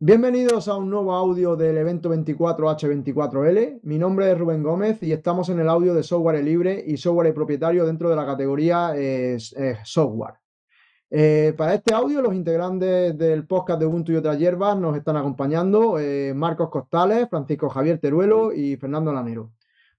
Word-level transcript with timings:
Bienvenidos 0.00 0.68
a 0.68 0.76
un 0.76 0.90
nuevo 0.90 1.12
audio 1.12 1.56
del 1.56 1.76
evento 1.76 2.08
24H24L. 2.14 3.80
Mi 3.82 3.98
nombre 3.98 4.30
es 4.30 4.38
Rubén 4.38 4.62
Gómez 4.62 5.02
y 5.02 5.10
estamos 5.10 5.48
en 5.48 5.58
el 5.58 5.68
audio 5.68 5.92
de 5.92 6.04
software 6.04 6.40
libre 6.44 6.84
y 6.86 6.96
software 6.96 7.34
propietario 7.34 7.84
dentro 7.84 8.08
de 8.08 8.14
la 8.14 8.24
categoría 8.24 8.92
eh, 8.94 9.36
eh, 9.56 9.76
software. 9.82 10.34
Eh, 11.10 11.52
para 11.56 11.74
este 11.74 11.94
audio, 11.94 12.22
los 12.22 12.32
integrantes 12.32 13.18
del 13.18 13.44
podcast 13.48 13.80
de 13.80 13.86
Ubuntu 13.86 14.12
y 14.12 14.16
otras 14.16 14.38
hierbas 14.38 14.78
nos 14.78 14.96
están 14.96 15.16
acompañando 15.16 15.96
Marcos 16.32 16.70
Costales, 16.70 17.28
Francisco 17.28 17.68
Javier 17.68 17.98
Teruelo 17.98 18.52
y 18.52 18.76
Fernando 18.76 19.12
Lanero. 19.12 19.50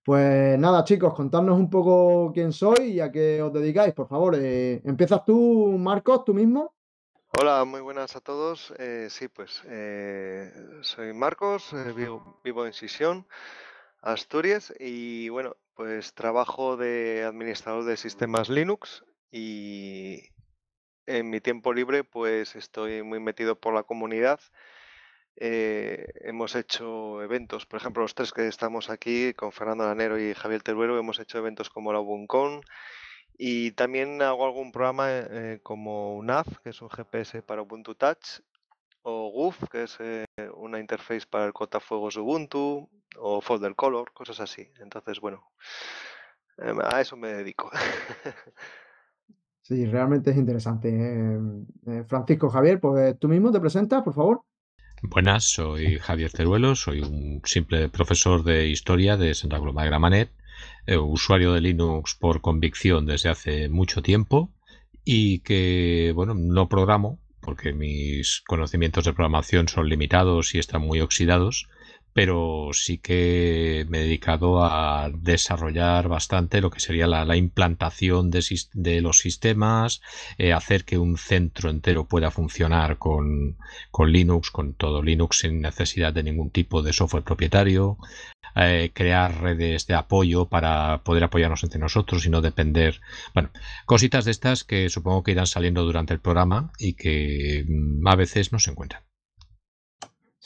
Pues 0.06 0.58
nada, 0.58 0.86
chicos, 0.86 1.14
contadnos 1.14 1.60
un 1.60 1.70
poco 1.70 2.32
quién 2.34 2.54
soy 2.54 2.92
y 2.94 3.00
a 3.02 3.12
qué 3.12 3.42
os 3.42 3.52
dedicáis, 3.52 3.94
por 3.94 4.08
favor. 4.08 4.38
¿Empiezas 4.38 5.26
tú, 5.26 5.76
Marcos, 5.78 6.24
tú 6.24 6.34
mismo? 6.34 6.74
Hola, 7.32 7.64
muy 7.64 7.80
buenas 7.82 8.16
a 8.16 8.22
todos. 8.22 8.74
Eh, 8.80 9.08
sí, 9.12 9.28
pues 9.28 9.62
eh, 9.68 10.52
soy 10.82 11.14
Marcos, 11.14 11.72
eh, 11.74 11.94
vivo, 11.94 12.66
en 12.66 12.74
Sisión, 12.74 13.28
Asturias, 14.02 14.74
y 14.80 15.30
bueno, 15.30 15.56
pues 15.76 16.16
trabajo 16.16 16.76
de 16.76 17.24
administrador 17.24 17.86
de 17.86 17.98
sistemas 17.98 18.50
Linux 18.50 19.06
y 19.32 20.24
en 21.06 21.30
mi 21.30 21.40
tiempo 21.40 21.72
libre 21.72 22.04
pues 22.04 22.56
estoy 22.56 23.04
muy 23.04 23.20
metido 23.20 23.60
por 23.60 23.76
la 23.76 23.84
comunidad. 23.84 24.40
hemos 25.36 26.56
hecho 26.56 27.22
eventos, 27.22 27.66
por 27.68 27.80
ejemplo, 27.80 28.02
los 28.02 28.16
tres 28.16 28.34
que 28.34 28.48
estamos 28.48 28.90
aquí 28.90 29.34
con 29.36 29.52
Fernando 29.52 29.86
Lanero 29.86 30.20
y 30.20 30.34
Javier 30.34 30.64
Teruero, 30.64 30.98
hemos 30.98 31.20
hecho 31.20 31.38
eventos 31.38 31.70
como 31.70 31.94
la 31.94 32.00
UBUNCON, 32.00 32.62
y 33.42 33.72
también 33.72 34.22
hago 34.22 34.46
algún 34.46 34.74
programa 34.74 35.06
eh, 35.10 35.62
como 35.64 36.18
UNAV, 36.18 36.62
que 36.62 36.72
es 36.72 36.82
un 36.82 36.90
GPS 36.90 37.42
para 37.42 37.62
Ubuntu 37.62 37.96
Touch, 37.96 38.42
o 39.02 39.32
GUF, 39.32 39.64
que 39.72 39.84
es 39.84 39.96
eh, 40.02 40.26
una 40.58 40.78
interface 40.78 41.26
para 41.26 41.46
el 41.46 41.54
cotafuegos 41.54 42.18
Ubuntu, 42.18 42.90
o 43.18 43.40
Folder 43.40 43.76
Color, 43.76 44.12
cosas 44.12 44.42
así. 44.42 44.70
Entonces, 44.82 45.22
bueno, 45.22 45.42
em, 46.58 46.78
a 46.84 47.00
eso 47.00 47.16
me 47.16 47.30
dedico. 47.30 47.72
sí, 49.62 49.86
realmente 49.86 50.32
es 50.32 50.38
interesante. 50.38 50.90
Eh, 50.92 52.04
Francisco 52.10 52.50
Javier, 52.50 52.82
pues 52.82 53.18
tú 53.20 53.30
mismo 53.30 53.54
te 53.54 53.62
presentas, 53.62 54.04
por 54.04 54.16
favor. 54.16 54.42
Buenas, 55.02 55.46
soy 55.46 55.98
Javier 55.98 56.34
Teruelo, 56.34 56.76
soy 56.76 57.00
un 57.00 57.42
simple 57.46 57.88
profesor 57.88 58.44
de 58.44 58.68
historia 58.68 59.16
de 59.16 59.34
Santa 59.34 59.60
Coloma 59.60 59.84
de 59.84 59.88
Gramanet 59.88 60.30
eh, 60.86 60.98
usuario 60.98 61.54
de 61.54 61.62
Linux 61.62 62.16
por 62.16 62.42
convicción 62.42 63.06
desde 63.06 63.30
hace 63.30 63.70
mucho 63.70 64.02
tiempo 64.02 64.52
y 65.04 65.40
que, 65.40 66.12
bueno, 66.16 66.34
no 66.34 66.70
programo 66.70 67.20
porque 67.42 67.74
mis 67.74 68.42
conocimientos 68.48 69.06
de 69.06 69.14
programación 69.14 69.68
son 69.68 69.90
limitados 69.90 70.54
y 70.54 70.60
están 70.60 70.82
muy 70.82 71.00
oxidados, 71.02 71.68
pero 72.14 72.70
sí 72.74 72.98
que 72.98 73.86
me 73.90 74.00
he 74.00 74.04
dedicado 74.04 74.64
a 74.64 75.10
desarrollar 75.14 76.08
bastante 76.08 76.62
lo 76.62 76.70
que 76.70 76.80
sería 76.80 77.08
la, 77.08 77.36
implantación 77.36 78.32
de, 78.32 79.02
los 79.02 79.20
sistemas, 79.20 80.02
eh, 80.38 80.54
hacer 80.54 80.86
que 80.86 80.98
un 80.98 81.18
centro 81.18 81.70
entero 81.70 82.08
pueda 82.08 82.32
funcionar 82.32 82.98
con, 82.98 83.58
Linux, 84.08 84.52
con 84.52 84.74
todo 84.74 85.02
Linux 85.04 85.40
sin 85.40 85.62
necesidad 85.62 86.14
de 86.14 86.24
ningún 86.24 86.50
tipo 86.52 86.82
de 86.82 86.94
software 86.94 87.24
propietario, 87.24 87.98
eh, 88.56 88.92
crear 88.94 89.42
redes 89.42 89.88
de 89.88 89.96
apoyo 89.96 90.50
para 90.50 91.04
poder 91.04 91.24
apoyarnos 91.24 91.64
entre 91.64 91.80
nosotros 91.80 92.26
y 92.26 92.30
no 92.30 92.42
depender. 92.42 93.02
Bueno, 93.34 93.52
cositas 93.86 94.26
de 94.26 94.32
estas 94.32 94.64
que 94.64 94.90
supongo 94.90 95.24
que 95.24 95.32
irán 95.32 95.48
saliendo 95.48 95.84
durante 95.84 96.14
el 96.14 96.20
programa 96.20 96.72
y 96.80 96.94
que 96.94 97.66
mm, 97.68 98.08
a 98.08 98.16
veces 98.16 98.52
no 98.52 98.60
se 98.60 98.72
encuentran. 98.72 99.09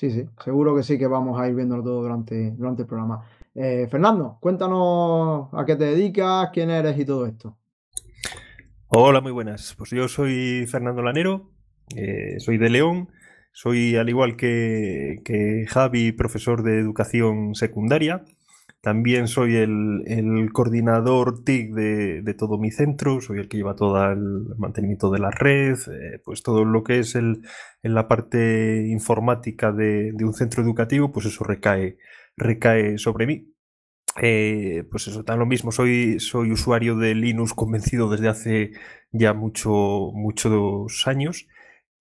Sí, 0.03 0.11
sí, 0.11 0.25
seguro 0.43 0.75
que 0.75 0.83
sí 0.83 0.97
que 0.97 1.07
vamos 1.07 1.39
a 1.39 1.47
ir 1.47 1.55
viéndolo 1.55 1.81
todo 1.81 2.01
durante, 2.01 2.51
durante 2.51 2.81
el 2.81 2.87
programa. 2.89 3.25
Eh, 3.55 3.87
Fernando, 3.89 4.37
cuéntanos 4.41 5.47
a 5.53 5.63
qué 5.65 5.77
te 5.77 5.85
dedicas, 5.85 6.49
quién 6.51 6.69
eres 6.71 6.99
y 6.99 7.05
todo 7.05 7.25
esto. 7.25 7.57
Hola, 8.89 9.21
muy 9.21 9.31
buenas. 9.31 9.73
Pues 9.77 9.91
yo 9.91 10.09
soy 10.09 10.67
Fernando 10.67 11.01
Lanero, 11.01 11.51
eh, 11.95 12.37
soy 12.39 12.57
de 12.57 12.69
León, 12.69 13.11
soy 13.53 13.95
al 13.95 14.09
igual 14.09 14.35
que, 14.35 15.21
que 15.23 15.67
Javi, 15.69 16.11
profesor 16.11 16.63
de 16.63 16.79
educación 16.79 17.55
secundaria. 17.55 18.25
También 18.83 19.29
soy 19.29 19.55
el, 19.55 20.49
coordinador 20.51 21.45
TIC 21.45 21.73
de, 21.73 22.35
todo 22.37 22.57
mi 22.57 22.69
centro, 22.69 23.21
soy 23.21 23.39
el 23.39 23.47
que 23.47 23.55
lleva 23.55 23.77
todo 23.77 24.11
el 24.11 24.57
mantenimiento 24.57 25.09
de 25.09 25.19
la 25.19 25.31
red, 25.31 25.77
eh, 25.89 26.19
pues 26.21 26.43
todo 26.43 26.65
lo 26.65 26.83
que 26.83 26.99
es 26.99 27.15
el, 27.15 27.43
en 27.81 27.93
la 27.93 28.09
parte 28.09 28.85
informática 28.89 29.71
de, 29.71 30.13
un 30.21 30.33
centro 30.33 30.61
educativo, 30.61 31.13
pues 31.13 31.27
eso 31.27 31.45
recae, 31.45 31.97
recae 32.35 32.97
sobre 32.97 33.25
mí. 33.25 33.53
Eh, 34.21 34.83
pues 34.91 35.07
eso, 35.07 35.23
tan 35.23 35.39
lo 35.39 35.45
mismo, 35.45 35.71
soy, 35.71 36.19
soy 36.19 36.51
usuario 36.51 36.97
de 36.97 37.15
Linux 37.15 37.53
convencido 37.53 38.09
desde 38.09 38.27
hace 38.27 38.71
ya 39.13 39.33
mucho, 39.33 40.11
muchos 40.13 41.07
años 41.07 41.47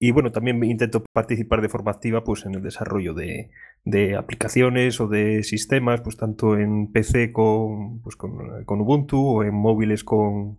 y 0.05 0.11
bueno, 0.11 0.33
también 0.33 0.65
intento 0.65 1.05
participar 1.13 1.63
de 1.63 1.69
forma 1.69 1.93
activa 1.93 2.25
pues, 2.25 2.45
en 2.45 2.57
el 2.57 2.63
desarrollo 2.63 3.15
de, 3.15 4.17
aplicaciones 4.19 5.01
o 5.01 5.07
de 5.07 5.45
sistemas, 5.45 6.01
pues 6.01 6.17
tanto 6.17 6.59
en 6.59 6.91
PC 6.91 7.31
con, 7.31 8.01
pues, 8.03 8.17
con, 8.17 8.81
Ubuntu 8.81 9.25
o 9.25 9.45
en 9.45 9.55
móviles 9.55 10.03
con, 10.03 10.59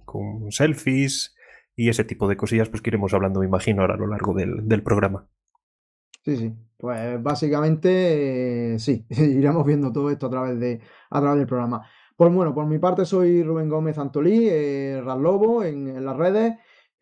selfies 0.49 1.35
y 1.75 1.89
ese 1.89 2.05
tipo 2.05 2.29
de 2.29 2.37
cosillas 2.37 2.69
pues 2.69 2.81
que 2.81 2.89
iremos 2.89 3.13
hablando, 3.13 3.41
me 3.41 3.45
imagino, 3.45 3.81
ahora 3.81 3.95
a 3.95 3.97
lo 3.97 4.07
largo 4.07 4.33
del, 4.33 4.81
programa. 4.81 5.27
Sí, 6.23 6.37
sí. 6.37 6.53
Pues 6.77 7.21
básicamente 7.21 8.79
sí, 8.79 9.05
iremos 9.09 9.65
viendo 9.65 9.91
todo 9.91 10.09
esto 10.09 10.27
a 10.27 10.29
través, 10.29 10.57
de, 10.57 10.79
a 11.09 11.19
través 11.19 11.39
del 11.39 11.47
programa. 11.47 11.85
Pues 12.15 12.33
bueno, 12.33 12.55
por 12.55 12.65
mi 12.65 12.79
parte 12.79 13.03
soy 13.03 13.43
Rubén 13.43 13.67
Gómez 13.67 13.97
Antolí, 13.97 14.47
eh, 14.49 15.01
Raslobo 15.03 15.65
en, 15.65 15.89
en 15.89 16.05
las 16.05 16.15
redes. 16.15 16.53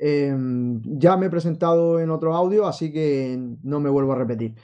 Em, 0.03 0.81
ya 0.99 1.15
me 1.15 1.27
he 1.27 1.29
presentado 1.29 1.99
en 1.99 2.09
otro 2.09 2.33
audio, 2.33 2.65
así 2.65 2.91
que 2.91 3.37
no 3.61 3.79
me 3.79 3.87
vuelvo 3.87 4.13
a 4.13 4.15
repetir. 4.15 4.55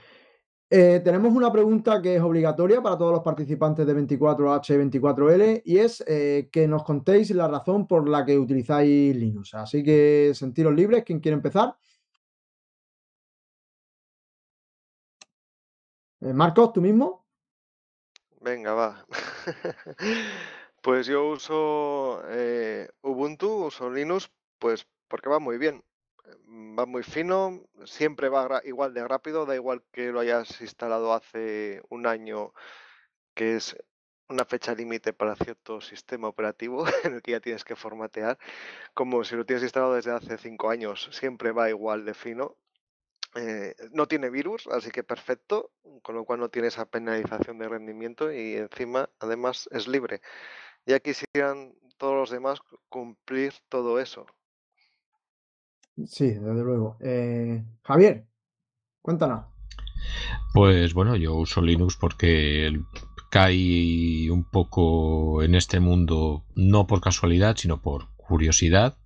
Eh, 0.67 0.99
tenemos 1.03 1.31
una 1.35 1.51
pregunta 1.51 2.01
que 2.01 2.15
es 2.15 2.21
obligatoria 2.23 2.81
para 2.81 2.97
todos 2.97 3.11
los 3.11 3.21
participantes 3.21 3.85
de 3.85 3.93
24H24L 3.93 5.61
y 5.63 5.77
es 5.77 6.03
eh, 6.07 6.49
que 6.51 6.67
nos 6.67 6.83
contéis 6.83 7.29
la 7.31 7.47
razón 7.47 7.85
por 7.87 8.09
la 8.09 8.25
que 8.25 8.39
utilizáis 8.39 9.15
Linux. 9.15 9.53
Así 9.53 9.83
que 9.83 10.31
sentiros 10.33 10.73
libres, 10.73 11.03
¿quién 11.03 11.19
quiere 11.19 11.35
empezar? 11.35 11.77
Eh, 16.21 16.33
Marcos, 16.33 16.73
¿tú 16.73 16.81
mismo? 16.81 17.27
Venga, 18.41 18.73
va. 18.73 19.05
pues 20.81 21.05
yo 21.05 21.29
uso 21.29 22.23
Ubuntu, 23.03 23.67
uso 23.67 23.91
Linux, 23.91 24.31
pues 24.57 24.87
porque 25.07 25.29
va 25.29 25.39
muy 25.39 25.57
bien. 25.57 25.83
Va 26.79 26.85
muy 26.85 27.03
fino, 27.03 27.63
siempre 27.85 28.29
va 28.29 28.61
igual 28.65 28.93
de 28.93 29.07
rápido, 29.07 29.45
da 29.45 29.55
igual 29.55 29.83
que 29.91 30.11
lo 30.11 30.19
hayas 30.19 30.59
instalado 30.61 31.13
hace 31.13 31.81
un 31.89 32.05
año, 32.05 32.53
que 33.33 33.55
es 33.55 33.77
una 34.29 34.45
fecha 34.45 34.75
límite 34.75 35.13
para 35.13 35.35
cierto 35.35 35.81
sistema 35.81 36.27
operativo 36.27 36.85
en 37.05 37.15
el 37.15 37.21
que 37.21 37.31
ya 37.31 37.39
tienes 37.39 37.63
que 37.63 37.75
formatear, 37.75 38.37
como 38.93 39.23
si 39.23 39.35
lo 39.35 39.45
tienes 39.45 39.63
instalado 39.63 39.95
desde 39.95 40.11
hace 40.11 40.37
cinco 40.37 40.69
años, 40.69 41.09
siempre 41.11 41.51
va 41.51 41.69
igual 41.69 42.05
de 42.05 42.13
fino. 42.13 42.57
Eh, 43.35 43.75
no 43.91 44.07
tiene 44.07 44.29
virus, 44.29 44.67
así 44.67 44.89
que 44.91 45.03
perfecto, 45.03 45.71
con 46.01 46.15
lo 46.15 46.25
cual 46.25 46.39
no 46.39 46.49
tiene 46.49 46.69
esa 46.69 46.85
penalización 46.85 47.59
de 47.59 47.69
rendimiento 47.69 48.31
y 48.31 48.55
encima, 48.55 49.09
además, 49.19 49.69
es 49.71 49.87
libre. 49.87 50.21
Ya 50.85 50.99
quisieran 50.99 51.75
todos 51.97 52.15
los 52.15 52.31
demás 52.31 52.59
cumplir 52.89 53.53
todo 53.69 53.99
eso. 53.99 54.25
Sí, 56.05 56.27
desde 56.27 56.63
luego. 56.63 56.97
Eh, 56.99 57.63
Javier, 57.83 58.27
cuéntanos. 59.01 59.45
Pues 60.53 60.93
bueno, 60.93 61.15
yo 61.15 61.35
uso 61.35 61.61
Linux 61.61 61.97
porque 61.97 62.79
cae 63.29 64.29
un 64.31 64.43
poco 64.43 65.43
en 65.43 65.55
este 65.55 65.79
mundo, 65.79 66.45
no 66.55 66.87
por 66.87 67.01
casualidad, 67.01 67.57
sino 67.57 67.81
por 67.81 68.09
curiosidad. 68.15 68.97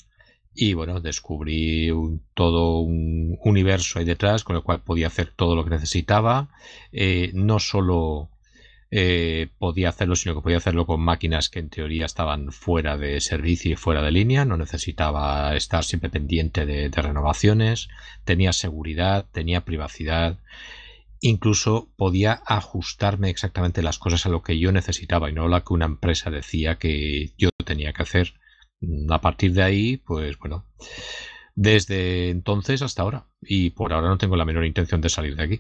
Y 0.54 0.74
bueno, 0.74 1.00
descubrí 1.00 1.90
todo 2.34 2.80
un 2.80 3.38
universo 3.44 4.00
ahí 4.00 4.06
detrás 4.06 4.44
con 4.44 4.58
el 4.58 4.64
cual 4.64 4.82
podía 4.82 5.08
hacer 5.08 5.32
todo 5.34 5.56
lo 5.56 5.64
que 5.64 5.70
necesitaba. 5.70 6.50
Eh, 6.92 7.32
no 7.34 7.60
solo 7.60 8.30
eh, 8.94 9.48
podía 9.58 9.88
hacerlo, 9.88 10.18
sino 10.18 10.36
que 10.36 10.42
podía 10.42 10.58
hacerlo 10.58 10.86
con 10.86 11.00
máquinas 11.00 11.50
que 11.50 11.60
en 11.60 11.70
teoría 11.70 12.06
estaban 12.06 12.52
fuera 12.52 12.98
de 12.98 13.22
servicio 13.22 13.72
y 13.72 13.76
fuera 13.78 14.02
de 14.02 14.12
línea, 14.12 14.44
no 14.44 14.58
necesitaba 14.58 15.56
estar 15.56 15.86
siempre 15.86 16.10
pendiente 16.10 16.66
de, 16.66 16.90
renovaciones, 16.90 17.88
tenía 18.26 18.52
seguridad, 18.52 19.28
tenía 19.32 19.64
privacidad, 19.64 20.40
incluso 21.22 21.90
podía 21.96 22.42
ajustarme 22.46 23.30
exactamente 23.30 23.82
las 23.82 23.98
cosas 23.98 24.26
a 24.26 24.30
lo 24.30 24.44
que 24.44 24.60
yo 24.60 24.74
necesitaba 24.74 25.30
y 25.30 25.34
no 25.34 25.48
lo 25.48 25.64
que 25.64 25.74
una 25.74 25.86
empresa 25.86 26.30
decía 26.30 26.78
que 26.78 27.32
yo 27.38 27.50
tenía 27.64 27.94
que 27.94 28.04
hacer. 28.04 28.34
A 29.10 29.22
partir 29.22 29.54
de 29.54 29.64
ahí, 29.64 29.98
pues 29.98 30.38
bueno, 30.38 30.66
desde 31.56 32.30
entonces 32.30 32.82
hasta 32.82 33.04
ahora. 33.04 33.28
Y 33.42 33.70
por 33.70 33.94
ahora 33.94 34.10
no 34.10 34.18
tengo 34.18 34.36
la 34.36 34.46
menor 34.46 34.66
intención 34.66 35.00
de 35.02 35.10
salir 35.10 35.36
de 35.36 35.44
aquí. 35.44 35.60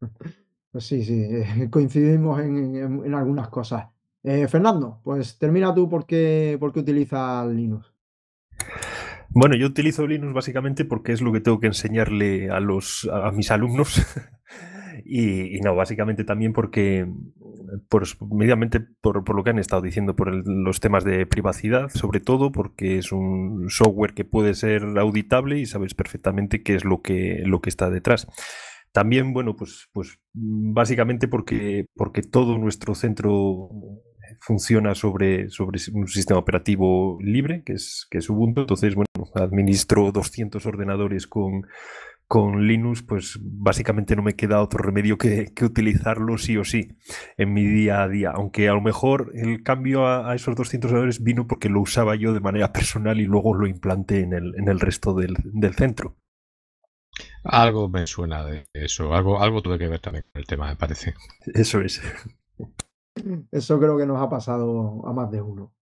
Pues 0.72 0.86
sí, 0.86 1.04
sí, 1.04 1.22
eh, 1.22 1.68
coincidimos 1.70 2.40
en, 2.40 3.14
algunas 3.14 3.48
cosas. 3.48 3.88
Eh, 4.24 4.48
Fernando, 4.48 5.00
pues 5.04 5.38
termina 5.38 5.74
tú 5.74 5.88
por 5.88 6.06
qué, 6.06 6.56
por 6.58 6.72
qué 6.72 6.80
utilizas 6.80 7.46
Linux. 7.48 7.92
Bueno, 9.28 9.56
yo 9.56 9.66
utilizo 9.66 10.06
Linux 10.06 10.32
básicamente 10.32 10.84
porque 10.84 11.12
es 11.12 11.20
lo 11.20 11.32
que 11.32 11.40
tengo 11.40 11.60
que 11.60 11.66
enseñarle 11.66 12.50
a 12.50 12.60
los 12.60 13.08
a 13.12 13.30
mis 13.32 13.50
alumnos. 13.50 14.02
y, 15.04 15.58
no, 15.60 15.74
básicamente 15.74 16.24
también 16.24 16.52
porque, 16.52 17.06
pues, 17.88 18.16
mediamente 18.20 18.80
por, 18.80 19.24
por, 19.24 19.36
lo 19.36 19.42
que 19.42 19.50
han 19.50 19.58
estado 19.58 19.82
diciendo, 19.82 20.14
por 20.14 20.46
los 20.46 20.80
temas 20.80 21.04
de 21.04 21.26
privacidad, 21.26 21.88
sobre 21.88 22.20
todo 22.20 22.52
porque 22.52 22.98
es 22.98 23.10
un 23.10 23.66
software 23.68 24.14
que 24.14 24.24
puede 24.24 24.54
ser 24.54 24.84
auditable 24.98 25.58
y 25.58 25.66
sabes 25.66 25.94
perfectamente 25.94 26.62
qué 26.62 26.74
es 26.74 26.84
lo 26.84 27.02
que, 27.02 27.42
lo 27.44 27.60
que 27.60 27.70
está 27.70 27.90
detrás. 27.90 28.28
También, 28.92 29.32
bueno, 29.32 29.56
pues, 29.56 29.88
pues 29.92 30.18
básicamente 30.32 31.28
porque, 31.28 31.86
porque 31.94 32.22
todo 32.22 32.58
nuestro 32.58 32.94
centro 32.94 33.70
funciona 34.40 34.94
sobre, 34.94 35.48
sobre 35.50 35.80
un 35.92 36.08
sistema 36.08 36.38
operativo 36.38 37.18
libre, 37.20 37.62
que 37.64 37.74
es, 37.74 38.06
que 38.10 38.18
es 38.18 38.28
Ubuntu. 38.28 38.62
Entonces, 38.62 38.94
bueno, 38.94 39.06
administro 39.34 40.12
200 40.12 40.64
ordenadores 40.66 41.26
con, 41.26 41.66
con 42.26 42.66
Linux, 42.66 43.02
pues 43.02 43.38
básicamente 43.42 44.16
no 44.16 44.22
me 44.22 44.34
queda 44.34 44.62
otro 44.62 44.82
remedio 44.82 45.18
que, 45.18 45.52
utilizarlo 45.62 46.38
sí 46.38 46.56
o 46.56 46.64
sí 46.64 46.88
en 47.36 47.52
mi 47.52 47.64
día 47.64 48.02
a 48.02 48.08
día. 48.08 48.30
Aunque 48.34 48.68
a 48.68 48.72
lo 48.72 48.80
mejor 48.80 49.32
el 49.34 49.62
cambio 49.62 50.06
a, 50.06 50.34
esos 50.34 50.56
200 50.56 50.90
ordenadores 50.90 51.22
vino 51.22 51.46
porque 51.46 51.68
lo 51.68 51.80
usaba 51.80 52.16
yo 52.16 52.32
de 52.32 52.40
manera 52.40 52.72
personal 52.72 53.20
y 53.20 53.26
luego 53.26 53.54
lo 53.54 53.66
implanté 53.66 54.20
en 54.20 54.32
el, 54.32 54.54
en 54.56 54.68
el 54.68 54.80
resto 54.80 55.14
del, 55.14 55.36
del 55.44 55.74
centro. 55.74 56.16
Algo 57.44 57.88
me 57.88 58.06
suena 58.06 58.44
de 58.44 58.66
eso, 58.72 59.14
algo, 59.14 59.40
algo 59.40 59.62
tuve 59.62 59.78
que 59.78 59.88
ver 59.88 60.00
también 60.00 60.24
con 60.32 60.40
el 60.40 60.46
tema, 60.46 60.68
me 60.68 60.76
parece. 60.76 61.14
Eso 61.54 61.80
es. 61.80 62.00
Eso 63.50 63.78
creo 63.78 63.96
que 63.98 64.06
nos 64.06 64.20
ha 64.20 64.28
pasado 64.28 65.06
a 65.06 65.12
más 65.12 65.30
de 65.30 65.42
uno. 65.42 65.72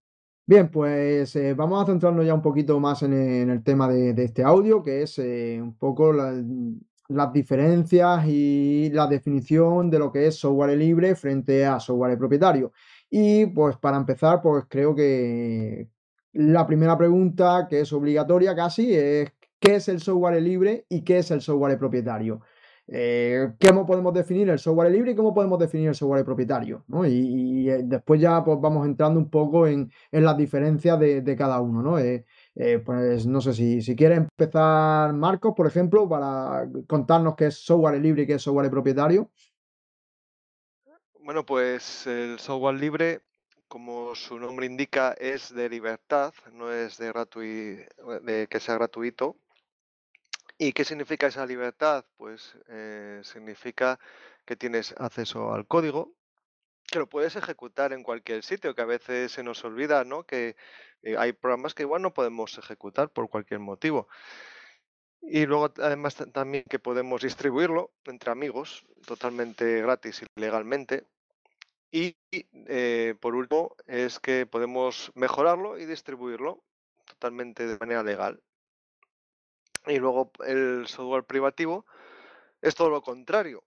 Bien, 0.45 0.69
pues 0.69 1.35
eh, 1.35 1.53
vamos 1.53 1.81
a 1.81 1.85
centrarnos 1.85 2.25
ya 2.25 2.33
un 2.33 2.41
poquito 2.41 2.79
más 2.79 3.03
en, 3.03 3.13
el 3.13 3.63
tema 3.63 3.87
de, 3.87 4.11
este 4.23 4.43
audio, 4.43 4.83
que 4.83 5.03
es 5.03 5.17
eh, 5.19 5.59
un 5.61 5.77
poco 5.77 6.11
las 6.11 7.33
diferencias 7.33 8.25
y 8.27 8.89
la 8.91 9.07
definición 9.07 9.89
de 9.89 9.99
lo 9.99 10.11
que 10.11 10.27
es 10.27 10.39
software 10.39 10.77
libre 10.77 11.15
frente 11.15 11.65
a 11.65 11.79
software 11.79 12.17
propietario. 12.17 12.73
Y 13.09 13.45
pues 13.45 13.77
para 13.77 13.97
empezar, 13.97 14.41
pues 14.41 14.65
creo 14.67 14.95
que 14.95 15.89
la 16.33 16.65
primera 16.65 16.97
pregunta, 16.97 17.67
que 17.69 17.81
es 17.81 17.93
obligatoria 17.93 18.55
casi, 18.55 18.93
es 18.93 19.31
¿qué 19.61 19.75
es 19.75 19.87
el 19.87 20.01
software 20.01 20.41
libre 20.41 20.85
y 20.89 21.03
qué 21.03 21.19
es 21.19 21.31
el 21.31 21.39
software 21.39 21.77
propietario? 21.77 22.41
Eh, 22.87 23.53
¿Cómo 23.65 23.85
podemos 23.85 24.13
definir 24.13 24.49
el 24.49 24.59
software 24.59 24.91
libre 24.91 25.11
y 25.11 25.15
cómo 25.15 25.33
podemos 25.33 25.57
definir 25.59 25.89
el 25.89 25.95
software 25.95 26.25
propietario? 26.25 26.83
Y, 27.07 27.69
eh, 27.69 27.81
después 27.83 28.19
ya 28.19 28.43
pues, 28.43 28.59
vamos 28.59 28.85
entrando 28.85 29.19
un 29.19 29.29
poco 29.29 29.67
en, 29.67 29.89
las 30.11 30.35
diferencias 30.35 30.99
de, 30.99 31.35
cada 31.37 31.61
uno. 31.61 31.81
¿no? 31.81 31.99
Eh, 31.99 32.25
pues 32.85 33.25
no 33.25 33.39
sé 33.39 33.53
si, 33.53 33.81
si 33.81 33.95
quiere 33.95 34.15
empezar 34.15 35.13
Marcos, 35.13 35.53
por 35.55 35.67
ejemplo, 35.67 36.09
para 36.09 36.67
contarnos 36.87 37.35
qué 37.35 37.45
es 37.45 37.63
software 37.63 38.01
libre 38.01 38.23
y 38.23 38.27
qué 38.27 38.33
es 38.33 38.41
software 38.41 38.69
propietario. 38.69 39.29
Bueno, 41.23 41.45
pues 41.45 42.07
el 42.07 42.39
software 42.39 42.75
libre, 42.75 43.21
como 43.67 44.15
su 44.15 44.37
nombre 44.37 44.65
indica, 44.65 45.13
es 45.13 45.53
de 45.53 45.69
libertad, 45.69 46.33
no 46.51 46.73
es 46.73 46.97
de, 46.97 47.13
de 48.23 48.47
que 48.47 48.59
sea 48.59 48.75
gratuito. 48.75 49.37
¿Y 50.63 50.73
qué 50.73 50.85
significa 50.85 51.25
esa 51.25 51.43
libertad? 51.47 52.05
Pues 52.17 52.55
eh, 52.67 53.21
significa 53.23 53.99
que 54.45 54.55
tienes 54.55 54.93
acceso 54.99 55.51
al 55.55 55.65
código, 55.65 56.13
que 56.85 56.99
lo 56.99 57.09
puedes 57.09 57.35
ejecutar 57.35 57.93
en 57.93 58.03
cualquier 58.03 58.43
sitio, 58.43 58.75
que 58.75 58.83
a 58.83 58.85
veces 58.85 59.31
se 59.31 59.41
nos 59.41 59.65
olvida, 59.65 60.03
¿no? 60.03 60.23
Que 60.23 60.55
eh, 61.01 61.17
hay 61.17 61.33
programas 61.33 61.73
que 61.73 61.81
igual 61.81 62.03
no 62.03 62.13
podemos 62.13 62.59
ejecutar 62.59 63.09
por 63.09 63.27
cualquier 63.27 63.59
motivo. 63.59 64.07
Y 65.23 65.47
luego 65.47 65.73
además 65.81 66.15
también 66.31 66.63
que 66.69 66.77
podemos 66.77 67.23
distribuirlo 67.23 67.89
entre 68.05 68.29
amigos 68.29 68.85
totalmente 69.07 69.81
gratis 69.81 70.21
y 70.21 70.39
legalmente. 70.39 71.07
Y 71.89 72.17
eh, 72.67 73.15
por 73.19 73.33
último 73.33 73.75
es 73.87 74.19
que 74.19 74.45
podemos 74.45 75.11
mejorarlo 75.15 75.79
y 75.79 75.87
distribuirlo 75.87 76.63
totalmente 77.07 77.65
de 77.65 77.79
manera 77.79 78.03
legal. 78.03 78.43
Y 79.87 79.97
luego 79.97 80.31
el 80.45 80.85
software 80.87 81.23
privativo 81.23 81.85
es 82.61 82.75
todo 82.75 82.89
lo 82.89 83.01
contrario. 83.01 83.63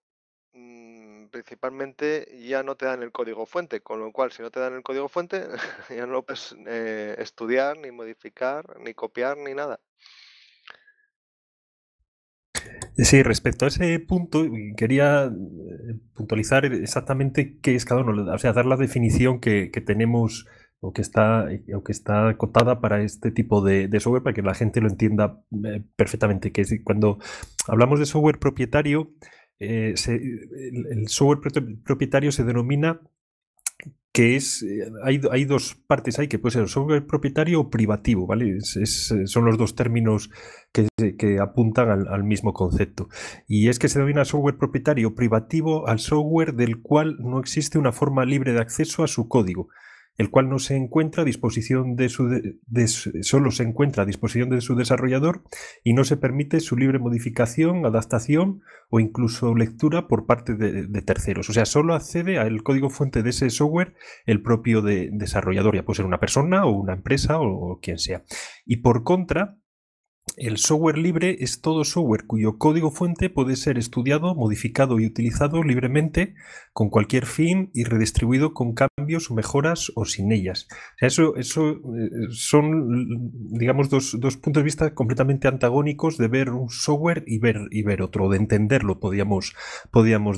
Mm, 0.52 1.26
principalmente 1.30 2.28
ya 2.46 2.62
no 2.62 2.76
te 2.76 2.86
dan 2.86 3.02
el 3.02 3.10
código 3.10 3.44
fuente, 3.44 3.80
con 3.80 3.98
lo 3.98 4.12
cual 4.12 4.30
si 4.30 4.42
no 4.42 4.50
te 4.52 4.60
dan 4.60 4.74
el 4.74 4.82
código 4.84 5.08
fuente 5.08 5.44
ya 5.90 6.06
no 6.06 6.22
puedes 6.22 6.54
eh, 6.66 7.16
estudiar, 7.18 7.76
ni 7.78 7.90
modificar, 7.90 8.78
ni 8.78 8.94
copiar, 8.94 9.36
ni 9.36 9.54
nada. 9.54 9.80
Sí, 12.96 13.24
respecto 13.24 13.64
a 13.64 13.68
ese 13.68 13.98
punto, 13.98 14.44
quería 14.76 15.24
eh, 15.24 15.30
puntualizar 16.14 16.64
exactamente 16.66 17.58
qué 17.60 17.74
es 17.74 17.84
cada 17.84 18.02
uno, 18.02 18.32
o 18.32 18.38
sea, 18.38 18.52
dar 18.52 18.66
la 18.66 18.76
definición 18.76 19.40
que 19.40 19.68
tenemos 19.84 20.46
o 20.80 20.92
que 20.92 21.00
está, 21.00 21.46
o 21.74 21.82
que 21.82 21.92
está 21.92 22.28
acotada 22.28 22.80
para 22.80 23.02
este 23.02 23.30
tipo 23.30 23.62
de, 23.62 23.88
software 24.00 24.22
para 24.22 24.34
que 24.34 24.42
la 24.42 24.54
gente 24.54 24.80
lo 24.80 24.88
entienda 24.88 25.40
eh, 25.64 25.82
perfectamente. 25.96 26.52
Que 26.52 26.64
cuando 26.84 27.18
hablamos 27.66 27.98
de 27.98 28.06
software 28.06 28.38
propietario, 28.38 29.12
eh, 29.58 29.94
el, 29.96 31.08
software 31.08 31.40
propietario 31.82 32.32
se 32.32 32.44
denomina 32.44 33.00
que 34.12 34.36
es, 34.36 34.62
eh, 34.62 34.88
hay, 35.02 35.20
hay, 35.32 35.44
dos 35.44 35.74
partes, 35.74 36.20
hay 36.20 36.28
que 36.28 36.38
puede 36.38 36.52
ser 36.52 36.68
software 36.68 37.04
propietario 37.04 37.60
o 37.60 37.70
privativo, 37.70 38.28
¿vale? 38.28 38.60
son 38.60 39.44
los 39.44 39.58
dos 39.58 39.74
términos 39.74 40.30
que, 40.70 40.86
que 41.18 41.40
apuntan 41.40 41.90
al, 41.90 42.06
al, 42.06 42.22
mismo 42.22 42.52
concepto. 42.52 43.08
Y 43.48 43.68
es 43.68 43.80
que 43.80 43.88
se 43.88 43.98
denomina 43.98 44.24
software 44.24 44.56
propietario 44.56 45.16
privativo 45.16 45.88
al 45.88 45.98
software 45.98 46.54
del 46.54 46.80
cual 46.80 47.16
no 47.18 47.40
existe 47.40 47.76
una 47.76 47.90
forma 47.90 48.24
libre 48.24 48.52
de 48.52 48.60
acceso 48.60 49.02
a 49.02 49.08
su 49.08 49.26
código 49.26 49.68
el 50.16 50.30
cual 50.30 50.48
no 50.48 50.58
se 50.58 50.76
encuentra 50.76 51.22
a 51.22 51.26
disposición 51.26 51.96
de 51.96 52.08
su, 52.08 52.30
solo 53.22 53.50
se 53.50 53.64
encuentra 53.64 54.04
a 54.04 54.06
disposición 54.06 54.50
de 54.50 54.60
su 54.60 54.76
desarrollador 54.76 55.42
y 55.82 55.92
no 55.92 56.04
se 56.04 56.16
permite 56.16 56.60
su 56.60 56.76
libre 56.76 56.98
modificación, 56.98 57.84
adaptación 57.84 58.62
o 58.90 59.00
incluso 59.00 59.54
lectura 59.54 60.06
por 60.06 60.26
parte 60.26 60.54
de, 60.54 61.02
terceros. 61.02 61.50
O 61.50 61.52
sea, 61.52 61.66
solo 61.66 61.94
accede 61.94 62.38
al 62.38 62.62
código 62.62 62.90
fuente 62.90 63.22
de 63.22 63.30
ese 63.30 63.50
software 63.50 63.94
el 64.26 64.40
propio 64.42 64.82
desarrollador, 64.82 65.74
ya 65.74 65.84
puede 65.84 65.96
ser 65.96 66.06
una 66.06 66.20
persona 66.20 66.64
o 66.64 66.70
una 66.70 66.94
empresa 66.94 67.40
o 67.40 67.80
quien 67.80 67.98
sea. 67.98 68.22
Y 68.64 68.76
por 68.76 69.02
contra, 69.02 69.56
el 70.36 70.56
software 70.58 70.98
libre 70.98 71.36
es 71.40 71.60
todo 71.60 71.84
software 71.84 72.26
cuyo 72.26 72.58
código 72.58 72.90
fuente 72.90 73.30
puede 73.30 73.56
ser 73.56 73.78
estudiado, 73.78 74.34
modificado 74.34 74.98
y 74.98 75.06
utilizado 75.06 75.62
libremente 75.62 76.34
con 76.72 76.90
cualquier 76.90 77.26
fin 77.26 77.70
y 77.72 77.84
redistribuido 77.84 78.52
con 78.52 78.74
cambios 78.74 79.30
mejoras 79.30 79.92
o 79.94 80.04
sin 80.04 80.32
ellas. 80.32 80.68
eso, 81.00 81.36
eso 81.36 81.70
eh, 81.70 82.28
son, 82.30 83.30
digamos, 83.50 83.88
dos, 83.90 84.16
puntos 84.36 84.60
de 84.60 84.64
vista 84.64 84.94
completamente 84.94 85.48
antagónicos 85.48 86.18
de 86.18 86.28
ver 86.28 86.50
un 86.50 86.70
software 86.70 87.24
y 87.26 87.38
ver, 87.38 87.60
y 87.70 87.82
ver 87.82 88.02
otro, 88.02 88.28
de 88.28 88.38
entenderlo, 88.38 89.00
podríamos, 89.00 89.54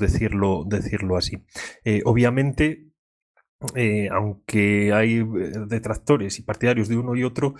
decirlo, 0.00 0.64
decirlo 0.66 1.16
así. 1.16 1.44
Eh, 1.84 2.02
obviamente, 2.04 2.90
eh, 3.74 4.08
aunque 4.12 4.92
hay 4.92 5.24
detractores 5.68 6.38
y 6.38 6.42
partidarios 6.42 6.88
de 6.88 6.98
uno 6.98 7.16
y 7.16 7.24
otro, 7.24 7.54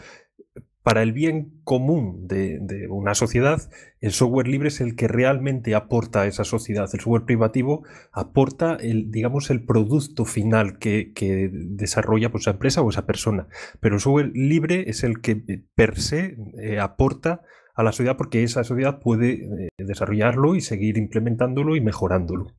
para 0.86 1.02
el 1.02 1.12
bien 1.12 1.50
común 1.64 2.28
de, 2.28 2.86
una 2.88 3.16
sociedad, 3.16 3.60
el 4.00 4.12
software 4.12 4.46
libre 4.46 4.68
es 4.68 4.80
el 4.80 4.94
que 4.94 5.08
realmente 5.08 5.74
aporta 5.74 6.20
a 6.20 6.26
esa 6.28 6.44
sociedad. 6.44 6.88
El 6.92 7.00
software 7.00 7.24
privativo 7.24 7.82
aporta 8.12 8.76
el, 8.76 9.10
digamos, 9.10 9.50
el 9.50 9.64
producto 9.64 10.24
final 10.24 10.78
que, 10.78 11.50
desarrolla 11.52 12.30
pues, 12.30 12.44
esa 12.44 12.52
empresa 12.52 12.82
o 12.82 12.90
esa 12.90 13.04
persona. 13.04 13.48
Pero 13.80 13.96
el 13.96 14.00
software 14.00 14.30
libre 14.32 14.84
es 14.88 15.02
el 15.02 15.20
que 15.20 15.42
eh, 15.48 15.64
per 15.74 15.98
se 15.98 16.36
eh, 16.62 16.78
aporta 16.78 17.42
a 17.74 17.82
la 17.82 17.90
sociedad 17.90 18.16
porque 18.16 18.44
esa 18.44 18.62
sociedad 18.62 19.00
puede 19.00 19.32
eh, 19.64 19.68
desarrollarlo 19.78 20.54
y 20.54 20.60
seguir 20.60 20.98
implementándolo 20.98 21.74
y 21.74 21.80
mejorándolo. 21.80 22.54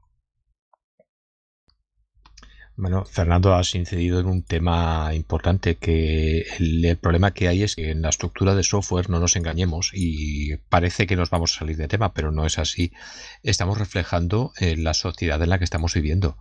Bueno, 2.79 3.05
Fernando, 3.05 3.55
has 3.55 3.74
incidido 3.74 4.19
en 4.19 4.27
un 4.27 4.43
tema 4.43 5.10
importante, 5.15 5.77
que 5.77 6.46
el, 6.60 6.96
problema 7.01 7.31
que 7.31 7.48
hay 7.48 7.63
es 7.63 7.75
que 7.75 7.89
en 7.89 8.03
la 8.03 8.10
estructura 8.10 8.53
de 8.53 8.62
software, 8.62 9.10
no 9.10 9.19
nos 9.19 9.36
engañemos, 9.36 9.89
y 9.96 10.57
parece 10.69 11.07
que 11.07 11.15
nos 11.15 11.31
vamos 11.31 11.55
a 11.55 11.60
salir 11.60 11.75
de 11.75 11.88
tema, 11.88 12.13
pero 12.13 12.31
no 12.31 12.46
es 12.46 12.60
así, 12.60 12.93
estamos 13.41 13.79
reflejando 13.79 14.53
eh, 14.60 14.77
la 14.77 14.93
sociedad 14.93 15.41
en 15.41 15.50
la 15.50 15.57
que 15.57 15.63
estamos 15.63 15.96
viviendo. 15.96 16.38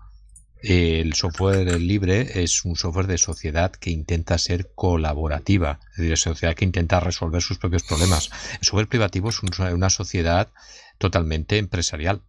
El 0.61 1.15
software 1.15 1.81
libre 1.81 2.43
es 2.43 2.67
un 2.67 2.77
software 2.77 3.07
de 3.07 3.17
sociedad 3.17 3.73
que 3.73 3.91
intenta 3.91 4.37
ser 4.37 4.71
colaborativa, 4.75 5.81
es 5.93 6.03
decir, 6.03 6.19
sociedad 6.19 6.55
que 6.55 6.67
intenta 6.67 7.01
resolver 7.01 7.41
sus 7.41 7.57
propios 7.57 7.83
problemas. 7.85 8.31
El 8.61 8.67
software 8.67 8.89
privativo 8.89 9.31
es 9.31 9.41
una 9.43 9.89
sociedad 9.89 10.53
totalmente 10.99 11.57
empresarial 11.57 12.21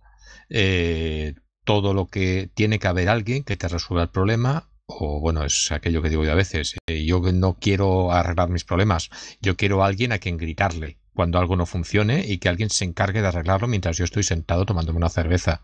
eh, 0.50 1.36
todo 1.68 1.94
lo 1.94 2.08
que 2.08 2.50
tiene 2.54 2.80
que 2.80 2.88
haber 2.88 3.10
alguien 3.10 3.44
que 3.44 3.58
te 3.58 3.68
resuelva 3.68 4.04
el 4.04 4.10
problema 4.10 4.70
o 4.86 5.20
bueno, 5.20 5.44
es 5.44 5.70
aquello 5.74 6.02
que 6.02 6.10
digo 6.10 6.24
yo 6.24 6.32
a 6.32 6.36
veces, 6.36 6.78
eh, 6.88 7.04
yo 7.04 7.20
no 7.20 7.58
quiero 7.60 8.14
arreglar 8.14 8.48
mis 8.48 8.64
problemas, 8.64 9.10
yo 9.42 9.58
quiero 9.58 9.84
a 9.84 9.88
alguien 9.88 10.14
a 10.14 10.20
quien 10.20 10.38
gritarle 10.38 10.98
cuando 11.14 11.40
algo 11.40 11.58
no 11.58 11.66
funcione 11.66 12.26
y 12.26 12.38
que 12.38 12.48
alguien 12.48 12.70
se 12.70 12.86
encargue 12.86 13.22
de 13.22 13.28
arreglarlo 13.28 13.68
mientras 13.68 13.98
yo 13.98 14.06
estoy 14.06 14.24
sentado 14.24 14.66
tomándome 14.66 14.98
una 14.98 15.10
cerveza. 15.10 15.62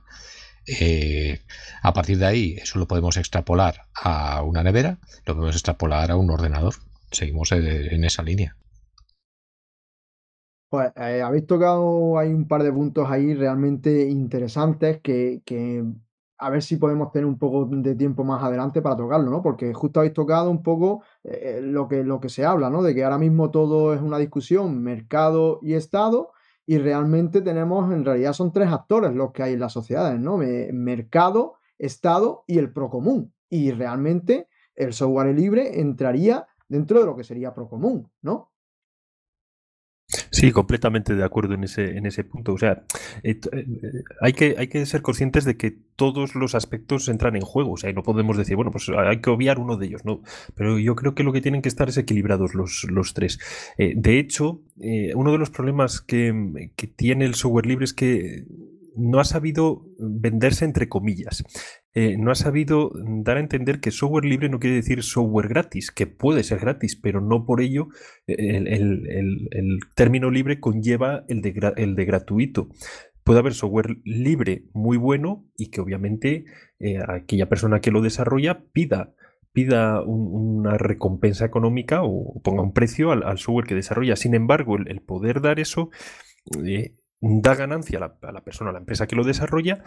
Eh, 0.67 1.41
a 1.81 1.93
partir 1.93 2.17
de 2.17 2.25
ahí, 2.25 2.55
eso 2.61 2.79
lo 2.79 2.87
podemos 2.87 3.15
extrapolar 3.15 3.85
a 3.95 4.41
una 4.43 4.61
nevera, 4.61 4.97
lo 5.25 5.35
podemos 5.35 5.55
extrapolar 5.55 6.11
a 6.11 6.17
un 6.17 6.29
ordenador. 6.29 6.75
Seguimos 7.11 7.53
en 7.53 8.03
esa 8.03 8.23
línea. 8.23 8.57
Pues 10.73 10.91
eh, 10.95 11.21
habéis 11.21 11.45
tocado, 11.45 12.17
hay 12.17 12.33
un 12.33 12.47
par 12.47 12.63
de 12.63 12.73
puntos 12.73 13.07
ahí 13.07 13.35
realmente 13.35 14.09
interesantes 14.09 15.01
que, 15.01 15.43
a 16.39 16.49
ver 16.49 16.63
si 16.63 16.77
podemos 16.77 17.11
tener 17.11 17.27
un 17.27 17.37
poco 17.37 17.67
de 17.67 17.93
tiempo 17.93 18.23
más 18.23 18.41
adelante 18.41 18.81
para 18.81 18.97
tocarlo, 18.97 19.29
¿no? 19.29 19.43
Porque 19.43 19.71
justo 19.71 19.99
habéis 19.99 20.15
tocado 20.15 20.49
un 20.49 20.63
poco 20.63 21.03
eh, 21.23 21.59
lo, 21.61 21.87
que, 21.87 22.03
lo 22.03 22.19
que 22.19 22.29
se 22.29 22.43
habla, 22.43 22.71
¿no? 22.71 22.81
De 22.81 22.95
que 22.95 23.03
ahora 23.03 23.19
mismo 23.19 23.51
todo 23.51 23.93
es 23.93 24.01
una 24.01 24.17
discusión, 24.17 24.81
mercado 24.81 25.59
y 25.61 25.75
Estado, 25.75 26.31
y 26.65 26.79
realmente 26.79 27.41
tenemos, 27.41 27.93
en 27.93 28.03
realidad 28.03 28.33
son 28.33 28.51
tres 28.51 28.69
actores 28.69 29.13
los 29.13 29.31
que 29.31 29.43
hay 29.43 29.53
en 29.53 29.59
las 29.59 29.73
sociedades, 29.73 30.19
¿no? 30.19 30.37
mercado, 30.37 31.53
Estado 31.77 32.45
y 32.47 32.57
el 32.57 32.73
procomún. 32.73 33.31
Y 33.47 33.69
realmente 33.69 34.47
el 34.73 34.93
software 34.93 35.35
libre 35.35 35.79
entraría 35.79 36.47
dentro 36.67 36.99
de 36.99 37.05
lo 37.05 37.15
que 37.15 37.23
sería 37.23 37.53
procomún, 37.53 38.09
¿no? 38.23 38.52
Sí, 40.31 40.51
completamente 40.51 41.15
de 41.15 41.23
acuerdo 41.23 41.53
en 41.55 41.63
ese, 41.63 41.97
en 41.97 42.05
ese 42.05 42.23
punto. 42.23 42.53
O 42.53 42.57
sea, 42.57 42.83
eh, 43.23 43.39
eh, 43.51 43.65
hay, 44.21 44.33
que, 44.33 44.55
hay 44.57 44.67
que 44.67 44.85
ser 44.85 45.01
conscientes 45.01 45.45
de 45.45 45.57
que 45.57 45.75
todos 45.95 46.35
los 46.35 46.55
aspectos 46.55 47.07
entran 47.07 47.35
en 47.35 47.41
juego. 47.41 47.73
O 47.73 47.77
sea, 47.77 47.91
no 47.93 48.03
podemos 48.03 48.37
decir, 48.37 48.55
bueno, 48.55 48.71
pues 48.71 48.89
hay 48.89 49.21
que 49.21 49.29
obviar 49.29 49.59
uno 49.59 49.77
de 49.77 49.87
ellos, 49.87 50.05
¿no? 50.05 50.21
Pero 50.55 50.77
yo 50.77 50.95
creo 50.95 51.15
que 51.15 51.23
lo 51.23 51.33
que 51.33 51.41
tienen 51.41 51.61
que 51.61 51.69
estar 51.69 51.89
es 51.89 51.97
equilibrados 51.97 52.53
los, 52.53 52.85
los 52.89 53.13
tres. 53.13 53.39
Eh, 53.77 53.93
de 53.95 54.19
hecho, 54.19 54.61
uno 55.15 55.31
de 55.31 55.37
los 55.37 55.49
problemas 55.49 56.01
que, 56.01 56.71
que 56.75 56.87
tiene 56.87 57.25
el 57.25 57.35
software 57.35 57.65
libre 57.65 57.85
es 57.85 57.93
que 57.93 58.45
no 58.95 59.19
ha 59.19 59.23
sabido 59.23 59.85
venderse 59.97 60.65
entre 60.65 60.89
comillas. 60.89 61.43
Eh, 61.93 62.17
no 62.17 62.31
ha 62.31 62.35
sabido 62.35 62.91
dar 62.95 63.37
a 63.37 63.39
entender 63.39 63.79
que 63.79 63.91
software 63.91 64.25
libre 64.25 64.49
no 64.49 64.59
quiere 64.59 64.77
decir 64.77 65.03
software 65.03 65.47
gratis, 65.47 65.91
que 65.91 66.07
puede 66.07 66.43
ser 66.43 66.59
gratis, 66.59 66.95
pero 66.95 67.21
no 67.21 67.45
por 67.45 67.61
ello 67.61 67.87
eh, 68.27 68.57
el, 68.57 69.79
término 69.95 70.31
libre 70.31 70.59
conlleva 70.59 71.23
el 71.27 71.41
de, 71.41 71.73
el 71.77 71.95
de, 71.95 72.05
gratuito. 72.05 72.69
Puede 73.23 73.39
haber 73.39 73.53
software 73.53 73.97
libre 74.03 74.65
muy 74.73 74.97
bueno 74.97 75.45
y 75.57 75.69
que 75.69 75.81
obviamente 75.81 76.45
eh, 76.79 76.99
aquella 77.07 77.47
persona 77.47 77.79
que 77.79 77.91
lo 77.91 78.01
desarrolla 78.01 78.63
pida 78.73 79.13
pida 79.53 80.01
una 80.01 80.79
recompensa 80.79 81.45
económica 81.45 82.01
o 82.03 82.41
ponga 82.41 82.63
un 82.63 82.73
precio 82.73 83.11
al, 83.11 83.37
software 83.37 83.67
que 83.67 83.75
desarrolla. 83.75 84.15
Sin 84.15 84.33
embargo, 84.33 84.77
el, 84.77 84.99
poder 85.01 85.41
dar 85.41 85.59
eso 85.59 85.91
da 87.23 87.55
ganancia 87.55 87.97
a 87.97 88.31
la, 88.31 88.43
persona, 88.43 88.69
a 88.69 88.73
la 88.73 88.79
empresa 88.79 89.07
que 89.07 89.15
lo 89.15 89.23
desarrolla 89.23 89.83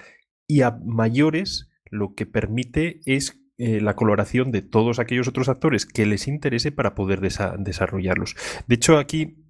y 0.46 0.62
a 0.62 0.70
mayores 0.84 1.68
lo 1.90 2.14
que 2.14 2.24
permite 2.24 3.00
es 3.04 3.40
eh, 3.58 3.80
la 3.80 3.94
colaboración 3.94 4.52
de 4.52 4.62
todos 4.62 4.98
aquellos 4.98 5.28
otros 5.28 5.48
actores 5.48 5.84
que 5.84 6.06
les 6.06 6.28
interese 6.28 6.72
para 6.72 6.94
poder 6.94 7.20
desarrollarlos. 7.20 8.36
De 8.66 8.74
hecho, 8.74 8.98
aquí 8.98 9.46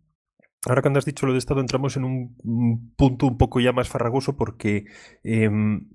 Ahora 0.67 0.83
cuando 0.83 0.99
has 0.99 1.05
dicho 1.05 1.27
lo 1.27 1.33
de 1.33 1.39
Estado 1.39 1.61
entramos 1.61 1.97
en 1.97 2.05
un, 2.05 2.93
punto 2.97 3.29
un 3.29 3.39
poco 3.39 3.61
ya 3.61 3.73
más 3.73 3.89
farragoso 3.89 4.37
porque 4.37 4.87
em, 5.23 5.89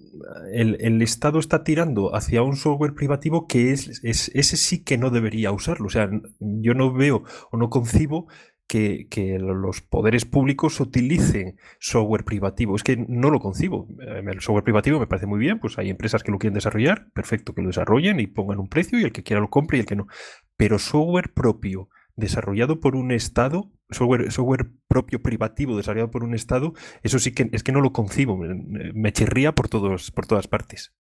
el, 0.53 1.01
Estado 1.01 1.39
está 1.39 1.65
tirando 1.65 2.15
hacia 2.15 2.41
un 2.41 2.55
software 2.55 2.93
privativo 2.93 3.48
que 3.48 3.74
es, 3.74 4.00
ese 4.03 4.57
sí 4.57 4.83
que 4.86 4.98
no 4.98 5.10
debería 5.10 5.51
usarlo. 5.51 5.88
O 5.88 5.89
sea, 5.89 6.10
yo 6.39 6.74
no 6.74 6.93
veo 6.93 7.24
o 7.51 7.57
no 7.57 7.69
concibo 7.69 8.27
que, 8.72 9.38
los 9.40 9.82
poderes 9.82 10.24
públicos 10.24 10.80
utilicen 10.80 11.58
software 11.80 12.24
privativo. 12.24 12.75
Es 12.75 12.84
que 12.84 12.96
no 12.96 13.30
lo 13.30 13.40
concibo. 13.40 13.88
Eh, 14.01 14.24
el 14.25 14.40
software 14.40 14.63
privativo 14.63 15.00
me 15.00 15.08
parece 15.08 15.28
muy 15.28 15.40
bien, 15.40 15.60
pues 15.60 15.78
hay 15.78 15.90
empresas 15.90 16.24
que 16.24 16.32
lo 16.32 16.38
quieren 16.38 16.54
desarrollar, 16.54 17.12
perfecto 17.13 17.54
que 17.54 17.62
lo 17.62 17.68
desarrollen 17.68 18.20
y 18.20 18.28
pongan 18.28 18.60
un 18.60 18.70
precio 18.70 19.00
y 19.00 19.04
el 19.04 19.12
que 19.12 19.24
quiera 19.24 19.42
lo 19.42 19.50
compre 19.50 19.78
y 19.78 19.82
el 19.82 19.86
que 19.86 19.96
no. 19.96 20.08
Pero 20.56 20.80
software 20.80 21.34
propio 21.34 21.90
desarrollado 22.16 22.80
por 22.80 22.96
un 22.96 23.12
Estado, 23.12 23.72
software, 23.90 24.32
software 24.32 24.72
propio 24.88 25.22
privativo 25.22 25.75
desarrollado 25.75 26.12
por 26.12 26.24
un 26.24 26.34
Estado, 26.34 26.74
eso 27.04 27.20
sí 27.20 27.34
que 27.34 27.50
es 27.51 27.63
que 27.63 27.72
no 27.74 27.82
lo 27.82 27.92
concibo, 27.92 28.38
me, 28.38 29.12
chirría 29.12 29.54
por, 29.54 29.68
todos, 29.68 30.12
por 30.12 30.28
todas 30.28 30.48
partes. 30.48 30.94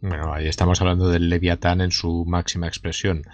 Bueno, 0.00 0.32
ahí 0.32 0.46
estamos 0.46 0.80
hablando 0.80 1.08
del 1.08 1.28
Leviatán 1.28 1.80
en 1.80 1.90
su 1.90 2.24
máxima 2.24 2.68
expresión. 2.68 3.24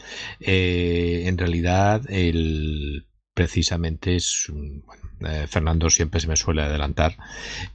Eh, 0.40 1.24
en 1.26 1.36
realidad, 1.36 2.02
el 2.08 3.06
precisamente 3.34 4.16
es, 4.16 4.50
eh, 5.20 5.46
Fernando 5.48 5.90
siempre 5.90 6.20
se 6.20 6.28
me 6.28 6.36
suele 6.36 6.62
adelantar, 6.62 7.16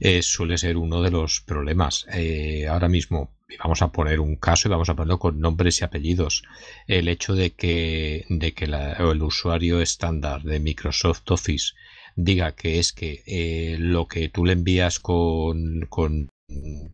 eh, 0.00 0.22
suele 0.22 0.58
ser 0.58 0.76
uno 0.76 1.02
de 1.02 1.10
los 1.10 1.42
problemas. 1.42 2.06
Eh, 2.12 2.66
ahora 2.66 2.88
mismo, 2.88 3.36
vamos 3.62 3.82
a 3.82 3.92
poner 3.92 4.20
un 4.20 4.36
caso 4.36 4.68
y 4.68 4.70
vamos 4.70 4.88
a 4.88 4.96
ponerlo 4.96 5.18
con 5.18 5.38
nombres 5.38 5.80
y 5.80 5.84
apellidos. 5.84 6.42
El 6.86 7.08
hecho 7.08 7.34
de 7.34 7.52
que, 7.52 8.24
de 8.30 8.52
que 8.52 8.64
el 8.64 9.22
usuario 9.22 9.80
estándar 9.80 10.42
de 10.42 10.60
Microsoft 10.60 11.30
Office 11.30 11.74
diga 12.16 12.52
que 12.52 12.78
es 12.78 12.92
que 12.92 13.76
lo 13.78 14.08
que 14.08 14.28
tú 14.28 14.44
le 14.44 14.54
envías 14.54 14.98
con, 14.98 15.86
con 15.88 16.30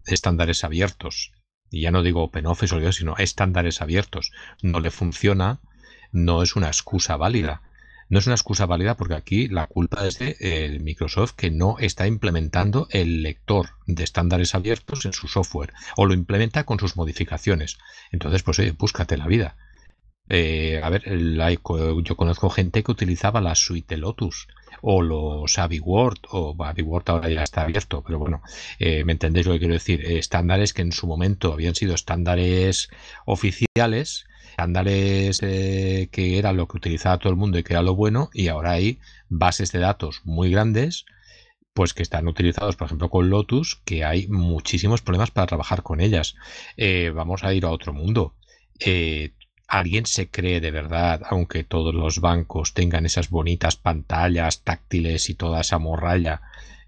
estándares 0.07 0.65
abiertos, 0.65 1.33
y 1.71 1.83
ya 1.83 1.91
no 1.91 2.03
digo 2.03 2.25
OpenOffice 2.25 2.75
o 2.75 2.93
sino 2.93 3.17
estándares 3.17 3.81
abiertos, 3.81 4.33
no 4.63 4.81
le 4.81 4.91
funciona, 4.91 5.61
no 6.13 6.43
es 6.43 6.57
una 6.57 6.69
excusa 6.69 7.17
válida 7.17 7.63
no 8.09 8.19
es 8.19 8.27
una 8.27 8.37
excusa 8.37 8.67
válida 8.67 8.97
porque 8.97 9.15
aquí 9.15 9.49
la 9.49 9.67
culpa 9.67 10.07
es 10.07 10.19
de 10.19 10.37
eh, 10.41 10.79
Microsoft 10.81 11.33
que 11.33 11.51
no 11.51 11.79
está 11.79 12.07
implementando 12.07 12.87
el 12.91 13.23
lector 13.23 13.71
de 13.87 14.05
estándares 14.05 14.55
abiertos 14.55 15.05
en 15.05 15.13
su 15.13 15.29
software 15.29 15.73
o 15.97 16.07
lo 16.07 16.15
implementa 16.15 16.65
con 16.65 16.79
sus 16.79 16.97
modificaciones. 16.97 17.79
Entonces, 18.13 18.43
pues 18.43 18.59
oye, 18.59 18.73
búscate 18.73 19.17
la 19.17 19.27
vida. 19.27 19.57
Eh, 20.29 20.81
a 20.83 20.91
ver, 20.91 21.05
yo 22.03 22.17
conozco 22.17 22.51
gente 22.51 22.83
que 22.83 22.91
utilizaba 22.91 23.41
la 23.41 23.55
suite 23.55 23.97
Lotus 23.97 24.49
o 24.83 25.03
los 25.03 25.59
AviWord 25.59 26.19
o 26.31 26.57
AviWord 26.59 27.05
ahora 27.11 27.29
ya 27.29 27.43
está 27.43 27.63
abierto, 27.63 28.03
pero 28.05 28.19
bueno, 28.19 28.43
eh, 28.79 29.05
me 29.05 29.13
entendéis 29.13 29.47
lo 29.47 29.53
que 29.53 29.61
quiero 29.61 29.75
decir. 29.75 30.05
estándares 30.05 30.73
que 30.73 30.83
en 30.83 30.93
su 30.93 31.07
momento 31.07 31.53
habían 31.53 31.75
sido 31.75 31.95
estándares 31.95 32.89
oficiales 33.25 34.27
estándares 34.57 35.41
eh, 35.43 36.09
que 36.11 36.39
era 36.39 36.55
lo 36.55 36.67
que 36.67 36.79
utilizaba 36.79 37.19
todo 37.19 37.29
el 37.29 37.37
mundo 37.37 37.59
y 37.59 37.63
que 37.63 37.75
era 37.75 37.83
lo 37.83 37.95
bueno, 37.95 38.31
y 38.33 38.49
ahora 38.49 38.73
hay 38.73 38.99
bases 39.29 39.71
de 39.71 39.81
datos 39.81 40.23
muy 40.25 40.51
grandes, 40.51 41.05
pues 41.75 41.93
que 41.93 42.03
están 42.03 42.27
utilizados, 42.27 42.75
por 42.75 42.87
ejemplo, 42.87 43.11
con 43.11 43.29
Lotus, 43.29 43.83
que 43.85 44.03
hay 44.03 44.29
muchísimos 44.29 45.03
problemas 45.03 45.31
para 45.31 45.47
trabajar 45.47 45.83
con 45.83 46.01
ellas. 46.01 46.37
Eh, 46.79 47.13
vamos 47.15 47.45
a 47.45 47.53
ir 47.53 47.67
a 47.67 47.71
otro 47.71 47.93
mundo. 47.93 48.35
Eh, 48.81 49.33
¿Alguien 49.69 50.07
se 50.07 50.31
cree 50.31 50.63
de 50.63 50.71
verdad, 50.71 51.21
aunque 51.29 51.63
todos 51.63 51.95
los 51.95 52.21
bancos 52.21 52.73
tengan 52.73 53.05
esas 53.05 53.29
bonitas 53.29 53.77
pantallas 53.77 54.63
táctiles 54.63 55.29
y 55.29 55.35
toda 55.35 55.61
esa 55.61 55.79
morralla, 55.79 56.41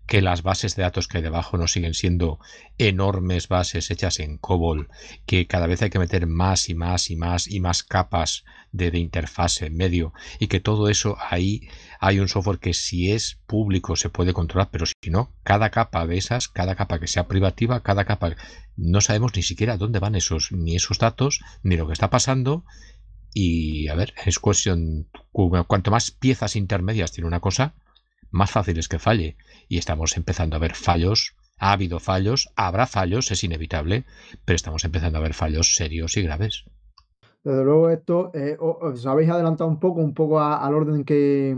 que 0.08 0.22
las 0.22 0.42
bases 0.42 0.74
de 0.74 0.82
datos 0.82 1.06
que 1.06 1.18
hay 1.18 1.22
debajo 1.22 1.58
no 1.58 1.68
siguen 1.68 1.92
siendo 1.92 2.40
enormes 2.78 3.46
bases 3.46 3.90
hechas 3.90 4.20
en 4.20 4.38
COBOL, 4.38 4.88
que 5.26 5.46
cada 5.46 5.66
vez 5.66 5.82
hay 5.82 5.90
que 5.90 5.98
meter 5.98 6.26
más 6.26 6.70
y 6.70 6.74
más 6.74 7.10
y 7.10 7.16
más 7.16 7.46
y 7.46 7.60
más 7.60 7.82
capas 7.82 8.44
de, 8.72 8.88
interfase 8.98 9.66
en 9.66 9.76
medio, 9.76 10.14
y 10.40 10.46
que 10.46 10.60
todo 10.60 10.88
eso 10.88 11.18
ahí 11.20 11.68
hay 12.00 12.20
un 12.20 12.28
software 12.28 12.58
que 12.58 12.72
si 12.72 13.12
es 13.12 13.38
público 13.46 13.96
se 13.96 14.08
puede 14.08 14.32
controlar, 14.32 14.70
pero 14.72 14.86
si 14.86 15.10
no, 15.10 15.30
cada 15.44 15.68
capa 15.68 16.06
de 16.06 16.16
esas, 16.16 16.48
cada 16.48 16.74
capa 16.74 16.98
que 16.98 17.06
sea 17.06 17.28
privativa, 17.28 17.82
cada 17.82 18.06
capa, 18.06 18.34
no 18.76 19.02
sabemos 19.02 19.36
ni 19.36 19.42
siquiera 19.42 19.76
dónde 19.76 19.98
van 19.98 20.14
esos, 20.14 20.52
ni 20.52 20.74
esos 20.74 20.98
datos, 20.98 21.40
ni 21.62 21.76
lo 21.76 21.86
que 21.86 21.92
está 21.92 22.08
pasando, 22.08 22.64
y 23.34 23.88
a 23.88 23.94
ver, 23.94 24.14
es 24.24 24.38
cuestión, 24.38 25.06
cuanto 25.32 25.90
más 25.90 26.10
piezas 26.12 26.56
intermedias 26.56 27.12
tiene 27.12 27.28
una 27.28 27.40
cosa, 27.40 27.74
más 28.30 28.50
fácil 28.50 28.78
es 28.78 28.88
que 28.88 28.98
falle. 28.98 29.36
Y 29.68 29.78
estamos 29.78 30.16
empezando 30.16 30.56
a 30.56 30.60
ver 30.60 30.74
fallos. 30.74 31.34
Ha 31.58 31.72
habido 31.72 31.98
fallos, 31.98 32.50
habrá 32.56 32.86
fallos, 32.86 33.30
es 33.30 33.42
inevitable, 33.42 34.04
pero 34.44 34.54
estamos 34.54 34.84
empezando 34.84 35.18
a 35.18 35.22
ver 35.22 35.34
fallos 35.34 35.74
serios 35.74 36.16
y 36.16 36.22
graves. 36.22 36.64
Desde 37.42 37.64
luego 37.64 37.90
esto, 37.90 38.30
eh, 38.34 38.56
os 38.58 39.06
habéis 39.06 39.30
adelantado 39.30 39.70
un 39.70 39.80
poco, 39.80 40.00
un 40.00 40.14
poco 40.14 40.40
al 40.40 40.74
orden 40.74 41.04
que, 41.04 41.56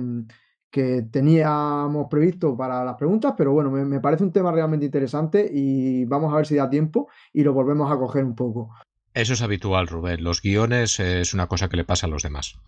que, 0.70 1.02
teníamos 1.10 2.06
previsto 2.08 2.56
para 2.56 2.84
las 2.84 2.96
preguntas, 2.96 3.34
pero 3.36 3.52
bueno, 3.52 3.70
me, 3.70 4.00
parece 4.00 4.24
un 4.24 4.32
tema 4.32 4.52
realmente 4.52 4.86
interesante 4.86 5.50
y 5.52 6.04
vamos 6.04 6.32
a 6.32 6.36
ver 6.36 6.46
si 6.46 6.54
da 6.54 6.70
tiempo 6.70 7.08
y 7.32 7.42
lo 7.42 7.52
volvemos 7.52 7.90
a 7.90 7.98
coger 7.98 8.24
un 8.24 8.34
poco. 8.34 8.70
Eso 9.12 9.32
es 9.32 9.42
habitual, 9.42 9.88
Rubén. 9.88 10.22
Los 10.22 10.40
guiones 10.42 11.00
es 11.00 11.34
una 11.34 11.48
cosa 11.48 11.68
que 11.68 11.76
le 11.76 11.84
pasa 11.84 12.06
a 12.06 12.10
los 12.10 12.22
demás. 12.22 12.58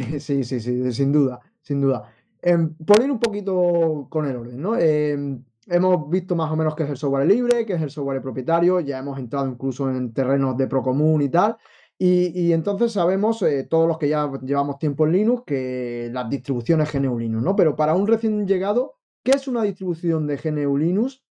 Sí, 0.18 0.44
sí, 0.44 0.60
sí, 0.60 0.92
sin 0.92 1.12
duda, 1.12 1.40
sin 1.62 1.80
duda. 1.80 2.12
Eh, 2.42 2.56
por 2.86 3.00
un 3.02 3.18
poquito 3.18 4.06
con 4.10 4.26
el 4.26 4.36
orden, 4.36 4.60
¿no? 4.60 4.76
Em, 4.76 5.42
hemos 5.66 6.08
visto 6.08 6.36
más 6.36 6.50
o 6.50 6.56
menos 6.56 6.74
qué 6.74 6.84
es 6.84 6.90
el 6.90 6.96
software 6.96 7.26
libre, 7.26 7.66
qué 7.66 7.74
es 7.74 7.82
el 7.82 7.90
software 7.90 8.22
propietario, 8.22 8.80
ya 8.80 8.98
hemos 8.98 9.18
entrado 9.18 9.48
incluso 9.48 9.90
en 9.90 10.12
terrenos 10.12 10.56
de 10.56 10.66
procomún 10.66 11.22
y 11.22 11.28
tal. 11.28 11.56
Y, 12.00 12.52
entonces 12.52 12.92
sabemos, 12.92 13.42
eh, 13.42 13.66
todos 13.68 13.88
los 13.88 13.98
que 13.98 14.08
ya 14.08 14.30
llevamos 14.42 14.78
tiempo 14.78 15.04
en 15.04 15.12
Linux, 15.12 15.42
que 15.44 16.08
las 16.12 16.30
distribuciones 16.30 16.92
GNU 16.92 17.18
Linux, 17.18 17.42
¿no? 17.42 17.56
Pero 17.56 17.74
para 17.74 17.94
un 17.94 18.06
recién 18.06 18.46
llegado, 18.46 18.94
¿qué 19.24 19.32
es 19.32 19.48
una 19.48 19.64
distribución 19.64 20.28
de 20.28 20.36
GNU 20.36 20.76
Linux? 20.78 21.24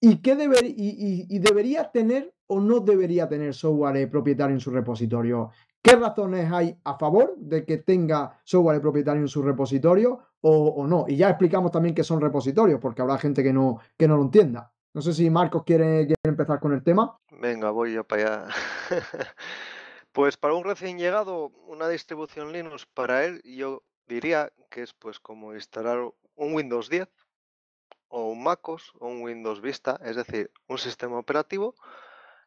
¿Y 0.00 0.18
qué 0.18 0.36
y, 0.64 1.38
debería 1.40 1.90
tener 1.90 2.34
o 2.46 2.60
no 2.60 2.80
debería 2.80 3.28
tener 3.28 3.52
software 3.52 4.08
propietario 4.08 4.54
en 4.54 4.60
su 4.60 4.70
repositorio? 4.70 5.50
¿Qué 5.82 5.96
razones 5.96 6.50
hay 6.52 6.78
a 6.84 6.96
favor 6.96 7.34
de 7.36 7.64
que 7.64 7.78
tenga 7.78 8.40
software 8.44 8.80
propietario 8.80 9.20
en 9.20 9.28
su 9.28 9.42
repositorio 9.42 10.20
o, 10.40 10.86
no? 10.86 11.06
Y 11.08 11.16
ya 11.16 11.28
explicamos 11.28 11.72
también 11.72 11.94
qué 11.94 12.04
son 12.04 12.20
repositorios, 12.20 12.80
porque 12.80 13.02
habrá 13.02 13.18
gente 13.18 13.42
que 13.42 13.52
no, 13.52 13.80
que 13.98 14.06
no 14.06 14.16
lo 14.16 14.22
entienda. 14.22 14.72
No 14.94 15.02
sé 15.02 15.12
si 15.12 15.28
Marcos 15.28 15.64
quiere, 15.64 16.06
quiere 16.06 16.16
empezar 16.24 16.60
con 16.60 16.72
el 16.72 16.84
tema. 16.84 17.18
Venga, 17.30 17.70
voy 17.70 17.94
yo 17.94 18.04
para 18.04 18.22
allá. 18.22 18.48
Pues 20.12 20.36
para 20.36 20.52
un 20.52 20.64
recién 20.64 20.98
llegado, 20.98 21.46
una 21.66 21.88
distribución 21.88 22.52
Linux 22.52 22.84
para 22.84 23.24
él, 23.24 23.40
yo 23.44 23.82
diría 24.06 24.52
que 24.68 24.82
es 24.82 24.92
pues 24.92 25.18
como 25.18 25.54
instalar 25.54 26.00
un 26.34 26.54
Windows 26.54 26.90
10 26.90 27.08
o 28.08 28.28
un 28.28 28.42
MacOS 28.42 28.92
o 29.00 29.06
un 29.06 29.22
Windows 29.22 29.62
Vista, 29.62 29.98
es 30.04 30.16
decir, 30.16 30.50
un 30.68 30.76
sistema 30.76 31.18
operativo 31.18 31.74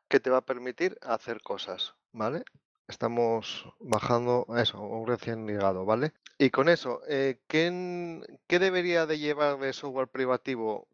que 0.07 0.19
te 0.19 0.29
va 0.29 0.37
a 0.37 0.45
permitir 0.45 0.95
hacer 1.01 1.41
cosas, 1.41 1.95
¿vale? 2.11 2.43
Estamos 2.87 3.65
bajando 3.79 4.45
eso, 4.57 4.79
un 4.79 5.07
recién 5.07 5.47
llegado, 5.47 5.85
¿vale? 5.85 6.13
Y 6.37 6.49
con 6.49 6.69
eso, 6.69 7.01
eh, 7.07 7.39
¿qué, 7.47 8.21
¿qué 8.47 8.59
debería 8.59 9.05
de 9.05 9.17
llevar 9.17 9.57
de 9.59 9.73
software 9.73 10.07
privativo 10.07 10.87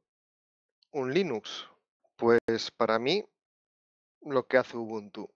un 0.91 1.13
Linux? 1.13 1.67
Pues 2.15 2.71
para 2.77 2.99
mí, 2.99 3.25
lo 4.21 4.47
que 4.47 4.57
hace 4.57 4.77
Ubuntu. 4.77 5.29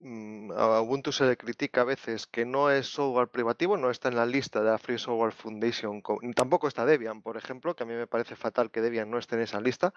Mm, 0.00 0.52
a 0.52 0.82
Ubuntu 0.82 1.12
se 1.12 1.24
le 1.24 1.36
critica 1.36 1.80
a 1.80 1.84
veces 1.84 2.26
que 2.26 2.44
no 2.44 2.70
es 2.70 2.86
software 2.88 3.28
privativo, 3.28 3.76
no 3.76 3.90
está 3.90 4.08
en 4.08 4.16
la 4.16 4.26
lista 4.26 4.60
de 4.60 4.70
la 4.70 4.78
Free 4.78 4.98
Software 4.98 5.32
Foundation, 5.32 6.02
tampoco 6.34 6.68
está 6.68 6.84
Debian, 6.84 7.22
por 7.22 7.36
ejemplo, 7.36 7.74
que 7.74 7.84
a 7.84 7.86
mí 7.86 7.94
me 7.94 8.06
parece 8.06 8.36
fatal 8.36 8.70
que 8.70 8.82
Debian 8.82 9.10
no 9.10 9.18
esté 9.18 9.36
en 9.36 9.42
esa 9.42 9.60
lista. 9.60 9.94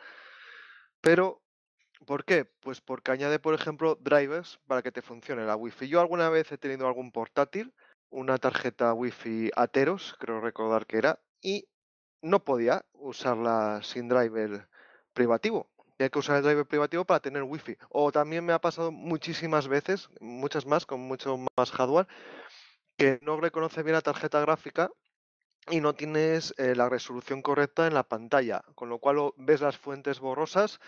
Pero, 1.01 1.41
¿por 2.05 2.25
qué? 2.25 2.45
Pues 2.45 2.81
porque 2.81 3.11
añade, 3.11 3.39
por 3.39 3.53
ejemplo, 3.53 3.95
drivers 3.95 4.59
para 4.67 4.81
que 4.81 4.91
te 4.91 5.01
funcione 5.01 5.45
la 5.45 5.55
Wi-Fi. 5.55 5.87
Yo 5.87 5.99
alguna 6.01 6.29
vez 6.29 6.51
he 6.51 6.57
tenido 6.57 6.87
algún 6.87 7.11
portátil, 7.11 7.73
una 8.09 8.37
tarjeta 8.37 8.93
Wi-Fi 8.93 9.51
Ateros, 9.55 10.15
creo 10.19 10.41
recordar 10.41 10.85
que 10.85 10.97
era, 10.97 11.19
y 11.41 11.67
no 12.21 12.43
podía 12.43 12.85
usarla 12.93 13.81
sin 13.83 14.07
driver 14.09 14.67
privativo 15.13 15.69
hay 16.03 16.09
que 16.09 16.19
usar 16.19 16.37
el 16.37 16.43
driver 16.43 16.65
privativo 16.65 17.05
para 17.05 17.19
tener 17.19 17.43
wifi. 17.43 17.77
O 17.89 18.11
también 18.11 18.45
me 18.45 18.53
ha 18.53 18.59
pasado 18.59 18.91
muchísimas 18.91 19.67
veces, 19.67 20.09
muchas 20.21 20.65
más, 20.65 20.85
con 20.85 21.01
mucho 21.01 21.37
más 21.57 21.71
hardware, 21.71 22.07
que 22.97 23.19
no 23.21 23.39
reconoce 23.39 23.83
bien 23.83 23.95
la 23.95 24.01
tarjeta 24.01 24.39
gráfica 24.39 24.89
y 25.69 25.81
no 25.81 25.93
tienes 25.93 26.53
eh, 26.57 26.75
la 26.75 26.89
resolución 26.89 27.41
correcta 27.41 27.85
en 27.85 27.93
la 27.93 28.03
pantalla, 28.03 28.63
con 28.75 28.89
lo 28.89 28.99
cual 28.99 29.33
ves 29.37 29.61
las 29.61 29.77
fuentes 29.77 30.19
borrosas 30.19 30.79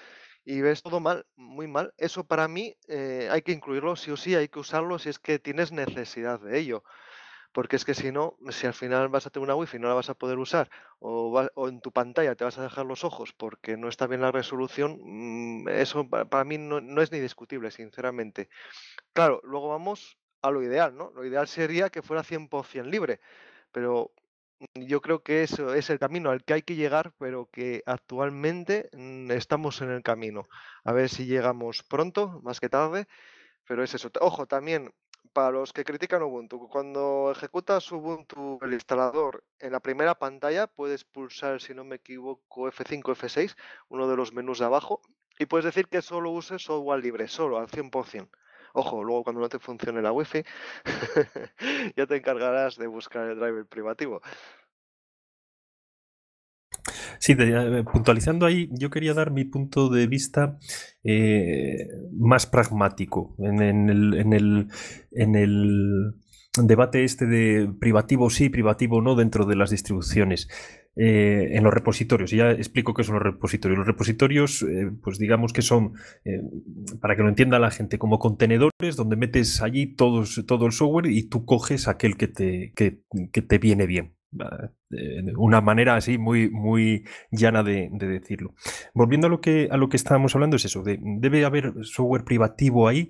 y 0.43 0.61
ves 0.61 0.81
todo 0.83 0.99
mal, 0.99 1.25
muy 1.35 1.67
mal. 1.67 1.93
Eso 1.97 2.23
para 2.23 2.47
mí 2.47 2.75
eh, 2.87 3.27
hay 3.31 3.41
que 3.41 3.51
incluirlo, 3.51 3.95
sí 3.95 4.11
o 4.11 4.17
sí, 4.17 4.35
hay 4.35 4.47
que 4.49 4.59
usarlo 4.59 4.99
si 4.99 5.09
es 5.09 5.19
que 5.19 5.39
tienes 5.39 5.71
necesidad 5.71 6.39
de 6.39 6.59
ello 6.59 6.83
porque 7.51 7.75
es 7.75 7.85
que 7.85 7.93
si 7.93 8.11
no, 8.11 8.37
si 8.49 8.67
al 8.67 8.73
final 8.73 9.09
vas 9.09 9.27
a 9.27 9.29
tener 9.29 9.43
una 9.43 9.55
wifi 9.55 9.77
y 9.77 9.79
no 9.79 9.89
la 9.89 9.93
vas 9.93 10.09
a 10.09 10.13
poder 10.13 10.37
usar, 10.37 10.69
o, 10.99 11.67
en 11.67 11.81
tu 11.81 11.91
pantalla 11.91 12.35
te 12.35 12.43
vas 12.43 12.57
a 12.57 12.63
dejar 12.63 12.85
los 12.85 13.03
ojos 13.03 13.33
porque 13.33 13.77
no 13.77 13.89
está 13.89 14.07
bien 14.07 14.21
la 14.21 14.31
resolución, 14.31 14.99
mm, 15.01 15.67
eso 15.69 16.07
para, 16.09 16.43
mí 16.45 16.57
no, 16.57 17.01
es 17.01 17.11
ni 17.11 17.19
discutible, 17.19 17.71
sinceramente. 17.71 18.49
Claro, 19.13 19.41
luego 19.43 19.69
vamos 19.69 20.17
a 20.41 20.51
lo 20.51 20.63
ideal, 20.63 20.95
¿no? 20.95 21.11
Lo 21.11 21.25
ideal 21.25 21.47
sería 21.47 21.89
que 21.89 22.01
fuera 22.01 22.23
100% 22.23 22.89
libre, 22.89 23.19
pero 23.71 24.13
yo 24.75 25.01
creo 25.01 25.23
que 25.23 25.43
eso 25.43 25.73
es 25.73 25.89
el 25.89 25.99
camino 25.99 26.29
al 26.29 26.43
que 26.43 26.53
hay 26.53 26.61
que 26.61 26.75
llegar, 26.75 27.13
pero 27.17 27.49
que 27.51 27.83
actualmente 27.85 28.89
mm, 28.93 29.31
estamos 29.31 29.81
en 29.81 29.91
el 29.91 30.03
camino. 30.03 30.47
A 30.83 30.93
ver 30.93 31.09
si 31.09 31.25
llegamos 31.25 31.83
pronto, 31.83 32.41
más 32.43 32.59
que 32.59 32.69
tarde, 32.69 33.07
pero 33.67 33.83
es 33.83 33.93
eso. 33.93 34.09
Ojo, 34.19 34.47
también 34.47 34.93
para 35.33 35.51
los 35.51 35.73
que 35.73 35.85
critican 35.85 36.23
Ubuntu, 36.23 36.67
cuando 36.67 37.31
ejecutas 37.31 37.91
Ubuntu 37.91 38.59
el 38.61 38.73
instalador 38.73 39.43
en 39.59 39.71
la 39.71 39.79
primera 39.79 40.15
pantalla, 40.15 40.67
puedes 40.67 41.05
pulsar, 41.05 41.61
si 41.61 41.73
no 41.73 41.83
me 41.83 41.97
equivoco, 41.97 42.67
F5, 42.67 43.15
F6, 43.15 43.55
uno 43.89 44.07
de 44.09 44.17
los 44.17 44.33
menús 44.33 44.59
de 44.59 44.65
abajo, 44.65 45.01
y 45.39 45.45
puedes 45.45 45.65
decir 45.65 45.87
que 45.87 46.01
solo 46.01 46.31
uses 46.31 46.63
software 46.63 47.01
libre, 47.01 47.27
solo, 47.27 47.57
al 47.57 47.67
100%. 47.67 48.29
Ojo, 48.73 49.03
luego 49.03 49.23
cuando 49.23 49.41
no 49.41 49.49
te 49.49 49.59
funcione 49.59 50.01
la 50.01 50.11
Wi-Fi, 50.11 50.43
ya 51.95 52.05
te 52.05 52.15
encargarás 52.15 52.77
de 52.77 52.87
buscar 52.87 53.29
el 53.29 53.39
driver 53.39 53.65
privativo. 53.65 54.21
Sí, 57.19 57.35
eh, 57.37 57.83
puntualizando 57.91 58.45
ahí, 58.45 58.69
yo 58.71 58.89
quería 58.89 59.13
dar 59.13 59.31
mi 59.31 59.45
punto 59.45 59.89
de 59.89 60.07
vista 60.07 60.57
eh, 61.03 61.87
más 62.17 62.47
pragmático 62.47 63.35
en, 63.39 63.61
el, 63.61 64.13
en, 64.15 64.33
el, 64.33 64.67
en 65.11 65.35
el 65.35 66.15
debate 66.59 67.03
este 67.03 67.25
de 67.25 67.71
privativo 67.79 68.29
sí, 68.29 68.49
privativo 68.49 69.01
no 69.01 69.15
dentro 69.15 69.45
de 69.45 69.55
las 69.55 69.69
distribuciones. 69.69 70.47
Eh, 70.97 71.51
en 71.55 71.63
los 71.63 71.73
repositorios. 71.73 72.33
Y 72.33 72.37
ya 72.37 72.51
explico 72.51 72.93
qué 72.93 73.03
son 73.03 73.15
los 73.15 73.23
repositorios. 73.23 73.77
Los 73.77 73.87
repositorios, 73.87 74.65
pues 75.01 75.17
digamos 75.17 75.53
que 75.53 75.61
son, 75.61 75.93
para 76.99 77.15
que 77.15 77.23
lo 77.23 77.29
entienda 77.29 77.59
la 77.59 77.71
gente, 77.71 77.97
como 77.97 78.19
contenedores 78.19 78.97
donde 78.97 79.15
metes 79.15 79.61
allí 79.61 79.95
todo 79.95 80.19
el 80.21 80.71
software 80.73 81.05
y 81.05 81.29
tú 81.29 81.45
coges 81.45 81.87
aquel 81.87 82.17
que 82.17 82.27
te, 82.27 82.73
que 82.75 83.41
te 83.41 83.57
viene 83.57 83.87
bien 83.87 84.15
una 85.37 85.61
manera 85.61 85.95
así 85.95 86.17
muy, 86.17 86.49
muy 86.49 87.05
llana 87.31 87.63
de, 87.63 87.89
decirlo. 87.91 88.53
Volviendo 88.93 89.27
a 89.27 89.29
lo 89.29 89.41
que 89.41 89.67
a 89.71 89.77
lo 89.77 89.89
que 89.89 89.97
estábamos 89.97 90.35
hablando, 90.35 90.55
es 90.55 90.65
eso, 90.65 90.83
de, 90.83 90.99
debe 91.01 91.45
haber 91.45 91.73
software 91.83 92.23
privativo 92.23 92.87
ahí. 92.87 93.09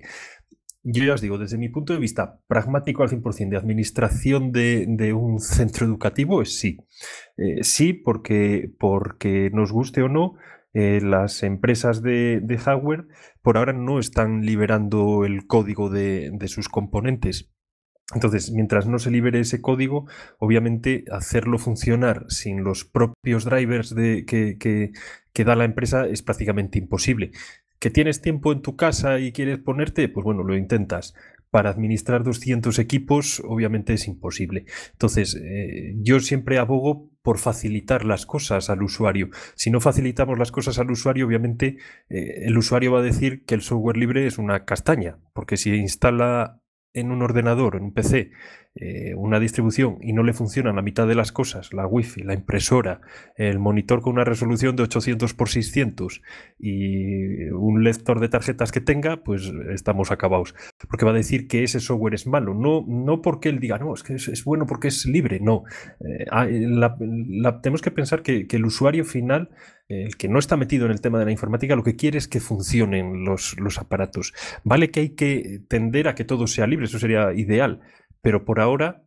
Yo 0.84 1.04
ya 1.04 1.14
os 1.14 1.20
digo, 1.20 1.38
desde 1.38 1.58
mi 1.58 1.68
punto 1.68 1.92
de 1.92 2.00
vista 2.00 2.40
pragmático 2.48 3.02
al 3.02 3.08
100% 3.08 3.50
de 3.50 3.56
administración 3.56 4.50
de, 4.52 5.12
un 5.12 5.38
centro 5.40 5.86
educativo 5.86 6.42
es 6.42 6.58
sí. 6.58 6.78
Eh, 7.36 7.62
sí, 7.62 7.92
porque, 7.92 8.70
porque 8.78 9.50
nos 9.52 9.70
guste 9.72 10.02
o 10.02 10.08
no, 10.08 10.34
eh, 10.74 11.00
las 11.02 11.42
empresas 11.42 12.02
de, 12.02 12.42
hardware 12.58 13.06
por 13.42 13.58
ahora 13.58 13.72
no 13.72 13.98
están 13.98 14.44
liberando 14.44 15.24
el 15.24 15.46
código 15.46 15.90
de, 15.90 16.30
de 16.32 16.48
sus 16.48 16.68
componentes 16.68 17.52
entonces, 18.14 18.50
mientras 18.50 18.86
no 18.86 18.98
se 18.98 19.10
libere 19.10 19.40
ese 19.40 19.60
código, 19.60 20.06
obviamente 20.38 21.04
hacerlo 21.10 21.58
funcionar 21.58 22.26
sin 22.28 22.62
los 22.62 22.84
propios 22.84 23.44
drivers 23.44 23.94
de, 23.94 24.24
que, 24.26 24.58
que, 24.58 25.44
da 25.44 25.56
la 25.56 25.64
empresa 25.64 26.06
es 26.06 26.22
prácticamente 26.22 26.78
imposible. 26.78 27.30
¿Que 27.82 27.90
tienes 27.90 28.20
tiempo 28.22 28.52
en 28.52 28.62
tu 28.62 28.76
casa 28.76 29.18
y 29.18 29.32
quieres 29.32 29.58
ponerte? 29.58 30.08
Pues 30.08 30.22
bueno, 30.22 30.44
lo 30.44 30.56
intentas. 30.56 31.14
Para 31.50 31.70
administrar 31.70 32.22
200 32.22 32.78
equipos, 32.78 33.42
obviamente 33.44 33.92
es 33.92 34.06
imposible. 34.06 34.66
Entonces, 34.92 35.34
eh, 35.34 35.96
yo 35.96 36.20
siempre 36.20 36.58
abogo 36.58 37.10
por 37.22 37.38
facilitar 37.38 38.04
las 38.04 38.24
cosas 38.24 38.70
al 38.70 38.84
usuario. 38.84 39.30
Si 39.56 39.72
no 39.72 39.80
facilitamos 39.80 40.38
las 40.38 40.52
cosas 40.52 40.78
al 40.78 40.92
usuario, 40.92 41.26
obviamente 41.26 41.78
eh, 42.08 42.44
el 42.44 42.56
usuario 42.56 42.92
va 42.92 43.00
a 43.00 43.02
decir 43.02 43.44
que 43.44 43.56
el 43.56 43.62
software 43.62 43.96
libre 43.96 44.28
es 44.28 44.38
una 44.38 44.64
castaña, 44.64 45.18
porque 45.32 45.56
si 45.56 45.74
instala 45.74 46.60
en 46.94 47.10
un 47.10 47.20
ordenador, 47.20 47.74
en 47.74 47.82
un 47.82 47.94
PC, 47.94 48.30
eh, 48.74 49.14
una 49.16 49.38
distribución 49.38 49.98
y 50.00 50.14
no 50.14 50.22
le 50.22 50.32
funcionan 50.32 50.76
la 50.76 50.82
mitad 50.82 51.06
de 51.06 51.14
las 51.14 51.30
cosas, 51.30 51.74
la 51.74 51.86
wifi, 51.86 52.22
la 52.22 52.32
impresora, 52.32 53.02
el 53.36 53.58
monitor 53.58 54.00
con 54.00 54.14
una 54.14 54.24
resolución 54.24 54.76
de 54.76 54.84
800 54.84 55.32
x 55.32 55.52
600 55.52 56.22
y 56.58 57.50
un 57.50 57.84
lector 57.84 58.18
de 58.18 58.30
tarjetas 58.30 58.72
que 58.72 58.80
tenga, 58.80 59.22
pues 59.24 59.52
estamos 59.70 60.10
acabados. 60.10 60.54
Porque 60.88 61.04
va 61.04 61.10
a 61.10 61.14
decir 61.14 61.48
que 61.48 61.64
ese 61.64 61.80
software 61.80 62.14
es 62.14 62.26
malo, 62.26 62.54
no, 62.54 62.82
no 62.88 63.20
porque 63.20 63.50
él 63.50 63.60
diga, 63.60 63.76
no, 63.76 63.92
es 63.92 64.02
que 64.02 64.14
es, 64.14 64.44
bueno 64.44 64.64
porque 64.66 64.88
es 64.88 65.04
libre, 65.04 65.38
no. 65.38 65.64
Eh, 66.00 66.24
ah, 66.30 66.46
tenemos 67.62 67.82
que 67.82 67.90
pensar 67.90 68.22
que, 68.22 68.46
el 68.52 68.64
usuario 68.64 69.04
final 69.04 69.50
el 69.88 70.16
que 70.16 70.28
no 70.28 70.38
está 70.38 70.56
metido 70.56 70.86
en 70.86 70.92
el 70.92 71.00
tema 71.00 71.18
de 71.18 71.24
la 71.24 71.32
informática, 71.32 71.76
lo 71.76 71.82
que 71.82 71.96
quiere 71.96 72.18
es 72.18 72.28
que 72.28 72.40
funcionen 72.40 73.24
los, 73.24 73.54
aparatos. 73.78 74.32
Vale 74.64 74.90
que 74.90 75.00
hay 75.00 75.08
que 75.10 75.60
tender 75.68 76.08
a 76.08 76.14
que 76.14 76.24
todo 76.24 76.46
sea 76.46 76.66
libre, 76.66 76.86
eso 76.86 76.98
sería 76.98 77.32
ideal, 77.34 77.80
pero 78.22 78.44
por 78.44 78.60
ahora, 78.60 79.04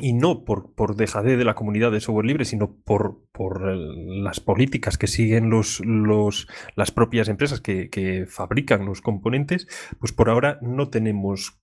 y 0.00 0.14
no 0.14 0.44
por, 0.44 0.74
por 0.74 0.96
de 0.96 1.44
la 1.44 1.54
comunidad 1.54 1.92
de 1.92 2.00
software 2.00 2.26
libre, 2.26 2.44
sino 2.44 2.76
por, 2.84 3.26
por 3.32 3.62
las 3.76 4.40
políticas 4.40 4.96
que 4.96 5.06
siguen 5.06 5.50
los, 5.50 5.80
los, 5.80 6.48
las 6.76 6.90
propias 6.92 7.28
empresas 7.28 7.60
que, 7.60 7.90
que 7.90 8.26
fabrican 8.26 8.86
los 8.86 9.02
componentes, 9.02 9.66
pues 9.98 10.12
por 10.12 10.30
ahora 10.30 10.58
no 10.62 10.88
tenemos 10.88 11.58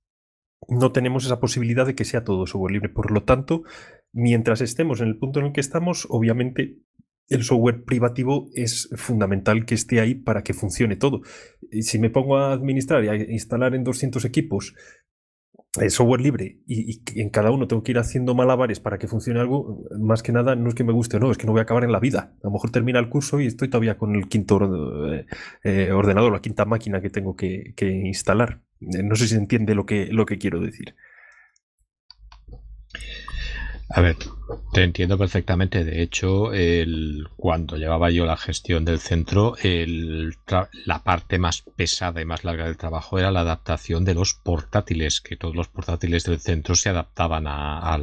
no 0.68 0.92
tenemos 0.92 1.26
esa 1.26 1.40
posibilidad 1.40 1.86
de 1.86 1.96
que 1.96 2.04
sea 2.04 2.26
todo 2.26 2.46
software 2.46 2.74
libre. 2.74 2.90
Por 2.90 3.12
lo 3.12 3.24
tanto, 3.24 3.64
mientras 4.12 4.60
estemos 4.62 5.00
en 5.00 5.08
el 5.08 5.18
punto 5.18 5.40
en 5.40 5.48
el 5.48 5.52
que 5.54 5.62
estamos, 5.62 6.06
obviamente 6.10 6.80
el 7.30 7.44
software 7.44 7.84
privativo 7.84 8.50
es 8.56 8.90
fundamental 8.96 9.66
que 9.66 9.76
esté 9.76 10.00
ahí 10.00 10.16
para 10.16 10.44
que 10.44 10.54
funcione 10.54 10.96
todo. 10.96 11.22
Si 11.82 12.00
me 12.00 12.10
pongo 12.10 12.38
a 12.38 12.52
administrar 12.52 13.04
y 13.06 13.08
a 13.08 13.16
instalar 13.16 13.76
en 13.76 13.84
200 13.84 14.26
equipos 14.26 14.76
software 15.90 16.22
libre 16.22 16.60
y, 16.66 17.02
en 17.22 17.30
cada 17.30 17.52
uno 17.52 17.68
tengo 17.68 17.84
que 17.84 17.92
ir 17.92 18.00
haciendo 18.00 18.34
malabares 18.34 18.80
para 18.80 18.98
que 18.98 19.08
funcione 19.08 19.40
algo, 19.40 19.84
más 20.00 20.24
que 20.24 20.32
nada 20.32 20.56
no 20.56 20.70
es 20.70 20.76
que 20.76 20.84
me 20.84 20.94
guste 20.94 21.18
o 21.18 21.20
no, 21.20 21.32
es 21.32 21.38
que 21.38 21.46
no 21.46 21.52
voy 21.52 21.60
a 21.60 21.64
acabar 21.64 21.84
en 21.84 21.92
la 21.92 22.00
vida. 22.00 22.34
A 22.44 22.48
lo 22.48 22.52
mejor 22.52 22.72
termina 22.72 23.00
el 23.00 23.10
curso 23.10 23.40
y 23.40 23.46
estoy 23.46 23.70
todavía 23.70 23.98
con 23.98 24.16
el 24.16 24.28
quinto 24.28 24.60
eh, 25.14 25.26
eh, 25.64 25.92
ordenador, 25.92 26.32
la 26.32 26.42
quinta 26.42 26.66
máquina 26.66 27.02
que 27.02 27.10
tengo 27.10 27.36
que, 27.36 27.74
que 27.76 27.90
instalar. 27.90 28.62
Eh, 28.82 29.04
no 29.04 29.16
sé 29.16 29.28
si 29.28 29.36
entiende 29.36 29.76
lo 29.76 29.86
que, 29.86 30.08
lo 30.08 30.26
que 30.26 30.38
quiero 30.38 30.60
decir. 30.60 30.96
A 33.92 34.02
ver, 34.02 34.18
te 34.72 34.84
entiendo 34.84 35.18
perfectamente. 35.18 35.84
De 35.84 36.04
hecho, 36.04 36.54
el, 36.54 37.28
cuando 37.36 37.76
llevaba 37.76 38.12
yo 38.12 38.26
la 38.26 38.38
gestión 38.38 38.86
del 38.86 39.00
centro, 39.00 39.56
la 40.86 41.04
parte 41.04 41.40
más 41.40 41.64
pesada 41.76 42.22
y 42.22 42.26
más 42.26 42.44
larga 42.44 42.66
del 42.66 42.78
trabajo 42.78 43.18
era 43.18 43.32
la 43.32 43.42
adaptación 43.42 44.06
de 44.06 44.14
los 44.14 44.36
portátiles, 44.36 45.22
que 45.22 45.38
todos 45.38 45.56
los 45.56 45.70
portátiles 45.70 46.24
del 46.24 46.40
centro 46.40 46.76
se 46.76 46.90
adaptaban 46.90 47.46
a, 47.48 47.98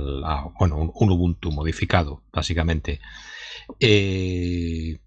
bueno, 0.58 0.92
un, 0.92 1.10
Ubuntu 1.10 1.52
modificado, 1.52 2.24
básicamente. 2.32 3.00
Eh, 3.78 4.98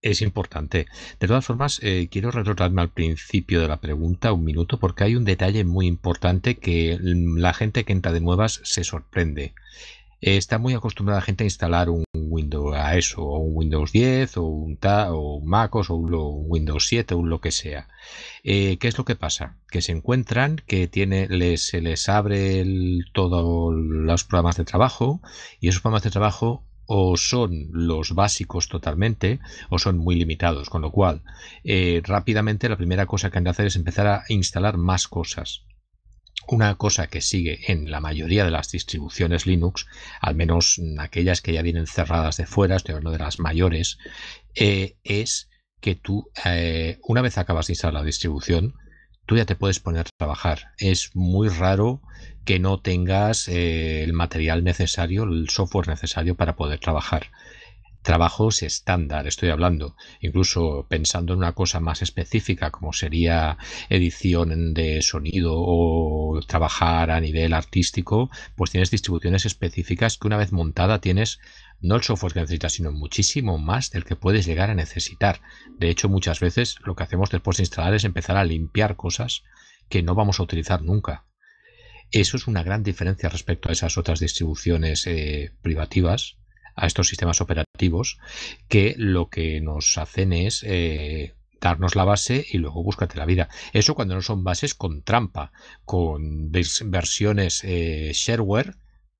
es 0.00 0.22
importante. 0.22 0.86
De 1.20 1.26
todas 1.26 1.44
formas, 1.44 1.80
eh, 1.82 2.08
quiero 2.10 2.30
retrotraerme 2.30 2.82
al 2.82 2.92
principio 2.92 3.60
de 3.60 3.68
la 3.68 3.80
pregunta 3.80 4.32
un 4.32 4.44
minuto 4.44 4.78
porque 4.78 5.04
hay 5.04 5.16
un 5.16 5.24
detalle 5.24 5.64
muy 5.64 5.86
importante 5.86 6.56
que 6.56 6.98
la 7.00 7.52
gente 7.52 7.84
que 7.84 7.92
entra 7.92 8.12
de 8.12 8.20
nuevas 8.20 8.60
se 8.64 8.84
sorprende. 8.84 9.54
Eh, 10.20 10.36
está 10.36 10.58
muy 10.58 10.74
acostumbrada 10.74 11.20
la 11.20 11.24
gente 11.24 11.44
a 11.44 11.46
instalar 11.46 11.90
un 11.90 12.04
Windows 12.14 12.74
a 12.76 12.96
eso, 12.96 13.22
o 13.22 13.38
un 13.38 13.56
Windows 13.56 13.92
10, 13.92 14.36
o 14.38 14.42
un, 14.44 14.76
Ta, 14.76 15.12
o 15.12 15.36
un 15.36 15.48
MacOS, 15.48 15.90
o 15.90 15.94
un, 15.94 16.10
Windows 16.48 16.86
7, 16.86 17.14
o 17.14 17.24
lo 17.24 17.40
que 17.40 17.52
sea. 17.52 17.88
Eh, 18.42 18.78
¿Qué 18.78 18.88
es 18.88 18.98
lo 18.98 19.04
que 19.04 19.16
pasa? 19.16 19.56
Que 19.70 19.82
se 19.82 19.92
encuentran 19.92 20.56
que 20.66 20.88
tiene, 20.88 21.56
se 21.56 21.80
les 21.80 22.08
abre 22.08 22.64
todos 23.12 23.74
los 23.74 24.24
programas 24.24 24.56
de 24.56 24.64
trabajo, 24.64 25.20
y 25.60 25.68
esos 25.68 25.82
programas 25.82 26.04
de 26.04 26.10
trabajo 26.10 26.64
o 26.90 27.18
son 27.18 27.68
los 27.70 28.14
básicos 28.14 28.68
totalmente 28.68 29.40
o 29.68 29.78
son 29.78 29.98
muy 29.98 30.16
limitados, 30.16 30.70
con 30.70 30.80
lo 30.80 30.90
cual 30.90 31.22
eh, 31.62 32.00
rápidamente 32.02 32.68
la 32.68 32.78
primera 32.78 33.04
cosa 33.04 33.30
que 33.30 33.36
han 33.36 33.44
de 33.44 33.50
hacer 33.50 33.66
es 33.66 33.76
empezar 33.76 34.06
a 34.06 34.24
instalar 34.30 34.78
más 34.78 35.06
cosas. 35.06 35.64
Una 36.50 36.76
cosa 36.76 37.08
que 37.08 37.20
sigue 37.20 37.70
en 37.70 37.90
la 37.90 38.00
mayoría 38.00 38.42
de 38.42 38.50
las 38.50 38.70
distribuciones 38.70 39.46
Linux, 39.46 39.86
al 40.18 40.34
menos 40.34 40.80
aquellas 40.98 41.42
que 41.42 41.52
ya 41.52 41.60
vienen 41.60 41.86
cerradas 41.86 42.38
de 42.38 42.46
fuera, 42.46 42.76
estoy 42.76 42.94
hablando 42.94 43.10
de 43.10 43.18
las 43.18 43.38
mayores, 43.38 43.98
eh, 44.54 44.96
es 45.04 45.50
que 45.82 45.94
tú, 45.94 46.30
eh, 46.46 46.98
una 47.02 47.20
vez 47.20 47.36
acabas 47.36 47.66
de 47.66 47.74
instalar 47.74 47.94
la 48.00 48.02
distribución, 48.02 48.74
tú 49.26 49.36
ya 49.36 49.44
te 49.44 49.56
puedes 49.56 49.78
poner 49.78 50.06
a 50.06 50.10
trabajar. 50.18 50.72
Es 50.78 51.10
muy 51.14 51.50
raro 51.50 52.00
que 52.46 52.58
no 52.58 52.80
tengas 52.80 53.46
eh, 53.48 54.02
el 54.02 54.14
material 54.14 54.64
necesario, 54.64 55.24
el 55.24 55.50
software 55.50 55.88
necesario 55.88 56.34
para 56.34 56.56
poder 56.56 56.80
trabajar 56.80 57.30
trabajos 58.02 58.62
estándar, 58.62 59.26
estoy 59.26 59.50
hablando, 59.50 59.96
incluso 60.20 60.86
pensando 60.88 61.32
en 61.32 61.40
una 61.40 61.52
cosa 61.52 61.80
más 61.80 62.02
específica 62.02 62.70
como 62.70 62.92
sería 62.92 63.58
edición 63.88 64.74
de 64.74 65.02
sonido 65.02 65.54
o 65.56 66.40
trabajar 66.46 67.10
a 67.10 67.20
nivel 67.20 67.52
artístico, 67.52 68.30
pues 68.56 68.70
tienes 68.70 68.90
distribuciones 68.90 69.46
específicas 69.46 70.16
que 70.16 70.26
una 70.26 70.36
vez 70.36 70.52
montada 70.52 71.00
tienes 71.00 71.40
no 71.80 71.96
el 71.96 72.02
software 72.02 72.32
que 72.32 72.40
necesitas, 72.40 72.72
sino 72.72 72.92
muchísimo 72.92 73.58
más 73.58 73.90
del 73.90 74.04
que 74.04 74.16
puedes 74.16 74.46
llegar 74.46 74.70
a 74.70 74.74
necesitar. 74.74 75.40
De 75.78 75.90
hecho, 75.90 76.08
muchas 76.08 76.40
veces 76.40 76.76
lo 76.84 76.96
que 76.96 77.04
hacemos 77.04 77.30
después 77.30 77.56
de 77.56 77.62
instalar 77.62 77.94
es 77.94 78.04
empezar 78.04 78.36
a 78.36 78.44
limpiar 78.44 78.96
cosas 78.96 79.44
que 79.88 80.02
no 80.02 80.14
vamos 80.14 80.40
a 80.40 80.42
utilizar 80.42 80.82
nunca. 80.82 81.24
Eso 82.10 82.36
es 82.36 82.46
una 82.46 82.62
gran 82.62 82.82
diferencia 82.82 83.28
respecto 83.28 83.68
a 83.68 83.72
esas 83.72 83.98
otras 83.98 84.18
distribuciones 84.18 85.06
eh, 85.06 85.52
privativas 85.62 86.38
a 86.78 86.86
estos 86.86 87.08
sistemas 87.08 87.40
operativos 87.40 88.18
que 88.68 88.94
lo 88.96 89.28
que 89.28 89.60
nos 89.60 89.98
hacen 89.98 90.32
es 90.32 90.62
eh, 90.66 91.34
darnos 91.60 91.96
la 91.96 92.04
base 92.04 92.46
y 92.50 92.58
luego 92.58 92.82
búscate 92.82 93.18
la 93.18 93.26
vida. 93.26 93.48
Eso 93.72 93.94
cuando 93.94 94.14
no 94.14 94.22
son 94.22 94.44
bases 94.44 94.74
con 94.74 95.02
trampa, 95.02 95.52
con 95.84 96.50
versiones 96.50 97.62
eh, 97.64 98.12
shareware, 98.14 98.76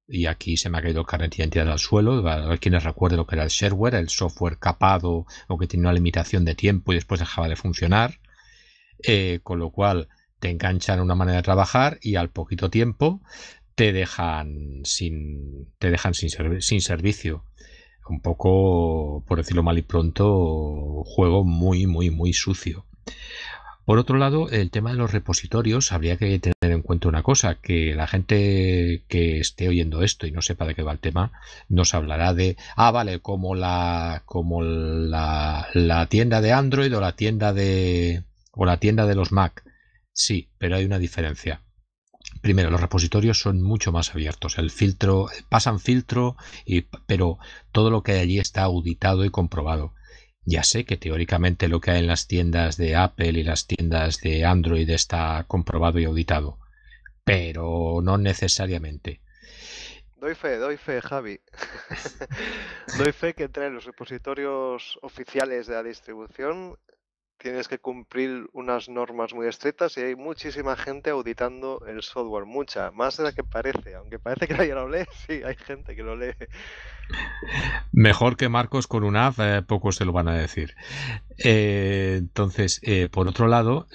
y 0.06 0.26
aquí 0.26 0.56
se 0.56 0.70
me 0.70 0.78
ha 0.78 0.82
caído 0.82 1.00
el 1.00 1.06
carnet 1.06 1.36
de 1.36 1.42
identidad 1.42 1.70
al 1.70 1.78
suelo, 1.78 2.26
a 2.26 2.56
quienes 2.56 2.84
recuerden 2.84 3.18
lo 3.18 3.26
que 3.26 3.34
era 3.34 3.44
el 3.44 3.50
shareware, 3.50 3.96
el 3.96 4.08
software 4.08 4.58
capado 4.58 5.26
o 5.48 5.58
que 5.58 5.66
tiene 5.66 5.82
una 5.82 5.92
limitación 5.92 6.44
de 6.44 6.54
tiempo 6.54 6.92
y 6.92 6.94
después 6.94 7.20
dejaba 7.20 7.48
de 7.48 7.56
funcionar, 7.56 8.18
eh, 9.02 9.40
con 9.42 9.58
lo 9.58 9.70
cual 9.70 10.08
te 10.38 10.50
enganchan 10.50 11.00
una 11.00 11.14
manera 11.14 11.38
de 11.38 11.42
trabajar 11.42 11.98
y 12.00 12.14
al 12.14 12.30
poquito 12.30 12.70
tiempo 12.70 13.20
te 13.78 13.92
dejan 13.92 14.80
sin, 14.82 15.72
te 15.78 15.92
dejan 15.92 16.12
sin, 16.12 16.30
servicio. 16.80 17.44
Un 18.08 18.20
poco, 18.20 19.22
por 19.24 19.38
decirlo 19.38 19.62
mal 19.62 19.78
y 19.78 19.82
pronto, 19.82 21.04
juego 21.04 21.44
muy, 21.44 21.86
muy, 21.86 22.10
muy 22.10 22.32
sucio. 22.32 22.86
Por 23.84 23.98
otro 23.98 24.18
lado, 24.18 24.50
el 24.50 24.72
tema 24.72 24.90
de 24.90 24.96
los 24.96 25.12
repositorios, 25.12 25.92
habría 25.92 26.16
que 26.16 26.40
tener 26.40 26.56
en 26.60 26.82
cuenta 26.82 27.06
una 27.06 27.22
cosa, 27.22 27.54
que 27.54 27.94
la 27.94 28.08
gente 28.08 29.04
que 29.06 29.38
esté 29.38 29.68
oyendo 29.68 30.02
esto 30.02 30.26
y 30.26 30.32
no 30.32 30.42
sepa 30.42 30.66
de 30.66 30.74
qué 30.74 30.82
va 30.82 30.90
el 30.90 30.98
tema, 30.98 31.30
nos 31.68 31.94
hablará 31.94 32.34
de, 32.34 32.56
ah, 32.74 32.90
vale, 32.90 33.20
como 33.20 33.54
la, 33.54 34.24
como 34.26 34.60
la, 34.60 35.68
la 35.72 36.06
tienda 36.06 36.40
de 36.40 36.52
Android 36.52 36.96
o 36.96 37.00
la 37.00 37.14
tienda 37.14 37.52
de, 37.52 38.24
o 38.50 38.66
la 38.66 38.78
tienda 38.80 39.06
de 39.06 39.14
los 39.14 39.30
Mac. 39.30 39.62
Sí, 40.12 40.50
pero 40.58 40.74
hay 40.74 40.84
una 40.84 40.98
diferencia. 40.98 41.62
Primero, 42.40 42.70
los 42.70 42.80
repositorios 42.80 43.40
son 43.40 43.62
mucho 43.62 43.92
más 43.92 44.14
abiertos. 44.14 44.58
El 44.58 44.70
filtro, 44.70 45.28
pasan 45.48 45.80
filtro, 45.80 46.36
y, 46.64 46.82
pero 47.06 47.38
todo 47.72 47.90
lo 47.90 48.02
que 48.02 48.12
hay 48.12 48.20
allí 48.20 48.38
está 48.38 48.62
auditado 48.62 49.24
y 49.24 49.30
comprobado. 49.30 49.94
Ya 50.44 50.62
sé 50.62 50.84
que 50.84 50.96
teóricamente 50.96 51.68
lo 51.68 51.80
que 51.80 51.90
hay 51.90 51.98
en 51.98 52.06
las 52.06 52.26
tiendas 52.26 52.76
de 52.76 52.96
Apple 52.96 53.38
y 53.38 53.42
las 53.42 53.66
tiendas 53.66 54.20
de 54.20 54.44
Android 54.44 54.88
está 54.88 55.44
comprobado 55.46 55.98
y 55.98 56.04
auditado, 56.04 56.58
pero 57.24 58.00
no 58.02 58.16
necesariamente. 58.16 59.20
Doy 60.16 60.34
fe, 60.34 60.56
doy 60.56 60.76
fe, 60.76 61.02
Javi. 61.02 61.38
doy 62.98 63.12
fe 63.12 63.34
que 63.34 63.44
entre 63.44 63.70
los 63.70 63.84
repositorios 63.84 64.98
oficiales 65.02 65.66
de 65.66 65.74
la 65.74 65.82
distribución 65.82 66.78
tienes 67.38 67.68
que 67.68 67.78
cumplir 67.78 68.48
unas 68.52 68.88
normas 68.88 69.32
muy 69.32 69.46
estrictas 69.46 69.96
y 69.96 70.00
hay 70.00 70.16
muchísima 70.16 70.76
gente 70.76 71.10
auditando 71.10 71.82
el 71.86 72.02
software, 72.02 72.46
mucha, 72.46 72.90
más 72.90 73.16
de 73.16 73.24
la 73.24 73.32
que 73.32 73.44
parece, 73.44 73.94
aunque 73.94 74.18
parece 74.18 74.48
que 74.48 74.54
nadie 74.54 74.74
lo 74.74 74.88
lee, 74.88 75.06
sí, 75.26 75.40
hay 75.44 75.56
gente 75.56 75.94
que 75.94 76.02
lo 76.02 76.16
lee. 76.16 76.34
Mejor 77.92 78.36
que 78.36 78.48
Marcos 78.48 78.86
con 78.86 79.04
una 79.04 79.28
app, 79.28 79.38
eh, 79.38 79.62
pocos 79.62 79.96
se 79.96 80.04
lo 80.04 80.12
van 80.12 80.28
a 80.28 80.36
decir. 80.36 80.74
Eh, 81.38 82.16
entonces, 82.18 82.80
eh, 82.82 83.08
por 83.08 83.28
otro 83.28 83.46
lado, 83.46 83.86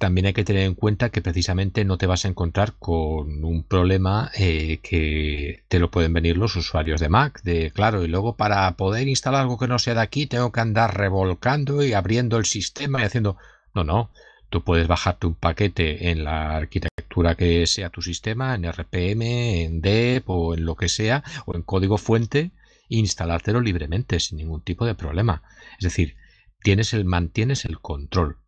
también 0.00 0.26
hay 0.26 0.32
que 0.32 0.44
tener 0.44 0.62
en 0.62 0.74
cuenta 0.74 1.10
que 1.10 1.20
precisamente 1.20 1.84
no 1.84 1.98
te 1.98 2.06
vas 2.06 2.24
a 2.24 2.28
encontrar 2.28 2.72
con 2.78 3.44
un 3.44 3.62
problema 3.62 4.30
eh, 4.34 4.80
que 4.82 5.62
te 5.68 5.78
lo 5.78 5.90
pueden 5.90 6.14
venir 6.14 6.38
los 6.38 6.56
usuarios 6.56 7.00
de 7.00 7.10
Mac. 7.10 7.42
De 7.42 7.70
claro, 7.70 8.02
y 8.02 8.08
luego 8.08 8.34
para 8.34 8.74
poder 8.78 9.08
instalar 9.08 9.42
algo 9.42 9.58
que 9.58 9.68
no 9.68 9.78
sea 9.78 9.92
de 9.92 10.00
aquí, 10.00 10.26
tengo 10.26 10.52
que 10.52 10.60
andar 10.60 10.96
revolcando 10.96 11.84
y 11.84 11.92
abriendo 11.92 12.38
el 12.38 12.46
sistema 12.46 13.02
y 13.02 13.04
haciendo. 13.04 13.36
No, 13.74 13.84
no. 13.84 14.10
Tú 14.48 14.64
puedes 14.64 14.88
bajarte 14.88 15.26
un 15.26 15.34
paquete 15.34 16.10
en 16.10 16.24
la 16.24 16.56
arquitectura 16.56 17.34
que 17.34 17.66
sea 17.66 17.90
tu 17.90 18.00
sistema, 18.00 18.54
en 18.54 18.72
RPM, 18.72 19.64
en 19.64 19.82
DEP 19.82 20.30
o 20.30 20.54
en 20.54 20.64
lo 20.64 20.76
que 20.76 20.88
sea, 20.88 21.22
o 21.44 21.54
en 21.54 21.62
código 21.62 21.98
fuente, 21.98 22.52
e 22.88 22.96
instalártelo 22.96 23.60
libremente, 23.60 24.18
sin 24.18 24.38
ningún 24.38 24.62
tipo 24.62 24.86
de 24.86 24.94
problema. 24.94 25.42
Es 25.78 25.84
decir, 25.84 26.16
tienes 26.62 26.94
el, 26.94 27.04
mantienes 27.04 27.66
el 27.66 27.80
control. 27.80 28.38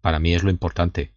Para 0.00 0.18
mí 0.18 0.34
es 0.34 0.42
lo 0.42 0.50
importante. 0.50 1.12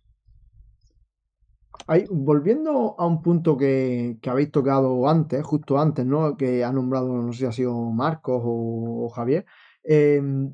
volviendo 2.10 2.96
a 2.98 3.06
un 3.06 3.22
punto 3.22 3.58
que, 3.58 4.17
habéis 4.26 4.52
tocado 4.52 5.08
antes, 5.08 5.43
justo 5.43 5.80
antes, 5.80 6.06
¿no? 6.06 6.38
Que 6.38 6.63
ha 6.63 6.72
nombrado, 6.72 7.22
no 7.22 7.32
sé 7.34 7.39
si 7.39 7.46
ha 7.46 7.52
sido 7.52 7.74
Marcos 7.91 8.41
o, 8.43 9.10
Javier. 9.10 9.46
Em, 9.84 10.54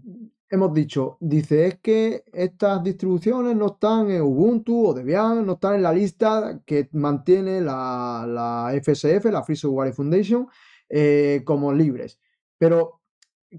hemos 0.50 0.74
dicho, 0.74 1.18
dice, 1.20 1.68
es 1.68 1.80
que 1.80 2.24
estas 2.34 2.84
distribuciones 2.84 3.56
no 3.56 3.68
están 3.68 4.10
en 4.10 4.22
Ubuntu 4.22 4.88
o 4.88 4.94
Debian, 4.94 5.46
no 5.46 5.54
están 5.54 5.76
en 5.76 5.84
la 5.84 5.94
lista 5.94 6.62
que 6.66 6.90
mantiene 6.94 7.62
la, 7.62 8.72
FSF, 8.82 9.26
la 9.26 9.44
Free 9.44 9.56
Software 9.56 9.94
Foundation, 9.94 10.48
eh, 10.90 11.44
como 11.46 11.72
libres. 11.74 12.20
Pero, 12.58 13.02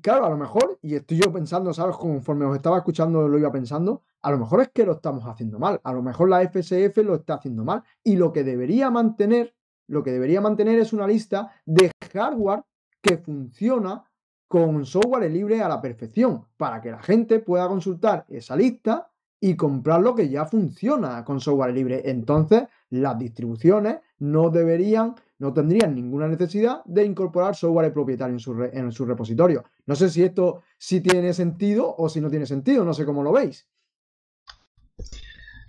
claro, 0.03 0.27
a 0.27 0.31
lo 0.31 0.37
mejor, 0.37 0.79
y 0.83 0.95
estoy 0.97 1.19
yo 1.19 1.33
pensando, 1.33 1.73
¿sabes? 1.73 1.97
Conforme 1.97 2.45
os 2.47 2.57
estaba 2.57 2.79
escuchando, 2.79 3.29
lo 3.29 3.39
iba 3.39 3.53
pensando, 3.53 4.03
a 4.23 4.31
lo 4.31 4.39
mejor 4.39 4.61
es 4.61 4.69
que 4.69 4.85
lo 4.85 4.93
estamos 4.93 5.25
haciendo 5.25 5.59
mal, 5.59 5.81
a 5.83 5.93
lo 5.93 6.03
mejor 6.03 6.29
la 6.29 6.43
FSF 6.43 6.97
lo 6.99 7.15
está 7.15 7.35
haciendo 7.35 7.65
mal 7.65 7.83
y 8.05 8.17
lo 8.17 8.33
que 8.33 8.45
debería 8.45 8.91
mantener, 8.91 9.55
lo 9.89 10.03
que 10.03 10.13
debería 10.13 10.41
mantener 10.41 10.79
es 10.79 10.93
una 10.93 11.07
lista 11.07 11.51
de 11.65 11.91
hardware 12.13 12.65
que 13.01 13.19
funciona 13.19 14.05
con 14.49 14.85
software 14.85 15.31
libre 15.31 15.63
a 15.63 15.69
la 15.69 15.81
perfección, 15.81 16.45
para 16.57 16.81
que 16.81 16.91
la 16.91 17.01
gente 17.01 17.39
pueda 17.39 17.69
consultar 17.69 18.27
esa 18.29 18.57
lista 18.57 19.09
y 19.41 19.55
comprar 19.55 20.03
lo 20.03 20.15
que 20.15 20.29
ya 20.29 20.45
funciona 20.45 21.25
con 21.25 21.41
software 21.41 21.73
libre. 21.73 22.03
Entonces, 22.05 22.65
las 22.91 23.17
distribuciones 23.17 23.99
no 24.19 24.51
deberían, 24.51 25.15
no 25.39 25.53
tendrían 25.53 25.95
ninguna 25.95 26.27
necesidad 26.27 26.83
de 26.85 27.05
incorporar 27.05 27.55
software 27.55 27.93
propietario 27.93 28.35
en 28.35 28.41
su, 28.41 28.61
en 28.65 28.91
su 28.91 29.07
repositorio. 29.07 29.65
No 29.87 29.95
sé 29.95 30.11
si 30.11 30.25
esto 30.25 30.63
sí 30.77 31.01
tiene 31.01 31.33
sentido 31.33 31.95
o 31.97 32.09
si 32.09 32.21
no 32.21 32.29
tiene 32.29 32.45
sentido, 32.45 32.85
no 32.85 32.93
sé 32.93 33.07
cómo 33.07 33.23
lo 33.23 33.33
veis. 33.33 33.69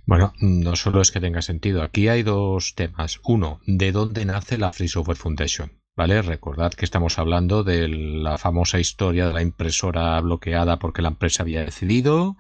Bueno, 0.06 0.34
no 0.40 0.76
solo 0.76 1.02
es 1.02 1.12
que 1.12 1.20
tenga 1.20 1.42
sentido. 1.42 1.84
Aquí 1.84 2.08
hay 2.08 2.24
dos 2.24 2.76
temas. 2.76 3.20
Uno, 3.24 3.60
¿de 3.66 3.92
dónde 3.92 4.26
nace 4.26 4.58
la 4.58 4.74
Free 4.74 4.88
Software 4.88 5.18
Foundation? 5.18 5.72
¿Vale? 5.96 6.22
Recordad 6.22 6.74
que 6.74 6.86
estamos 6.86 7.20
hablando 7.20 7.64
de 7.64 7.88
la 7.90 8.38
famosa 8.38 8.80
historia 8.80 9.28
de 9.28 9.34
la 9.34 9.42
impresora 9.42 10.20
bloqueada 10.22 10.80
porque 10.80 11.02
la 11.02 11.10
empresa 11.10 11.44
había 11.44 11.66
decidido 11.66 12.38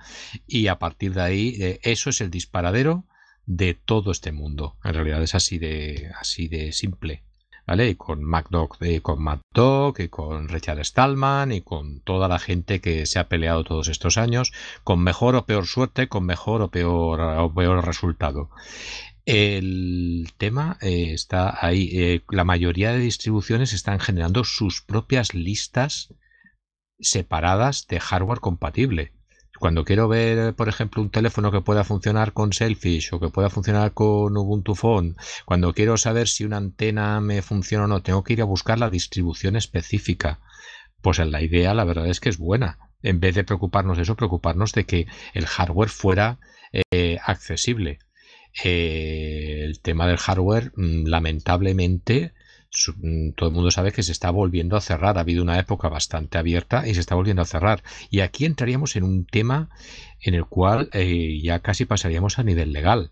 y 0.47 0.67
a 0.67 0.79
partir 0.79 1.13
de 1.13 1.21
ahí 1.21 1.57
eh, 1.59 1.79
eso 1.83 2.09
es 2.09 2.21
el 2.21 2.31
disparadero 2.31 3.05
de 3.45 3.73
todo 3.73 4.11
este 4.11 4.31
mundo. 4.31 4.77
En 4.83 4.93
realidad 4.93 5.21
es 5.21 5.35
así 5.35 5.59
de 5.59 6.11
así 6.17 6.47
de 6.47 6.71
simple. 6.71 7.23
Y 7.67 7.95
con 7.95 8.23
MacDoc, 8.23 8.77
con 9.01 9.23
y 9.97 10.07
con 10.09 10.49
Richard 10.49 10.83
Stallman 10.83 11.51
y 11.51 11.61
con 11.61 12.01
toda 12.01 12.27
la 12.27 12.39
gente 12.39 12.81
que 12.81 13.05
se 13.05 13.19
ha 13.19 13.29
peleado 13.29 13.63
todos 13.63 13.87
estos 13.87 14.17
años, 14.17 14.51
con 14.83 15.01
mejor 15.01 15.35
o 15.35 15.45
peor 15.45 15.65
suerte, 15.65 16.09
con 16.09 16.25
mejor 16.25 16.61
o 16.61 16.69
peor, 16.69 17.21
o 17.21 17.53
peor 17.53 17.85
resultado. 17.85 18.49
El 19.25 20.33
tema 20.37 20.77
eh, 20.81 21.13
está 21.13 21.65
ahí. 21.65 21.89
Eh, 21.93 22.23
la 22.29 22.43
mayoría 22.43 22.91
de 22.91 22.99
distribuciones 22.99 23.71
están 23.73 23.99
generando 23.99 24.43
sus 24.43 24.81
propias 24.81 25.33
listas 25.33 26.13
separadas 26.99 27.87
de 27.87 27.99
hardware 27.99 28.39
compatible. 28.39 29.13
Cuando 29.61 29.85
quiero 29.85 30.07
ver, 30.07 30.55
por 30.55 30.69
ejemplo, 30.69 31.03
un 31.03 31.11
teléfono 31.11 31.51
que 31.51 31.61
pueda 31.61 31.83
funcionar 31.83 32.33
con 32.33 32.51
Selfish 32.51 33.13
o 33.13 33.19
que 33.19 33.29
pueda 33.29 33.51
funcionar 33.51 33.93
con 33.93 34.35
Ubuntu 34.35 34.73
Phone, 34.73 35.15
cuando 35.45 35.71
quiero 35.75 35.97
saber 35.97 36.27
si 36.27 36.43
una 36.43 36.57
antena 36.57 37.21
me 37.21 37.43
funciona 37.43 37.83
o 37.83 37.87
no, 37.87 38.01
tengo 38.01 38.23
que 38.23 38.33
ir 38.33 38.41
a 38.41 38.45
buscar 38.45 38.79
la 38.79 38.89
distribución 38.89 39.55
específica. 39.55 40.39
Pues 41.01 41.19
en 41.19 41.29
la 41.29 41.43
idea, 41.43 41.75
la 41.75 41.83
verdad 41.83 42.07
es 42.07 42.19
que 42.19 42.29
es 42.29 42.39
buena. 42.39 42.79
En 43.03 43.19
vez 43.19 43.35
de 43.35 43.43
preocuparnos 43.43 43.97
de 43.97 44.03
eso, 44.03 44.15
preocuparnos 44.15 44.71
de 44.71 44.85
que 44.87 45.05
el 45.35 45.45
hardware 45.45 45.89
fuera 45.89 46.39
eh, 46.89 47.19
accesible. 47.23 47.99
Eh, 48.63 49.61
el 49.63 49.79
tema 49.79 50.07
del 50.07 50.17
hardware, 50.17 50.71
mm, 50.75 51.05
lamentablemente, 51.05 52.33
todo 53.35 53.49
el 53.49 53.53
mundo 53.53 53.69
sabe 53.71 53.91
que 53.91 54.03
se 54.03 54.11
está 54.11 54.31
volviendo 54.31 54.77
a 54.77 54.81
cerrar. 54.81 55.17
Ha 55.17 55.21
habido 55.21 55.43
una 55.43 55.59
época 55.59 55.89
bastante 55.89 56.37
abierta 56.37 56.87
y 56.87 56.93
se 56.93 57.01
está 57.01 57.15
volviendo 57.15 57.41
a 57.41 57.45
cerrar. 57.45 57.83
Y 58.09 58.21
aquí 58.21 58.45
entraríamos 58.45 58.95
en 58.95 59.03
un 59.03 59.25
tema 59.25 59.69
en 60.21 60.35
el 60.35 60.45
cual 60.45 60.89
eh, 60.93 61.39
ya 61.41 61.59
casi 61.59 61.85
pasaríamos 61.85 62.39
a 62.39 62.43
nivel 62.43 62.71
legal. 62.71 63.11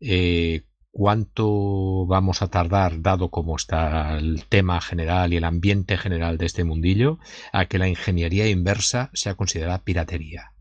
Eh, 0.00 0.62
¿Cuánto 0.90 2.06
vamos 2.06 2.40
a 2.40 2.48
tardar, 2.48 3.02
dado 3.02 3.30
cómo 3.30 3.56
está 3.56 4.16
el 4.16 4.46
tema 4.46 4.80
general 4.80 5.34
y 5.34 5.36
el 5.36 5.44
ambiente 5.44 5.98
general 5.98 6.38
de 6.38 6.46
este 6.46 6.64
mundillo, 6.64 7.18
a 7.52 7.66
que 7.66 7.78
la 7.78 7.86
ingeniería 7.86 8.48
inversa 8.48 9.10
sea 9.12 9.34
considerada 9.34 9.84
piratería? 9.84 10.52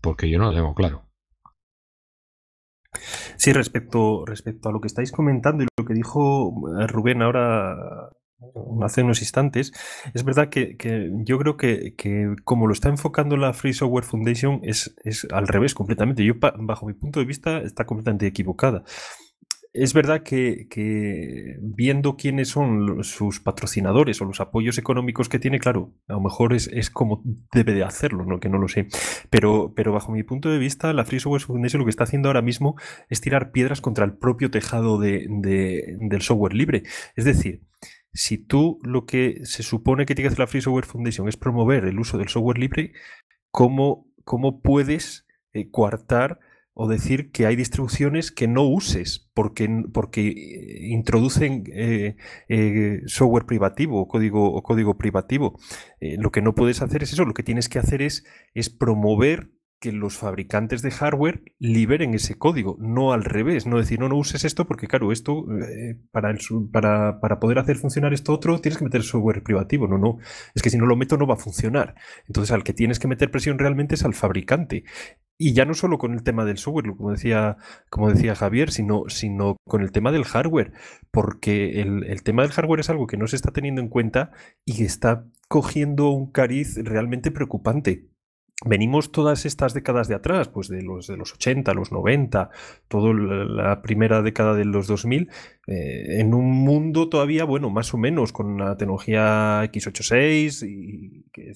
Porque 0.00 0.30
yo 0.30 0.38
no 0.38 0.46
lo 0.46 0.54
tengo 0.54 0.74
claro. 0.74 1.10
Sí, 3.36 3.52
respecto, 3.52 4.24
respecto 4.24 4.68
a 4.68 4.72
lo 4.72 4.80
que 4.80 4.88
estáis 4.88 5.12
comentando 5.12 5.64
y 5.64 5.66
lo 5.76 5.84
que 5.84 5.94
dijo 5.94 6.52
eh, 6.80 6.86
Rubén 6.86 7.22
ahora 7.22 8.10
hace 8.82 9.02
unos 9.02 9.20
instantes, 9.20 9.72
es 10.12 10.24
verdad 10.24 10.48
que, 10.48 10.76
yo 11.24 11.38
creo 11.38 11.56
que, 11.56 11.94
como 12.44 12.66
lo 12.66 12.72
está 12.72 12.88
enfocando 12.88 13.36
la 13.36 13.52
Free 13.52 13.72
Software 13.72 14.04
Foundation 14.04 14.60
es, 14.62 14.94
es 15.04 15.26
al 15.32 15.48
revés 15.48 15.74
completamente. 15.74 16.24
Yo, 16.24 16.34
bajo 16.58 16.86
mi 16.86 16.94
punto 16.94 17.20
de 17.20 17.26
vista, 17.26 17.58
está 17.58 17.86
completamente 17.86 18.26
equivocada 18.26 18.84
es 19.74 19.92
verdad 19.92 20.22
que, 20.22 20.68
viendo 21.60 22.16
quiénes 22.16 22.48
son 22.48 23.02
sus 23.02 23.40
patrocinadores 23.40 24.22
o 24.22 24.24
los 24.24 24.40
apoyos 24.40 24.78
económicos 24.78 25.28
que 25.28 25.40
tiene, 25.40 25.58
claro, 25.58 25.92
a 26.06 26.12
lo 26.12 26.20
mejor 26.20 26.54
es, 26.54 26.90
como 26.90 27.24
debe 27.52 27.74
de 27.74 27.82
hacerlo, 27.82 28.24
¿no? 28.24 28.38
que 28.38 28.48
no 28.48 28.58
lo 28.58 28.68
sé. 28.68 28.86
Pero, 29.30 29.72
pero 29.74 29.92
bajo 29.92 30.12
mi 30.12 30.22
punto 30.22 30.48
de 30.48 30.58
vista, 30.58 30.92
la 30.92 31.04
Free 31.04 31.18
Software 31.18 31.42
Foundation 31.42 31.80
lo 31.80 31.86
que 31.86 31.90
está 31.90 32.04
haciendo 32.04 32.28
ahora 32.28 32.40
mismo 32.40 32.76
es 33.08 33.20
tirar 33.20 33.50
piedras 33.50 33.80
contra 33.80 34.04
el 34.04 34.16
propio 34.16 34.48
tejado 34.48 35.00
de, 35.00 35.26
del 35.28 36.22
software 36.22 36.54
libre. 36.54 36.84
Es 37.16 37.24
decir, 37.24 37.62
si 38.12 38.38
tú 38.38 38.78
lo 38.84 39.06
que 39.06 39.40
se 39.42 39.64
supone 39.64 40.06
que 40.06 40.14
tiene 40.14 40.28
que 40.28 40.34
hacer 40.34 40.38
la 40.38 40.46
Free 40.46 40.60
Software 40.60 40.86
Foundation 40.86 41.28
es 41.28 41.36
promover 41.36 41.84
el 41.86 41.98
uso 41.98 42.16
del 42.16 42.28
software 42.28 42.58
libre, 42.58 42.92
¿cómo, 43.50 44.06
cómo 44.22 44.60
puedes 44.60 45.26
eh, 45.52 45.68
coartar 45.72 46.38
o 46.74 46.88
decir 46.88 47.30
que 47.30 47.46
hay 47.46 47.54
distribuciones 47.56 48.32
que 48.32 48.48
no 48.48 48.64
uses 48.64 49.30
porque, 49.32 49.68
porque 49.92 50.28
eh, 50.28 50.88
introducen 50.88 51.64
eh, 51.72 52.16
eh, 52.48 53.00
software 53.06 53.46
privativo 53.46 54.00
o 54.00 54.08
código, 54.08 54.52
o 54.52 54.62
código 54.62 54.98
privativo. 54.98 55.58
lo 56.00 56.30
que 56.30 56.42
no 56.42 56.54
puedes 56.54 56.82
hacer 56.82 57.02
es 57.02 57.12
eso, 57.12 57.24
lo 57.24 57.34
que 57.34 57.44
tienes 57.44 57.68
que 57.68 57.78
hacer 57.78 58.02
es, 58.02 58.24
es 58.54 58.68
promover 58.70 59.50
que 59.80 59.92
los 59.92 60.16
fabricantes 60.16 60.80
de 60.82 60.90
hardware 60.90 61.42
liberen 61.58 62.14
ese 62.14 62.36
código, 62.36 62.76
no 62.80 63.12
al 63.12 63.22
revés, 63.22 63.66
no 63.66 63.78
decir, 63.78 64.00
no, 64.00 64.08
no 64.08 64.16
uses 64.16 64.44
esto 64.44 64.66
porque, 64.66 64.86
claro, 64.86 65.12
esto, 65.12 65.44
para, 66.10 66.34
para, 66.72 67.20
para, 67.20 67.38
poder 67.38 67.58
hacer 67.58 67.76
funcionar 67.76 68.14
esto 68.14 68.32
otro, 68.32 68.60
tienes 68.60 68.78
que 68.78 68.84
meter 68.84 69.02
software 69.02 69.42
privativo, 69.42 69.86
no, 69.86 69.98
no, 69.98 70.18
es 70.54 70.62
que 70.62 70.70
si 70.70 70.78
no 70.78 70.86
lo 70.86 70.96
meto 70.96 71.18
no 71.18 71.26
va 71.26 71.34
a 71.34 71.38
funcionar. 71.38 71.96
Entonces, 72.26 72.50
al 72.52 72.64
que 72.64 72.72
tienes 72.72 72.98
que 72.98 73.08
meter 73.08 73.30
presión 73.30 73.58
realmente 73.58 73.94
es 73.96 74.04
al 74.04 74.14
fabricante. 74.14 74.84
Y 75.36 75.52
ya 75.52 75.64
no 75.64 75.74
solo 75.74 75.98
con 75.98 76.14
el 76.14 76.22
tema 76.22 76.44
del 76.44 76.58
software, 76.58 76.94
como 76.96 77.10
decía, 77.10 77.56
como 77.90 78.08
decía 78.08 78.36
Javier, 78.36 78.70
sino, 78.70 79.04
sino 79.08 79.56
con 79.66 79.82
el 79.82 79.90
tema 79.90 80.12
del 80.12 80.24
hardware, 80.24 80.72
porque 81.10 81.80
el, 81.80 82.04
el, 82.04 82.22
tema 82.22 82.42
del 82.42 82.52
hardware 82.52 82.80
es 82.80 82.90
algo 82.90 83.08
que 83.08 83.16
no 83.16 83.26
se 83.26 83.36
está 83.36 83.50
teniendo 83.50 83.80
en 83.80 83.88
cuenta 83.88 84.30
y 84.64 84.84
está 84.84 85.26
cogiendo 85.48 86.10
un 86.10 86.30
cariz 86.30 86.76
realmente 86.76 87.32
preocupante. 87.32 88.08
Venimos 88.64 89.10
todas 89.10 89.44
estas 89.44 89.74
décadas 89.74 90.06
de 90.08 90.14
atrás, 90.14 90.48
pues 90.48 90.68
de 90.68 90.80
los, 90.80 91.08
de 91.08 91.16
los 91.16 91.34
80, 91.34 91.74
los 91.74 91.90
90, 91.90 92.50
toda 92.88 93.12
la 93.12 93.82
primera 93.82 94.22
década 94.22 94.54
de 94.54 94.64
los 94.64 94.86
2000, 94.86 95.28
eh, 95.66 96.20
en 96.20 96.34
un 96.34 96.50
mundo 96.50 97.08
todavía, 97.08 97.44
bueno, 97.44 97.70
más 97.70 97.94
o 97.94 97.98
menos 97.98 98.32
con 98.32 98.58
la 98.58 98.76
tecnología 98.76 99.62
x86, 99.64 100.66
y 100.68 101.24
que 101.32 101.52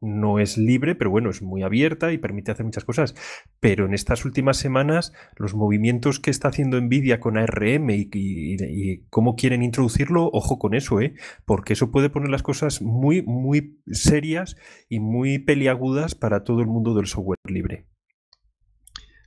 no 0.00 0.38
es 0.38 0.56
libre, 0.56 0.94
pero 0.94 1.10
bueno, 1.10 1.30
es 1.30 1.42
muy 1.42 1.62
abierta 1.62 2.12
y 2.12 2.18
permite 2.18 2.52
hacer 2.52 2.64
muchas 2.64 2.84
cosas. 2.84 3.14
Pero 3.60 3.86
en 3.86 3.94
estas 3.94 4.24
últimas 4.24 4.56
semanas, 4.56 5.12
los 5.36 5.54
movimientos 5.54 6.20
que 6.20 6.30
está 6.30 6.48
haciendo 6.48 6.80
Nvidia 6.80 7.20
con 7.20 7.36
ARM 7.36 7.90
y, 7.90 8.08
y 8.12 9.04
cómo 9.10 9.36
quieren 9.36 9.62
introducirlo, 9.62 10.30
ojo 10.32 10.58
con 10.58 10.74
eso, 10.74 11.00
¿eh? 11.00 11.14
porque 11.44 11.74
eso 11.74 11.90
puede 11.90 12.10
poner 12.10 12.30
las 12.30 12.42
cosas 12.42 12.82
muy, 12.82 13.22
muy 13.22 13.80
serias 13.86 14.56
y 14.88 15.00
muy 15.00 15.38
peliagudas 15.38 16.14
para 16.14 16.44
todo 16.44 16.60
el 16.60 16.66
mundo 16.66 16.94
del 16.94 17.06
software 17.06 17.38
libre. 17.48 17.86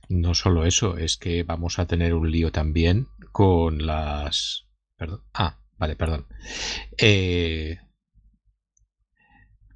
No 0.08 0.34
solo 0.34 0.64
eso, 0.64 0.96
es 0.96 1.18
que 1.18 1.42
vamos 1.42 1.78
a 1.78 1.86
tener 1.86 2.14
un 2.14 2.30
lío 2.30 2.50
también 2.50 3.08
con 3.32 3.86
las... 3.86 4.66
Perdón. 4.96 5.22
Ah, 5.34 5.58
vale, 5.76 5.96
perdón. 5.96 6.26
Eh, 6.98 7.78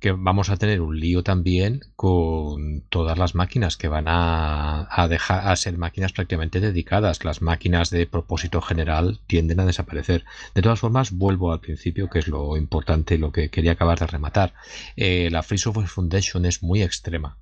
que 0.02 0.10
vamos 0.10 0.50
a 0.50 0.56
tener 0.56 0.80
un 0.80 0.98
lío 0.98 1.22
también 1.22 1.80
con 1.94 2.82
todas 2.88 3.16
las 3.16 3.36
máquinas 3.36 3.76
que 3.76 3.86
van 3.86 4.08
a, 4.08 4.88
a, 4.90 5.06
dejar 5.06 5.46
a 5.48 5.54
ser 5.54 5.78
máquinas 5.78 6.12
prácticamente 6.12 6.58
dedicadas. 6.58 7.24
Las 7.24 7.40
máquinas 7.40 7.90
de 7.90 8.06
propósito 8.06 8.60
general 8.60 9.20
tienden 9.28 9.60
a 9.60 9.64
desaparecer. 9.64 10.24
De 10.54 10.62
todas 10.62 10.80
formas, 10.80 11.12
vuelvo 11.12 11.52
al 11.52 11.60
principio, 11.60 12.10
que 12.10 12.18
es 12.18 12.26
lo 12.26 12.56
importante, 12.56 13.16
lo 13.16 13.30
que 13.30 13.48
quería 13.48 13.72
acabar 13.72 14.00
de 14.00 14.08
rematar. 14.08 14.54
Eh, 14.96 15.28
la 15.30 15.44
Free 15.44 15.58
Software 15.58 15.86
Foundation 15.86 16.46
es 16.46 16.64
muy 16.64 16.82
extrema. 16.82 17.38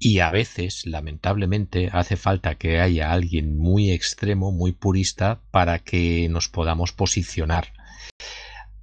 Y 0.00 0.18
a 0.18 0.32
veces, 0.32 0.86
lamentablemente, 0.86 1.90
hace 1.92 2.16
falta 2.16 2.56
que 2.56 2.80
haya 2.80 3.12
alguien 3.12 3.56
muy 3.56 3.92
extremo, 3.92 4.50
muy 4.50 4.72
purista, 4.72 5.40
para 5.52 5.78
que 5.78 6.28
nos 6.28 6.48
podamos 6.48 6.92
posicionar 6.92 7.72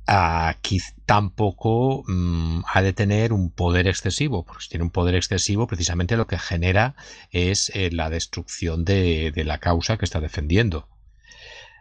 aquí 0.07 0.79
tampoco 1.05 2.03
mm, 2.07 2.61
ha 2.73 2.81
de 2.81 2.93
tener 2.93 3.33
un 3.33 3.51
poder 3.51 3.87
excesivo, 3.87 4.45
porque 4.45 4.63
si 4.63 4.69
tiene 4.69 4.85
un 4.85 4.89
poder 4.89 5.15
excesivo, 5.15 5.67
precisamente 5.67 6.15
lo 6.15 6.27
que 6.27 6.39
genera 6.39 6.95
es 7.31 7.71
eh, 7.75 7.89
la 7.91 8.09
destrucción 8.09 8.85
de, 8.85 9.33
la 9.45 9.59
causa 9.59 9.97
que 9.97 10.05
está 10.05 10.21
defendiendo. 10.21 10.87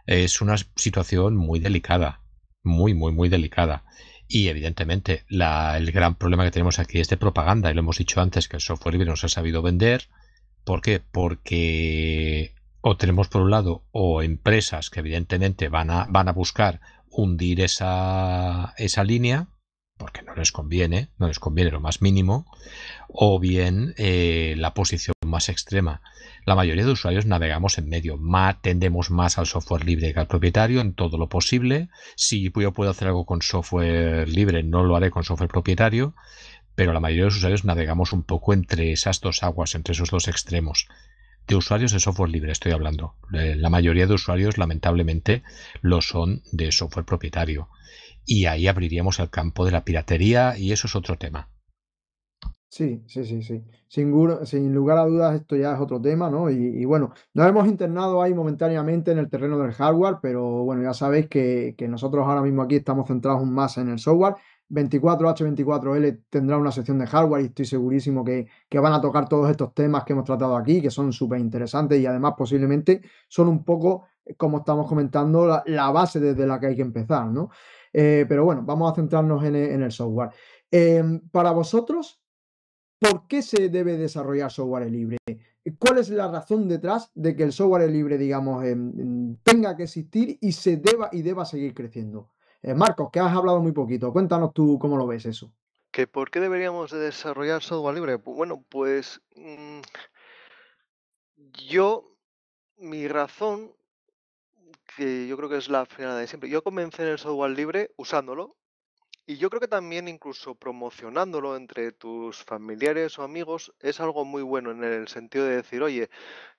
Es 0.05 0.41
una 0.41 0.55
situación 0.75 1.35
muy 1.37 1.59
delicada, 1.59 2.21
muy, 2.63 2.93
muy, 2.93 3.13
muy 3.13 3.29
delicada. 3.29 3.85
Y 4.27 4.49
evidentemente 4.49 5.23
el 5.29 5.91
gran 5.91 6.15
problema 6.15 6.43
que 6.43 6.51
tenemos 6.51 6.79
aquí 6.79 6.99
es 6.99 7.09
de 7.09 7.17
propaganda, 7.17 7.71
y 7.71 7.73
lo 7.73 7.79
hemos 7.79 7.97
dicho 7.97 8.21
antes, 8.21 8.47
que 8.47 8.57
el 8.57 8.61
software 8.61 8.93
libre 8.93 9.09
no 9.09 9.15
se 9.15 9.27
ha 9.27 9.29
sabido 9.29 9.61
vender. 9.61 10.09
¿Por 10.63 10.81
qué? 10.81 10.99
Porque 10.99 12.53
o 12.81 12.97
tenemos 12.97 13.27
por 13.27 13.41
un 13.41 13.51
lado 13.51 13.83
o 13.91 14.21
empresas 14.21 14.89
que 14.89 14.99
evidentemente 14.99 15.69
van 15.69 15.89
a, 15.89 16.05
van 16.09 16.27
a 16.27 16.33
buscar 16.33 16.81
hundir 17.09 17.61
esa, 17.61 18.73
esa 18.77 19.03
línea 19.03 19.47
porque 19.97 20.21
no 20.21 20.35
les 20.35 20.51
conviene, 20.51 21.09
no 21.17 21.27
les 21.27 21.39
conviene 21.39 21.71
lo 21.71 21.81
más 21.81 22.01
mínimo, 22.01 22.45
o 23.07 23.39
bien 23.39 23.93
eh, 23.97 24.55
la 24.57 24.73
posición 24.73 25.13
más 25.27 25.49
extrema. 25.49 26.01
La 26.45 26.55
mayoría 26.55 26.85
de 26.85 26.91
usuarios 26.91 27.25
navegamos 27.25 27.77
en 27.77 27.89
medio, 27.89 28.17
más, 28.17 28.61
tendemos 28.61 29.11
más 29.11 29.37
al 29.37 29.45
software 29.45 29.85
libre 29.85 30.13
que 30.13 30.19
al 30.19 30.27
propietario 30.27 30.81
en 30.81 30.93
todo 30.93 31.17
lo 31.17 31.29
posible. 31.29 31.89
Si 32.15 32.51
yo 32.51 32.71
puedo 32.71 32.89
hacer 32.89 33.09
algo 33.09 33.25
con 33.25 33.41
software 33.41 34.27
libre, 34.27 34.63
no 34.63 34.83
lo 34.83 34.95
haré 34.95 35.11
con 35.11 35.23
software 35.23 35.49
propietario, 35.49 36.15
pero 36.75 36.93
la 36.93 36.99
mayoría 36.99 37.23
de 37.23 37.29
los 37.29 37.37
usuarios 37.37 37.65
navegamos 37.65 38.13
un 38.13 38.23
poco 38.23 38.53
entre 38.53 38.91
esas 38.91 39.19
dos 39.21 39.43
aguas, 39.43 39.75
entre 39.75 39.93
esos 39.93 40.09
dos 40.09 40.27
extremos. 40.27 40.87
De 41.47 41.55
usuarios 41.55 41.91
de 41.91 41.99
software 41.99 42.29
libre 42.29 42.51
estoy 42.51 42.73
hablando. 42.73 43.15
Eh, 43.33 43.55
la 43.55 43.69
mayoría 43.69 44.05
de 44.05 44.13
usuarios, 44.13 44.57
lamentablemente, 44.57 45.43
lo 45.81 46.01
son 46.01 46.43
de 46.51 46.71
software 46.71 47.05
propietario. 47.05 47.69
Y 48.25 48.45
ahí 48.45 48.67
abriríamos 48.67 49.19
el 49.19 49.29
campo 49.29 49.65
de 49.65 49.71
la 49.71 49.85
piratería 49.85 50.57
y 50.57 50.73
eso 50.73 50.87
es 50.87 50.95
otro 50.95 51.17
tema. 51.17 51.47
Sí, 52.77 53.01
sí, 53.07 53.25
sí, 53.25 53.41
sí. 53.41 53.63
Sin, 53.87 54.11
lugar 54.71 54.99
a 54.99 55.05
dudas, 55.07 55.33
esto 55.33 55.55
ya 55.55 55.73
es 55.73 55.79
otro 55.79 55.99
tema, 55.99 56.29
¿no? 56.29 56.47
Y, 56.51 56.85
bueno, 56.85 57.11
nos 57.33 57.47
hemos 57.47 57.67
internado 57.67 58.21
ahí 58.21 58.35
momentáneamente 58.35 59.11
en 59.11 59.17
el 59.17 59.31
terreno 59.31 59.57
del 59.57 59.71
hardware, 59.71 60.17
pero 60.21 60.63
bueno, 60.63 60.83
ya 60.83 60.93
sabéis 60.93 61.27
que, 61.27 61.75
nosotros 61.89 62.27
ahora 62.27 62.43
mismo 62.43 62.61
aquí 62.61 62.75
estamos 62.75 63.07
centrados 63.07 63.43
más 63.47 63.79
en 63.79 63.89
el 63.89 63.97
software. 63.97 64.35
24H24L 64.69 66.25
tendrá 66.29 66.57
una 66.59 66.71
sección 66.71 66.99
de 66.99 67.07
hardware 67.07 67.41
y 67.41 67.45
estoy 67.45 67.65
segurísimo 67.65 68.23
que, 68.23 68.47
van 68.79 68.93
a 68.93 69.01
tocar 69.01 69.27
todos 69.27 69.49
estos 69.49 69.73
temas 69.73 70.03
que 70.03 70.13
hemos 70.13 70.25
tratado 70.25 70.55
aquí, 70.55 70.79
que 70.79 70.91
son 70.91 71.11
súper 71.11 71.39
interesantes 71.39 71.99
y 71.99 72.05
además 72.05 72.35
posiblemente 72.37 73.01
son 73.27 73.47
un 73.47 73.63
poco, 73.63 74.05
como 74.37 74.59
estamos 74.59 74.87
comentando, 74.87 75.63
la, 75.65 75.89
base 75.89 76.19
desde 76.19 76.45
la 76.45 76.59
que 76.59 76.67
hay 76.67 76.75
que 76.75 76.83
empezar, 76.83 77.25
¿no? 77.25 77.49
Eh, 77.91 78.27
pero 78.29 78.45
bueno, 78.45 78.61
vamos 78.63 78.91
a 78.91 78.95
centrarnos 78.95 79.43
en, 79.43 79.55
el 79.55 79.91
software. 79.91 80.29
Em, 80.69 81.21
para 81.31 81.51
vosotros, 81.51 82.21
¿por 82.99 83.27
qué 83.27 83.41
se 83.41 83.69
debe 83.69 83.97
desarrollar 83.97 84.51
software 84.51 84.89
libre? 84.89 85.17
¿Cuál 85.79 85.97
es 85.97 86.09
la 86.09 86.29
razón 86.29 86.67
detrás 86.67 87.11
de 87.13 87.35
que 87.35 87.43
el 87.43 87.51
software 87.51 87.89
libre, 87.89 88.17
digamos, 88.17 88.63
em, 88.63 89.35
tenga 89.43 89.75
que 89.75 89.83
existir 89.83 90.37
y 90.41 90.53
se 90.53 90.77
deba 90.77 91.09
y 91.11 91.21
deba 91.21 91.45
seguir 91.45 91.73
creciendo? 91.73 92.29
Eh, 92.61 92.73
Marcos, 92.73 93.09
que 93.11 93.19
has 93.19 93.35
hablado 93.35 93.59
muy 93.59 93.73
poquito, 93.73 94.11
cuéntanos 94.13 94.53
tú 94.53 94.79
cómo 94.79 94.97
lo 94.97 95.05
ves 95.05 95.25
eso. 95.25 95.51
¿Que 95.91 96.07
¿Por 96.07 96.31
qué 96.31 96.39
deberíamos 96.39 96.91
de 96.91 96.99
desarrollar 96.99 97.61
software 97.61 97.95
libre? 97.95 98.15
Bueno, 98.15 98.63
pues 98.69 99.21
mm, 99.35 99.81
yo, 101.67 102.15
mi 102.77 103.07
razón, 103.07 103.73
que 104.95 105.27
yo 105.27 105.37
creo 105.37 105.49
que 105.49 105.57
es 105.57 105.69
la 105.69 105.85
final 105.85 106.17
de 106.17 106.27
siempre, 106.27 106.49
yo 106.49 106.63
comencé 106.63 107.03
en 107.03 107.09
el 107.09 107.19
software 107.19 107.51
libre 107.51 107.91
usándolo 107.97 108.56
y 109.27 109.35
yo 109.37 109.49
creo 109.49 109.59
que 109.59 109.67
también 109.67 110.07
incluso 110.07 110.55
promocionándolo 110.55 111.57
entre 111.57 111.91
tus 111.91 112.43
familiares 112.45 113.19
o 113.19 113.23
amigos 113.23 113.73
es 113.81 113.99
algo 113.99 114.23
muy 114.23 114.41
bueno 114.41 114.71
en 114.71 114.85
el 114.85 115.09
sentido 115.09 115.45
de 115.45 115.57
decir, 115.57 115.83
oye, 115.83 116.09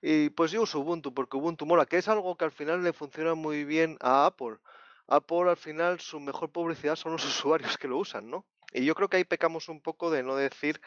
y 0.03 0.29
pues 0.29 0.51
yo 0.51 0.61
uso 0.61 0.79
Ubuntu 0.79 1.11
porque 1.11 1.35
Ubuntu 1.35 1.65
mola, 1.65 1.87
que 1.87 1.97
es 1.97 2.07
algo 2.07 2.37
que 2.37 2.45
al 2.45 2.51
final 2.51 2.83
le 2.83 2.93
funciona 2.93 3.33
muy 3.33 3.65
bien 3.65 3.97
a 4.01 4.27
Apple. 4.27 4.57
Apple 5.07 5.49
al 5.49 5.57
final 5.57 5.99
su 5.99 6.19
mejor 6.19 6.51
publicidad 6.51 6.95
son 6.95 7.13
los 7.13 7.25
usuarios 7.25 7.75
que 7.77 7.87
lo 7.87 7.97
usan, 7.97 8.29
¿no? 8.29 8.45
Y 8.71 8.85
yo 8.85 8.93
creo 8.93 9.09
que 9.09 9.17
ahí 9.17 9.23
pecamos 9.23 9.67
un 9.67 9.81
poco 9.81 10.11
de 10.11 10.21
no 10.21 10.35
decir, 10.35 10.79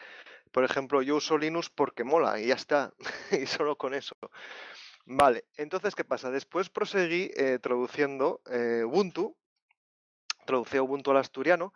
por 0.53 0.63
ejemplo, 0.63 1.01
yo 1.01 1.17
uso 1.17 1.37
Linux 1.37 1.69
porque 1.69 2.05
mola 2.05 2.39
y 2.39 2.47
ya 2.47 2.55
está, 2.55 2.93
y 3.31 3.45
solo 3.45 3.75
con 3.75 3.93
eso. 3.93 4.15
Vale, 5.05 5.43
entonces, 5.57 5.95
¿qué 5.95 6.05
pasa? 6.05 6.31
Después 6.31 6.69
proseguí 6.69 7.29
eh, 7.35 7.59
traduciendo 7.61 8.41
eh, 8.49 8.83
Ubuntu, 8.85 9.35
traducí 10.45 10.79
Ubuntu 10.79 11.11
al 11.11 11.17
asturiano, 11.17 11.73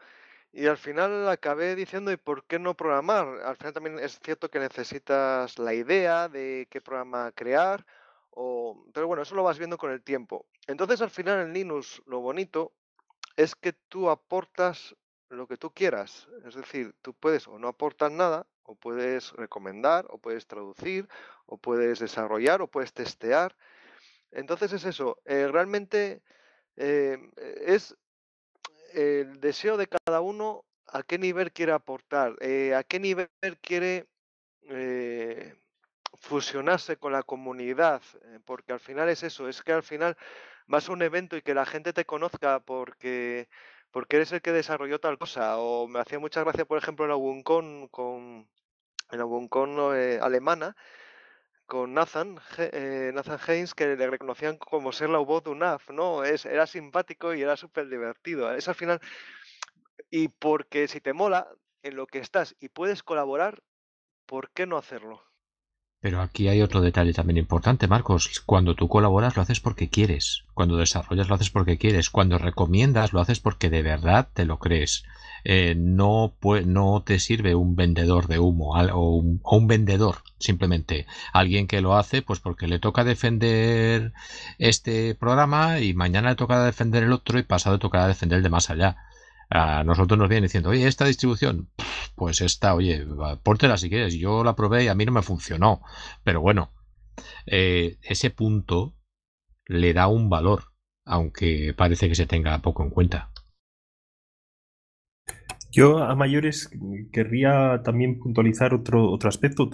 y 0.52 0.68
al 0.68 0.78
final 0.78 1.28
acabé 1.30 1.76
diciendo, 1.76 2.12
¿y 2.12 2.18
por 2.18 2.46
qué 2.46 2.58
no 2.58 2.76
programar? 2.76 3.28
Al 3.44 3.58
final 3.58 3.74
también 3.74 4.00
es 4.00 4.20
cierto 4.20 4.50
que 4.50 4.60
necesitas 4.60 5.60
la 5.60 5.74
idea 5.74 6.30
de 6.30 6.68
qué 6.70 6.82
programa 6.82 7.32
crear, 7.34 7.86
o... 8.32 8.86
pero 8.94 9.08
bueno, 9.08 9.24
eso 9.24 9.36
lo 9.36 9.44
vas 9.44 9.58
viendo 9.58 9.78
con 9.78 9.92
el 9.92 10.02
tiempo. 10.02 10.46
Entonces 10.68 11.02
al 11.02 11.10
final 11.10 11.42
en 11.42 11.54
Linux 11.54 12.02
lo 12.06 12.22
bonito 12.22 12.74
es 13.36 13.56
que 13.56 13.74
tú 13.74 14.10
aportas 14.10 14.96
lo 15.30 15.48
que 15.48 15.58
tú 15.58 15.72
quieras. 15.72 16.28
Es 16.46 16.56
decir, 16.56 16.96
tú 17.02 17.14
puedes 17.14 17.48
o 17.48 17.60
no 17.60 17.68
aportar 17.68 18.12
nada, 18.12 18.48
o 18.64 18.76
puedes 18.76 19.32
recomendar, 19.34 20.06
o 20.10 20.18
puedes 20.18 20.48
traducir, 20.48 21.08
o 21.46 21.58
puedes 21.58 22.00
desarrollar, 22.00 22.62
o 22.62 22.68
puedes 22.68 22.94
testear. 22.94 23.56
Entonces 24.32 24.74
es 24.74 24.86
eso, 24.86 25.22
eh, 25.26 25.48
realmente 25.48 26.22
eh, 26.76 27.18
es 27.66 27.96
el 28.94 29.40
deseo 29.40 29.78
de 29.78 29.88
cada 29.88 30.22
uno 30.22 30.66
a 30.88 31.04
qué 31.04 31.18
nivel 31.18 31.52
quiere 31.52 31.72
aportar, 31.74 32.36
eh, 32.42 32.74
a 32.76 32.84
qué 32.84 33.00
nivel 33.00 33.30
quiere 33.62 34.08
fusionarse 36.14 36.98
con 36.98 37.14
la 37.14 37.24
comunidad, 37.24 38.02
porque 38.46 38.74
al 38.74 38.80
final 38.82 39.08
es 39.10 39.24
eso, 39.24 39.48
es 39.48 39.62
que 39.62 39.72
al 39.72 39.84
final 39.84 40.18
vas 40.68 40.90
a 40.90 40.92
un 40.92 41.02
evento 41.02 41.38
y 41.38 41.42
que 41.42 41.54
la 41.54 41.66
gente 41.66 41.94
te 41.94 42.06
conozca 42.06 42.60
porque, 42.60 43.48
porque 43.92 44.18
eres 44.18 44.32
el 44.34 44.42
que 44.42 44.52
desarrolló 44.52 45.00
tal 45.00 45.18
cosa. 45.18 45.58
O 45.58 45.88
me 45.88 46.00
hacía 46.00 46.20
mucha 46.20 46.44
gracia, 46.44 46.66
por 46.66 46.78
ejemplo, 46.78 47.06
en 47.06 47.10
la 47.10 47.16
WUNCON, 47.16 47.88
con, 47.90 48.48
en 49.12 49.20
la 49.20 49.98
eh, 49.98 50.20
alemana, 50.22 50.76
con 51.68 51.94
Nathan, 51.94 52.40
eh, 52.58 53.12
Nathan 53.14 53.40
Haynes, 53.46 53.76
que 53.76 53.96
le 53.96 54.10
reconocían 54.10 54.58
como 54.58 54.92
ser 54.92 55.10
la 55.10 55.20
voz 55.20 55.44
de 55.44 55.52
UNAF, 55.52 55.90
¿no? 55.92 56.24
Es, 56.24 56.46
era 56.46 56.66
simpático 56.66 57.34
y 57.34 57.42
era 57.42 57.56
súper 57.58 57.90
divertido. 57.90 58.52
Es 58.54 58.68
al 58.68 58.76
final, 58.76 59.02
y 60.10 60.30
porque 60.30 60.88
si 60.88 61.02
te 61.02 61.14
mola 61.14 61.48
en 61.84 61.96
lo 61.96 62.08
que 62.08 62.20
estás 62.20 62.56
y 62.60 62.70
puedes 62.70 63.04
colaborar, 63.04 63.62
¿por 64.26 64.52
qué 64.52 64.66
no 64.66 64.78
hacerlo? 64.78 65.24
Pero 66.00 66.22
aquí 66.22 66.48
hay 66.48 66.62
otro 66.62 66.82
detalle 66.82 67.12
también 67.14 67.38
importante, 67.38 67.88
Marcos. 67.88 68.42
Cuando 68.46 68.76
tú 68.76 68.88
colaboras 68.88 69.36
lo 69.36 69.42
haces 69.42 69.60
porque 69.60 69.90
quieres. 69.90 70.44
Cuando 70.54 70.78
desarrollas 70.78 71.28
lo 71.28 71.36
haces 71.36 71.50
porque 71.50 71.78
quieres. 71.78 72.12
Cuando 72.12 72.38
recomiendas 72.38 73.14
lo 73.14 73.20
haces 73.20 73.40
porque 73.40 73.72
de 73.72 73.82
verdad 73.82 74.28
te 74.32 74.46
lo 74.46 74.60
crees. 74.60 75.04
Eh, 75.44 75.76
no, 75.76 76.34
no 76.66 77.04
te 77.04 77.20
sirve 77.20 77.56
un 77.56 77.76
vendedor 77.76 78.28
de 78.28 78.38
humo 78.38 78.76
o 78.76 79.16
un, 79.16 79.40
o 79.44 79.58
un, 79.58 79.68
vendedor, 79.68 80.18
simplemente. 80.38 81.08
Alguien 81.34 81.68
que 81.68 81.82
lo 81.82 81.96
hace 81.98 82.22
pues 82.22 82.40
porque 82.40 82.68
le 82.68 82.80
toca 82.80 83.04
defender 83.04 84.14
este 84.60 85.16
programa 85.16 85.80
y 85.80 85.94
mañana 85.96 86.30
le 86.30 86.36
toca 86.36 86.64
defender 86.64 87.04
el 87.04 87.14
otro 87.14 87.40
y 87.40 87.44
pasado 87.44 87.78
le 87.78 87.82
tocará 87.82 88.08
defender 88.08 88.38
el 88.38 88.44
de 88.44 88.50
más 88.50 88.70
allá 88.70 88.98
a 89.50 89.84
nosotros 89.84 90.18
nos 90.18 90.30
vienen 90.30 90.44
diciendo, 90.48 90.70
oye, 90.70 90.88
esta 90.88 91.06
distribución, 91.06 91.70
pues 92.16 92.42
esta, 92.42 92.76
oye, 92.76 93.06
pórtela 93.44 93.78
si 93.78 93.90
quieres. 93.90 94.16
Yo 94.16 94.44
la 94.44 94.56
probé 94.56 94.86
y 94.86 94.88
a 94.88 94.96
mí 94.96 95.06
no 95.06 95.12
me 95.12 95.22
funcionó. 95.22 95.82
Pero 96.24 96.42
bueno, 96.42 96.72
eh, 97.46 97.98
ese 98.02 98.30
punto 98.30 98.94
le 99.66 99.94
da 99.94 100.08
un 100.08 100.30
valor, 100.30 100.66
aunque 101.06 101.74
parece 101.76 102.10
que 102.10 102.16
se 102.16 102.26
tenga 102.26 102.60
poco 102.62 102.84
en 102.84 102.90
cuenta. 102.90 103.32
Yo 105.70 106.00
a 106.00 106.16
mayores 106.16 106.70
querría 107.12 107.82
también 107.84 108.20
puntualizar 108.20 108.74
otro, 108.74 109.12
otro 109.12 109.28
aspecto, 109.28 109.70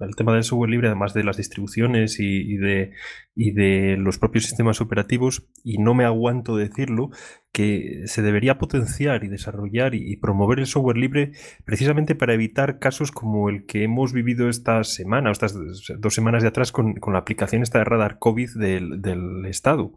el 0.00 0.16
tema 0.16 0.34
del 0.34 0.44
software 0.44 0.70
libre, 0.70 0.88
además 0.88 1.14
de 1.14 1.24
las 1.24 1.38
distribuciones 1.38 2.20
y, 2.20 2.56
de, 2.56 2.92
y 3.34 3.52
de 3.52 3.96
los 3.96 4.18
propios 4.18 4.44
sistemas 4.44 4.80
operativos, 4.80 5.48
y 5.64 5.78
no 5.78 5.94
me 5.94 6.04
aguanto 6.04 6.56
decirlo, 6.56 7.10
que 7.52 8.02
se 8.04 8.22
debería 8.22 8.58
potenciar 8.58 9.24
y 9.24 9.28
desarrollar 9.28 9.94
y, 9.94 10.16
promover 10.16 10.58
el 10.58 10.66
software 10.66 10.98
libre 10.98 11.32
precisamente 11.64 12.14
para 12.14 12.34
evitar 12.34 12.78
casos 12.78 13.10
como 13.10 13.48
el 13.48 13.64
que 13.64 13.82
hemos 13.82 14.12
vivido 14.12 14.48
esta 14.48 14.84
semana, 14.84 15.30
o 15.30 15.32
estas 15.32 15.56
dos 15.98 16.14
semanas 16.14 16.42
de 16.42 16.48
atrás 16.48 16.70
con, 16.70 16.96
la 17.12 17.18
aplicación 17.18 17.62
esta 17.62 17.78
de 17.78 17.84
radar 17.84 18.18
COVID 18.18 18.50
del, 18.56 19.00
del 19.00 19.46
Estado, 19.46 19.94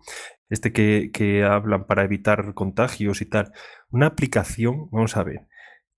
este 0.54 0.72
que, 0.72 1.10
que 1.12 1.44
hablan 1.44 1.86
para 1.86 2.04
evitar 2.04 2.54
contagios 2.54 3.22
y 3.22 3.26
tal. 3.26 3.52
Una 3.90 4.08
aplicación, 4.08 4.90
vamos 4.92 5.18
a 5.18 5.24
ver, 5.24 5.48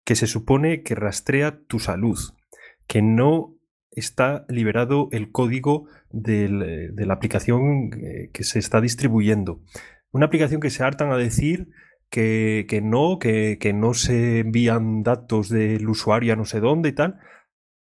que 0.03 0.15
se 0.15 0.27
supone 0.27 0.81
que 0.83 0.95
rastrea 0.95 1.59
tu 1.67 1.79
salud, 1.79 2.17
que 2.87 3.01
no 3.01 3.55
está 3.91 4.45
liberado 4.49 5.09
el 5.11 5.31
código 5.31 5.87
de 6.11 6.47
la 6.95 7.13
aplicación 7.13 7.91
eh, 8.01 8.29
que 8.33 8.43
se 8.43 8.59
está 8.59 8.81
distribuyendo. 8.81 9.61
Una 10.11 10.27
aplicación 10.27 10.61
que 10.61 10.69
se 10.69 10.83
hartan 10.83 11.11
a 11.11 11.17
decir 11.17 11.69
que, 12.09 12.81
no, 12.81 13.19
que, 13.19 13.57
que, 13.59 13.73
no 13.73 13.93
se 13.93 14.39
envían 14.39 15.03
datos 15.03 15.49
del 15.49 15.89
usuario 15.89 16.31
a 16.31 16.35
no 16.37 16.45
sé 16.45 16.61
dónde 16.61 16.89
y 16.89 16.93
tal. 16.93 17.19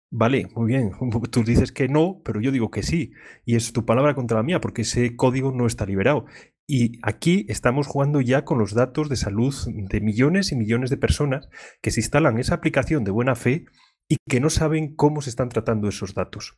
Vale, 0.10 0.48
muy 0.56 0.68
bien. 0.68 0.92
Tú 1.32 1.44
dices 1.44 1.72
que 1.72 1.88
no, 1.88 2.22
pero 2.24 2.42
yo 2.42 2.52
digo 2.52 2.72
que 2.72 2.84
sí. 2.84 3.12
Y 3.46 3.56
es 3.56 3.74
tu 3.74 3.86
palabra 3.86 4.16
contra 4.16 4.38
la 4.38 4.44
mía, 4.44 4.62
porque 4.62 4.82
ese 4.84 5.16
código 5.16 5.52
no 5.52 5.68
está 5.68 5.86
liberado. 5.86 6.26
Y 6.70 7.00
aquí 7.02 7.46
estamos 7.48 7.88
jugando 7.88 8.20
ya 8.20 8.44
con 8.44 8.60
los 8.60 8.74
datos 8.74 9.08
de 9.08 9.16
salud 9.16 9.56
de 9.68 10.02
millones 10.02 10.52
y 10.52 10.58
millones 10.58 10.90
de 10.90 10.98
personas 10.98 11.48
que 11.82 11.92
se 11.92 12.02
instalan 12.02 12.38
esa 12.38 12.56
aplicación 12.56 13.06
de 13.06 13.12
buena 13.12 13.36
fe 13.36 13.66
y 14.10 14.18
que 14.28 14.42
no 14.42 14.50
saben 14.50 14.94
cómo 14.94 15.22
se 15.22 15.30
están 15.30 15.48
tratando 15.48 15.88
esos 15.88 16.14
datos. 16.14 16.58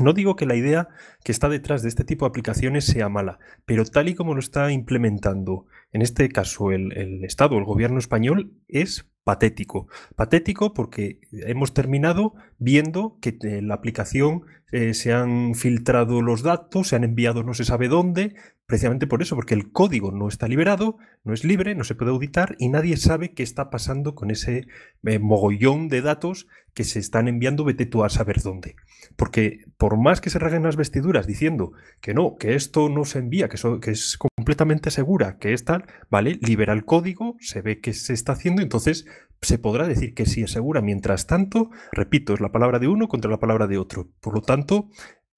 No 0.00 0.14
digo 0.14 0.36
que 0.36 0.46
la 0.46 0.54
idea 0.54 0.88
que 1.22 1.32
está 1.32 1.48
detrás 1.48 1.82
de 1.82 1.88
este 1.88 2.04
tipo 2.04 2.24
de 2.24 2.30
aplicaciones 2.30 2.86
sea 2.86 3.10
mala, 3.10 3.40
pero 3.66 3.84
tal 3.84 4.08
y 4.08 4.14
como 4.14 4.32
lo 4.32 4.40
está 4.40 4.72
implementando, 4.72 5.66
en 5.90 6.00
este 6.00 6.30
caso 6.30 6.70
el, 6.70 7.24
Estado, 7.24 7.58
el 7.58 7.64
gobierno 7.64 7.98
español, 7.98 8.54
es 8.68 9.10
patético. 9.24 9.88
Patético 10.16 10.72
porque 10.72 11.20
hemos 11.32 11.74
terminado 11.74 12.32
viendo 12.58 13.18
que 13.20 13.36
en 13.42 13.68
la 13.68 13.74
aplicación 13.74 14.42
eh, 14.72 14.94
se 14.94 15.12
han 15.12 15.54
filtrado 15.54 16.22
los 16.22 16.42
datos, 16.42 16.88
se 16.88 16.96
han 16.96 17.04
enviado 17.04 17.42
no 17.42 17.52
se 17.52 17.64
sabe 17.64 17.88
dónde, 17.88 18.34
precisamente 18.72 19.06
por 19.06 19.20
eso, 19.20 19.34
porque 19.34 19.52
el 19.52 19.70
código 19.70 20.12
no 20.12 20.28
está 20.28 20.48
liberado, 20.48 20.96
no 21.24 21.34
es 21.34 21.44
libre, 21.44 21.74
no 21.74 21.84
se 21.84 21.94
puede 21.94 22.10
auditar 22.10 22.56
y 22.58 22.70
nadie 22.70 22.96
sabe 22.96 23.34
qué 23.34 23.42
está 23.42 23.68
pasando 23.68 24.14
con 24.14 24.30
ese 24.30 24.66
eh, 25.04 25.18
mogollón 25.18 25.88
de 25.88 26.00
datos 26.00 26.46
que 26.72 26.84
se 26.84 26.98
están 26.98 27.28
enviando, 27.28 27.66
vete 27.66 27.84
tú 27.84 28.02
a 28.02 28.08
saber 28.08 28.40
dónde. 28.40 28.76
Porque 29.14 29.66
por 29.76 29.98
más 29.98 30.22
que 30.22 30.30
se 30.30 30.38
reguen 30.38 30.62
las 30.62 30.76
vestiduras 30.76 31.26
diciendo 31.26 31.72
que 32.00 32.14
no, 32.14 32.36
que 32.36 32.54
esto 32.54 32.88
no 32.88 33.04
se 33.04 33.18
envía, 33.18 33.50
que, 33.50 33.58
que 33.82 33.90
es 33.90 34.16
completamente 34.16 34.90
segura, 34.90 35.36
que 35.36 35.52
es 35.52 35.66
tal, 35.66 35.84
¿vale? 36.08 36.38
Libera 36.40 36.72
el 36.72 36.86
código, 36.86 37.36
se 37.40 37.60
ve 37.60 37.78
que 37.82 37.92
se 37.92 38.14
está 38.14 38.32
haciendo, 38.32 38.62
entonces 38.62 39.04
se 39.42 39.58
podrá 39.58 39.86
decir 39.86 40.14
que 40.14 40.24
sí 40.24 40.44
es 40.44 40.50
segura. 40.50 40.80
Mientras 40.80 41.26
tanto, 41.26 41.68
repito, 41.92 42.32
es 42.32 42.40
la 42.40 42.52
palabra 42.52 42.78
de 42.78 42.88
uno 42.88 43.08
contra 43.08 43.30
la 43.30 43.38
palabra 43.38 43.66
de 43.66 43.76
otro. 43.76 44.08
Por 44.22 44.32
lo 44.32 44.40
tanto, 44.40 44.88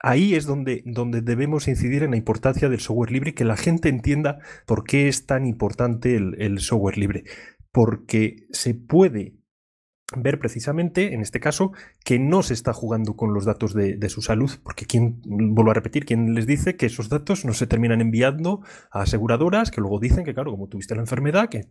ahí 0.05 0.35
es 0.35 0.45
donde, 0.45 0.83
donde 0.85 1.23
debemos 1.23 1.67
incidir 1.67 2.03
en 2.03 2.11
la 2.11 2.19
importancia 2.19 2.69
del 2.69 2.81
software 2.81 3.11
libre 3.11 3.31
y 3.31 3.33
que 3.33 3.45
la 3.45 3.57
gente 3.57 3.89
entienda 3.89 4.39
por 4.67 4.85
qué 4.85 5.09
es 5.09 5.27
tan 5.27 5.47
importante 5.47 6.15
el, 6.17 6.59
software 6.61 6.99
libre. 6.99 7.25
Porque 7.73 8.47
se 8.51 8.75
puede 8.75 9.39
ver 10.15 10.39
precisamente, 10.39 11.15
en 11.15 11.23
este 11.23 11.41
caso, 11.41 11.73
que 12.05 12.19
no 12.19 12.43
se 12.43 12.53
está 12.53 12.75
jugando 12.75 13.17
con 13.17 13.33
los 13.33 13.47
datos 13.47 13.73
de, 13.73 14.09
su 14.11 14.21
salud, 14.21 14.51
porque 14.63 14.85
quien, 14.85 15.23
vuelvo 15.25 15.71
a 15.71 15.75
repetir, 15.75 16.05
quien 16.05 16.35
les 16.35 16.47
dice 16.47 16.77
que 16.77 16.87
esos 16.87 17.09
datos 17.09 17.47
no 17.47 17.55
se 17.55 17.67
terminan 17.67 18.03
enviando 18.03 18.61
a 18.93 19.03
aseguradoras 19.03 19.71
que 19.71 19.81
luego 19.81 19.99
dicen 19.99 20.25
que, 20.25 20.35
claro, 20.35 20.51
como 20.51 20.69
tuviste 20.69 20.95
la 20.95 21.01
enfermedad, 21.01 21.49
que 21.49 21.65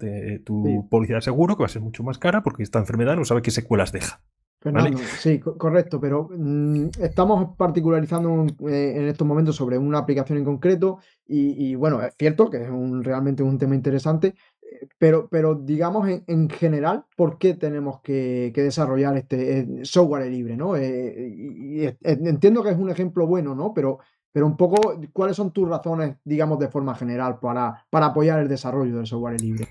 tu 0.44 0.88
policía 0.90 1.18
de 1.18 1.22
seguro, 1.22 1.56
que 1.56 1.64
va 1.64 1.68
a 1.68 1.70
ser 1.70 1.84
mucho 1.84 2.04
más 2.04 2.18
cara 2.18 2.42
porque 2.42 2.64
esta 2.64 2.80
enfermedad 2.80 3.16
no 3.16 3.26
sabe 3.26 3.44
qué 3.44 3.52
secuelas 3.52 3.92
deja. 3.92 4.24
Fernando, 4.64 4.98
sí, 5.20 5.40
correcto, 5.40 6.00
pero 6.00 6.30
mm, 6.32 6.92
estamos 7.02 7.54
particularizando 7.58 8.46
eh, 8.70 8.94
en 8.96 9.10
estos 9.10 9.28
momentos 9.28 9.58
sobre 9.58 9.78
una 9.78 9.98
aplicación 9.98 10.38
en 10.38 10.46
concreto 10.46 11.00
y, 11.28 11.76
bueno, 11.76 12.02
es 12.02 12.14
cierto 12.18 12.50
que 12.50 12.64
es 12.64 12.70
un, 12.70 13.04
realmente 13.04 13.44
un 13.44 13.58
tema 13.58 13.76
interesante, 13.76 14.36
eh, 14.62 14.88
pero, 14.98 15.28
pero 15.30 15.56
digamos 15.56 16.08
en, 16.08 16.50
general, 16.50 17.04
¿por 17.18 17.38
qué 17.38 17.56
tenemos 17.56 18.00
que, 18.02 18.54
desarrollar 18.56 19.18
este 19.18 19.60
eh, 19.60 19.68
software 19.84 20.32
libre? 20.32 20.56
¿no? 20.56 20.78
y, 20.78 21.94
entiendo 22.04 22.64
que 22.64 22.70
es 22.70 22.78
un 22.78 22.90
ejemplo 22.90 23.28
bueno, 23.28 23.56
¿no? 23.56 23.74
Pero, 23.74 24.00
pero 24.32 24.46
un 24.46 24.56
poco, 24.56 24.98
¿cuáles 25.12 25.36
son 25.36 25.52
tus 25.52 25.68
razones, 25.68 26.16
digamos, 26.24 26.58
de 26.60 26.70
forma 26.70 26.96
general 26.96 27.38
para, 27.40 27.86
para 27.90 28.06
apoyar 28.08 28.40
el 28.40 28.48
desarrollo 28.48 28.96
del 28.96 29.08
software 29.08 29.42
libre? 29.42 29.68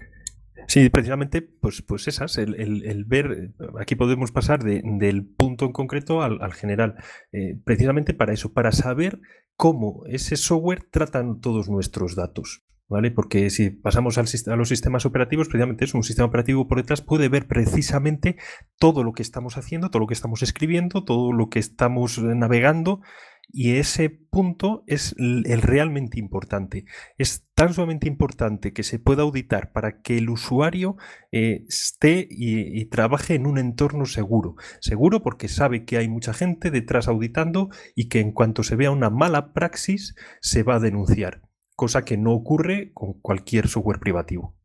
Sí, 0.66 0.88
precisamente, 0.90 1.42
pues, 1.42 1.82
pues 1.82 2.08
esas, 2.08 2.38
el, 2.38 3.04
ver, 3.06 3.52
aquí 3.80 3.94
podemos 3.94 4.32
pasar 4.32 4.62
del 4.62 5.26
punto 5.26 5.64
en 5.64 5.72
concreto 5.72 6.22
al, 6.22 6.52
general, 6.52 6.96
eh, 7.32 7.58
precisamente 7.64 8.14
para 8.14 8.32
eso, 8.32 8.52
para 8.52 8.72
saber 8.72 9.20
cómo 9.56 10.04
ese 10.06 10.36
software 10.36 10.84
trata 10.90 11.24
todos 11.40 11.68
nuestros 11.68 12.14
datos. 12.14 12.64
¿Vale? 12.88 13.10
Porque 13.10 13.48
si 13.48 13.70
pasamos 13.70 14.18
a 14.18 14.56
los 14.56 14.68
sistemas 14.68 15.06
operativos, 15.06 15.48
precisamente 15.48 15.86
es 15.86 15.94
un 15.94 16.02
sistema 16.02 16.26
operativo 16.26 16.68
por 16.68 16.76
detrás, 16.76 17.00
puede 17.00 17.30
ver 17.30 17.46
precisamente 17.46 18.36
todo 18.78 19.02
lo 19.02 19.14
que 19.14 19.22
estamos 19.22 19.56
haciendo, 19.56 19.88
todo 19.88 20.00
lo 20.00 20.06
que 20.06 20.12
estamos 20.12 20.42
escribiendo, 20.42 21.02
todo 21.02 21.32
lo 21.32 21.48
que 21.48 21.58
estamos 21.58 22.18
navegando 22.18 23.00
y 23.48 23.76
ese 23.76 24.08
punto 24.08 24.82
es 24.86 25.14
el 25.18 25.60
realmente 25.60 26.18
importante. 26.18 26.86
Es 27.18 27.46
tan 27.54 27.74
sumamente 27.74 28.08
importante 28.08 28.72
que 28.72 28.82
se 28.82 28.98
pueda 28.98 29.22
auditar 29.22 29.72
para 29.72 30.00
que 30.00 30.16
el 30.16 30.30
usuario 30.30 30.96
eh, 31.32 31.64
esté 31.68 32.26
y, 32.30 32.84
trabaje 32.86 33.34
en 33.34 33.46
un 33.46 33.58
entorno 33.58 34.06
seguro. 34.06 34.56
Seguro 34.80 35.22
porque 35.22 35.48
sabe 35.48 35.84
que 35.84 35.98
hay 35.98 36.08
mucha 36.08 36.32
gente 36.32 36.70
detrás 36.70 37.08
auditando 37.08 37.68
y 37.94 38.08
que 38.08 38.20
en 38.20 38.32
cuanto 38.32 38.62
se 38.62 38.76
vea 38.76 38.90
una 38.90 39.10
mala 39.10 39.52
praxis 39.52 40.14
se 40.40 40.62
va 40.62 40.76
a 40.76 40.80
denunciar, 40.80 41.42
cosa 41.76 42.04
que 42.04 42.16
no 42.16 42.32
ocurre 42.32 42.92
con 42.94 43.12
cualquier 43.20 43.68
software 43.68 44.00
privativo. 44.00 44.56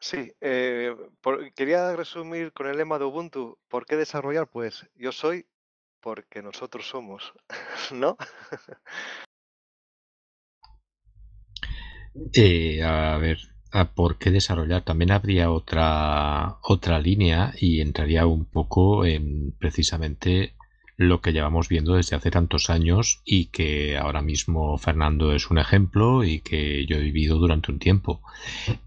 Sí, 0.00 0.32
eh, 0.40 0.96
quería 1.54 1.94
resumir 1.94 2.52
con 2.52 2.66
el 2.66 2.78
lema 2.78 2.98
de 2.98 3.04
Ubuntu. 3.04 3.58
¿Por 3.68 3.84
qué 3.84 3.96
desarrollar? 3.96 4.48
Pues 4.48 4.88
yo 4.96 5.12
soy 5.12 5.46
porque 6.00 6.42
nosotros 6.42 6.88
somos, 6.88 7.34
¿no? 7.92 8.16
Eh, 12.32 12.82
a 12.82 13.18
ver, 13.18 13.38
¿por 13.94 14.18
qué 14.18 14.30
desarrollar? 14.30 14.82
También 14.84 15.12
habría 15.12 15.50
otra, 15.50 16.58
otra 16.62 16.98
línea 16.98 17.52
y 17.58 17.82
entraría 17.82 18.26
un 18.26 18.46
poco 18.46 19.04
en 19.04 19.52
precisamente 19.58 20.54
lo 21.00 21.22
que 21.22 21.32
llevamos 21.32 21.70
viendo 21.70 21.94
desde 21.94 22.14
hace 22.14 22.30
tantos 22.30 22.68
años 22.68 23.22
y 23.24 23.46
que 23.46 23.96
ahora 23.96 24.20
mismo 24.20 24.76
Fernando 24.76 25.32
es 25.34 25.50
un 25.50 25.56
ejemplo 25.56 26.24
y 26.24 26.40
que 26.40 26.84
yo 26.84 26.96
he 26.96 27.00
vivido 27.00 27.38
durante 27.38 27.72
un 27.72 27.78
tiempo, 27.78 28.20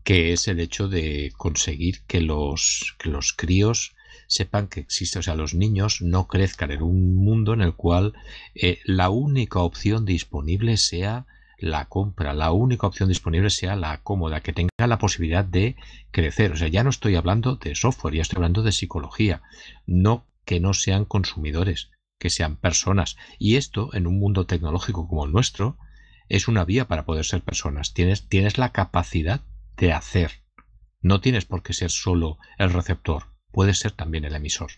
que 0.04 0.32
es 0.32 0.48
el 0.48 0.60
hecho 0.60 0.88
de 0.88 1.34
conseguir 1.36 2.04
que 2.06 2.22
los, 2.22 2.96
que 3.00 3.10
los 3.10 3.34
críos 3.34 3.96
sepan 4.28 4.68
que 4.68 4.80
existe, 4.82 5.18
o 5.18 5.24
sea, 5.24 5.34
los 5.34 5.56
niños 5.56 6.04
no 6.04 6.28
crezcan 6.28 6.70
en 6.70 6.84
un 6.84 7.16
mundo 7.16 7.56
en 7.56 7.62
el 7.62 7.74
cual 7.74 8.14
eh, 8.54 8.78
la 8.86 9.10
única 9.10 9.62
opción 9.62 10.06
disponible 10.06 10.78
sea 10.78 11.26
la 11.58 11.86
compra, 11.86 12.36
la 12.36 12.52
única 12.52 12.86
opción 12.86 13.10
disponible 13.10 13.50
sea 13.50 13.76
la 13.76 14.04
cómoda, 14.04 14.42
que 14.42 14.54
tenga 14.54 14.70
la 14.86 15.00
posibilidad 15.00 15.46
de 15.46 15.78
crecer. 16.12 16.52
O 16.52 16.58
sea, 16.58 16.68
ya 16.68 16.84
no 16.84 16.92
estoy 16.92 17.16
hablando 17.16 17.56
de 17.56 17.74
software, 17.74 18.14
ya 18.14 18.22
estoy 18.22 18.38
hablando 18.38 18.62
de 18.62 18.72
psicología, 18.72 19.42
no 19.88 20.28
que 20.46 20.60
no 20.60 20.76
sean 20.76 21.06
consumidores 21.06 21.90
que 22.20 22.30
sean 22.30 22.58
personas. 22.58 23.18
Y 23.40 23.56
esto, 23.56 23.90
en 23.94 24.08
un 24.08 24.20
mundo 24.20 24.46
tecnológico 24.46 25.08
como 25.08 25.26
el 25.26 25.32
nuestro, 25.32 25.78
es 26.30 26.48
una 26.48 26.66
vía 26.66 26.88
para 26.88 27.06
poder 27.06 27.26
ser 27.26 27.42
personas. 27.42 27.94
Tienes, 27.94 28.28
tienes 28.28 28.58
la 28.58 28.72
capacidad 28.72 29.42
de 29.78 29.94
hacer. 29.94 30.44
No 31.02 31.20
tienes 31.20 31.46
por 31.46 31.64
qué 31.64 31.74
ser 31.74 31.92
solo 31.92 32.38
el 32.58 32.72
receptor, 32.72 33.24
puedes 33.52 33.80
ser 33.80 33.92
también 33.92 34.24
el 34.24 34.36
emisor. 34.36 34.72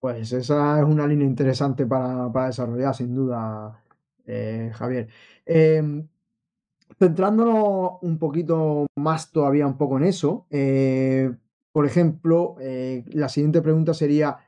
Pues 0.00 0.32
esa 0.32 0.78
es 0.78 0.84
una 0.84 1.06
línea 1.06 1.26
interesante 1.26 1.84
para, 1.86 2.28
desarrollar, 2.46 2.94
sin 2.94 3.14
duda, 3.14 3.82
eh, 4.26 4.70
Javier. 4.74 5.08
Em, 5.44 6.06
centrándonos 6.98 7.92
un 8.02 8.18
poquito 8.18 8.86
más 8.96 9.32
todavía 9.32 9.66
un 9.66 9.76
poco 9.76 9.96
en 9.96 10.04
eso, 10.04 10.46
eh, 10.50 11.34
por 11.72 11.86
ejemplo, 11.86 12.56
eh, 12.60 13.04
la 13.08 13.28
siguiente 13.28 13.62
pregunta 13.62 13.94
sería, 13.94 14.38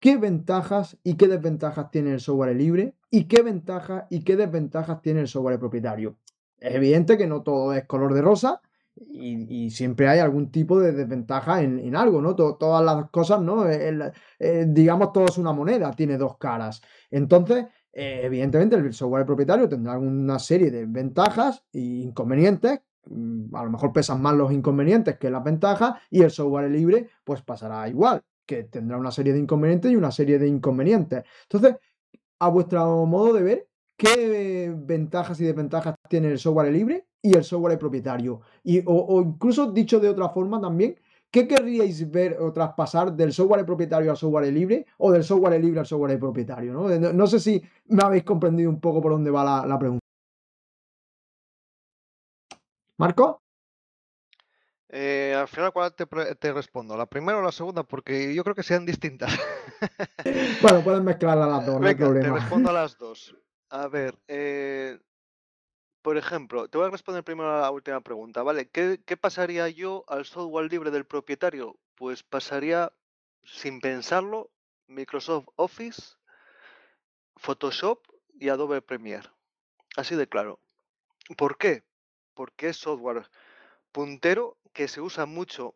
qué 0.00 0.16
ventajas 0.16 0.98
y 1.04 1.14
qué 1.14 1.28
desventajas 1.28 1.90
tiene 1.90 2.12
el 2.12 2.20
software 2.20 2.56
libre 2.56 2.94
y 3.10 3.24
qué 3.24 3.42
ventajas 3.42 4.04
y 4.10 4.24
qué 4.24 4.36
desventajas 4.36 5.02
tiene 5.02 5.20
el 5.20 5.28
software 5.28 5.58
propietario. 5.58 6.16
Es 6.58 6.74
evidente 6.74 7.16
que 7.16 7.26
no 7.26 7.42
todo 7.42 7.72
es 7.74 7.84
color 7.84 8.14
de 8.14 8.22
rosa 8.22 8.60
y, 8.96 9.70
siempre 9.70 10.08
hay 10.08 10.18
algún 10.18 10.50
tipo 10.50 10.80
de 10.80 10.92
desventaja 10.92 11.62
en, 11.62 11.96
algo, 11.96 12.20
¿no? 12.20 12.34
todas 12.34 12.84
las 12.84 13.08
cosas, 13.10 13.40
¿no? 13.40 13.66
Eh, 13.68 14.66
digamos, 14.68 15.12
todo 15.12 15.26
es 15.26 15.38
una 15.38 15.52
moneda, 15.52 15.92
tiene 15.92 16.18
dos 16.18 16.36
caras. 16.38 16.82
Entonces, 17.10 17.66
eh, 17.92 18.22
evidentemente, 18.24 18.76
el 18.76 18.92
software 18.92 19.24
propietario 19.24 19.68
tendrá 19.68 19.98
una 19.98 20.38
serie 20.38 20.70
de 20.70 20.86
ventajas 20.86 21.64
e 21.72 21.80
inconvenientes 21.80 22.80
mm, 23.06 23.54
a 23.54 23.64
lo 23.64 23.70
mejor 23.70 23.92
pesan 23.92 24.20
más 24.20 24.34
los 24.34 24.52
inconvenientes 24.52 25.18
que 25.18 25.30
las 25.30 25.44
ventajas 25.44 25.94
y 26.10 26.22
el 26.22 26.30
software 26.30 26.70
libre 26.70 27.08
pues 27.24 27.42
pasará 27.42 27.88
igual 27.88 28.22
que 28.50 28.64
tendrá 28.64 28.98
una 28.98 29.12
serie 29.12 29.32
de 29.32 29.38
inconvenientes 29.38 29.92
y 29.92 29.94
una 29.94 30.10
serie 30.10 30.36
de 30.36 30.48
inconvenientes. 30.48 31.22
Entonces, 31.44 31.76
a 32.40 32.48
vuestro 32.48 33.06
modo 33.06 33.32
de 33.34 33.42
ver, 33.44 33.68
¿qué 33.96 34.74
ventajas 34.76 35.40
y 35.40 35.44
desventajas 35.44 35.94
tiene 36.08 36.32
el 36.32 36.38
software 36.40 36.72
libre 36.72 37.06
y 37.22 37.36
el 37.36 37.44
software 37.44 37.78
propietario? 37.78 38.40
Y, 38.64 38.82
o, 38.86 39.22
incluso 39.22 39.70
dicho 39.70 40.00
de 40.00 40.08
otra 40.08 40.30
forma 40.30 40.60
también, 40.60 40.96
¿qué 41.30 41.46
querríais 41.46 42.10
ver 42.10 42.38
o 42.40 42.52
traspasar 42.52 43.12
del 43.14 43.32
software 43.32 43.64
propietario 43.64 44.10
al 44.10 44.16
software 44.16 44.52
libre 44.52 44.84
o 44.98 45.12
del 45.12 45.22
software 45.22 45.60
libre 45.60 45.78
al 45.78 45.86
software 45.86 46.18
propietario? 46.18 46.72
No, 46.72 47.26
sé 47.28 47.38
si 47.38 47.62
me 47.86 48.02
habéis 48.02 48.24
comprendido 48.24 48.68
un 48.68 48.80
poco 48.80 49.00
por 49.00 49.12
dónde 49.12 49.30
va 49.30 49.44
la, 49.44 49.64
la 49.64 49.78
pregunta. 49.78 50.00
¿Marco? 52.98 53.40
Eh, 54.92 55.36
al 55.38 55.46
final, 55.46 55.72
¿cuál 55.72 55.94
te, 55.94 56.52
respondo? 56.52 56.96
¿La 56.96 57.06
primera 57.06 57.38
o 57.38 57.42
la 57.42 57.52
segunda? 57.52 57.84
Porque 57.84 58.34
yo 58.34 58.42
creo 58.42 58.56
que 58.56 58.64
sean 58.64 58.84
distintas. 58.84 59.32
bueno, 60.62 60.82
pueden 60.82 61.04
mezclar 61.04 61.38
a 61.38 61.46
las 61.46 61.64
dos, 61.64 61.80
no 61.80 61.86
hay 61.86 61.94
problema. 61.94 62.34
Te 62.34 62.40
respondo 62.40 62.70
a 62.70 62.72
las 62.82 62.98
dos. 62.98 63.36
A 63.68 63.86
ver, 63.86 64.18
eh, 64.26 64.98
por 66.02 66.16
ejemplo, 66.16 66.68
te 66.68 66.76
voy 66.76 66.88
a 66.88 66.90
responder 66.90 67.22
primero 67.22 67.54
a 67.54 67.60
la 67.60 67.70
última 67.70 68.00
pregunta, 68.00 68.42
¿vale? 68.42 68.68
¿Qué, 68.68 69.16
pasaría 69.16 69.68
yo 69.68 70.04
al 70.08 70.24
software 70.24 70.70
libre 70.70 70.90
del 70.90 71.04
propietario? 71.04 71.78
Pues 71.94 72.24
pasaría, 72.24 72.92
sin 73.44 73.80
pensarlo, 73.80 74.50
Microsoft 74.88 75.46
Office, 75.54 76.16
Photoshop 77.36 78.00
y 78.34 78.48
Adobe 78.48 78.82
Premiere. 78.82 79.28
Así 79.96 80.16
de 80.16 80.26
claro. 80.26 80.58
¿Por 81.36 81.58
qué? 81.58 81.84
porque 82.40 82.70
es 82.70 82.78
software 82.78 83.28
puntero 83.92 84.56
que 84.72 84.88
se 84.88 85.00
usa 85.00 85.26
mucho 85.26 85.74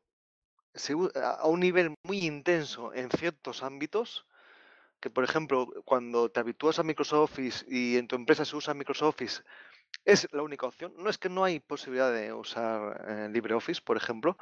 a 1.14 1.46
un 1.46 1.60
nivel 1.60 1.94
muy 2.02 2.18
intenso 2.18 2.92
en 2.94 3.10
ciertos 3.10 3.62
ámbitos, 3.62 4.26
que 5.00 5.10
por 5.10 5.24
ejemplo, 5.24 5.68
cuando 5.84 6.30
te 6.30 6.40
habitúas 6.40 6.78
a 6.78 6.82
Microsoft 6.82 7.32
Office 7.32 7.64
y 7.68 7.96
en 7.96 8.08
tu 8.08 8.16
empresa 8.16 8.44
se 8.44 8.56
usa 8.56 8.74
Microsoft 8.74 9.14
Office, 9.14 9.42
es 10.04 10.28
la 10.32 10.42
única 10.42 10.66
opción. 10.66 10.92
No 10.96 11.08
es 11.10 11.18
que 11.18 11.28
no 11.28 11.44
hay 11.44 11.60
posibilidad 11.60 12.12
de 12.12 12.32
usar 12.32 13.04
eh, 13.08 13.28
LibreOffice, 13.30 13.82
por 13.82 13.96
ejemplo, 13.96 14.36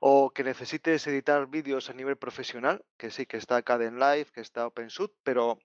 o 0.00 0.30
que 0.30 0.44
necesites 0.44 1.06
editar 1.06 1.46
vídeos 1.46 1.90
a 1.90 1.92
nivel 1.94 2.16
profesional, 2.16 2.84
que 2.96 3.10
sí, 3.10 3.26
que 3.26 3.36
está 3.36 3.62
Caden 3.62 3.98
Live, 3.98 4.26
que 4.32 4.40
está 4.40 4.66
OpenShoot, 4.66 5.12
pero 5.22 5.58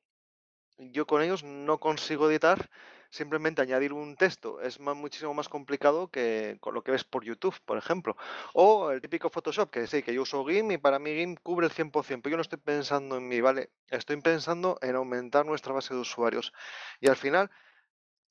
yo 0.78 1.06
con 1.06 1.22
ellos 1.22 1.44
no 1.44 1.80
consigo 1.80 2.30
editar 2.30 2.70
simplemente 3.14 3.62
añadir 3.62 3.94
un 3.94 4.16
texto 4.16 4.60
es 4.60 4.80
muchísimo 4.80 5.36
más 5.36 5.48
complicado 5.48 6.08
que 6.08 6.58
con 6.60 6.74
lo 6.74 6.84
que 6.84 6.92
ves 6.92 7.04
por 7.04 7.24
YouTube, 7.24 7.56
por 7.64 7.78
ejemplo. 7.78 8.18
O 8.54 8.90
el 8.90 9.02
típico 9.02 9.30
Photoshop, 9.30 9.70
que 9.70 9.86
sí, 9.86 10.02
que 10.02 10.16
yo 10.16 10.24
uso 10.24 10.44
GIMP 10.44 10.72
y 10.72 10.78
para 10.80 10.98
mí 10.98 11.14
GIMP 11.14 11.40
cubre 11.44 11.68
el 11.68 11.72
100%, 11.72 12.22
pero 12.24 12.32
yo 12.32 12.38
no 12.38 12.42
estoy 12.42 12.58
pensando 12.58 13.18
en 13.18 13.28
mí, 13.28 13.40
¿vale? 13.40 13.70
Estoy 13.88 14.20
pensando 14.20 14.80
en 14.82 14.96
aumentar 14.96 15.46
nuestra 15.46 15.74
base 15.74 15.94
de 15.94 16.00
usuarios. 16.00 16.54
Y 17.00 17.08
al 17.08 17.16
final, 17.16 17.52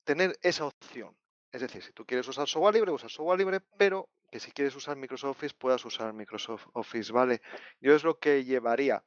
tener 0.03 0.37
esa 0.41 0.65
opción. 0.65 1.15
Es 1.53 1.61
decir, 1.61 1.81
si 1.81 1.93
tú 1.93 2.05
quieres 2.05 2.27
usar 2.27 2.49
software 2.49 2.73
libre, 2.73 2.91
usa 2.91 3.07
software 3.07 3.39
libre, 3.39 3.61
pero 3.77 4.09
que 4.29 4.41
si 4.41 4.51
quieres 4.51 4.75
usar 4.75 4.97
Microsoft 4.97 5.37
Office, 5.37 5.55
puedas 5.57 5.85
usar 5.85 6.11
Microsoft 6.11 6.65
Office, 6.73 7.13
¿vale? 7.13 7.41
Yo 7.79 7.95
es 7.95 8.03
lo 8.03 8.19
que 8.19 8.43
llevaría. 8.43 9.01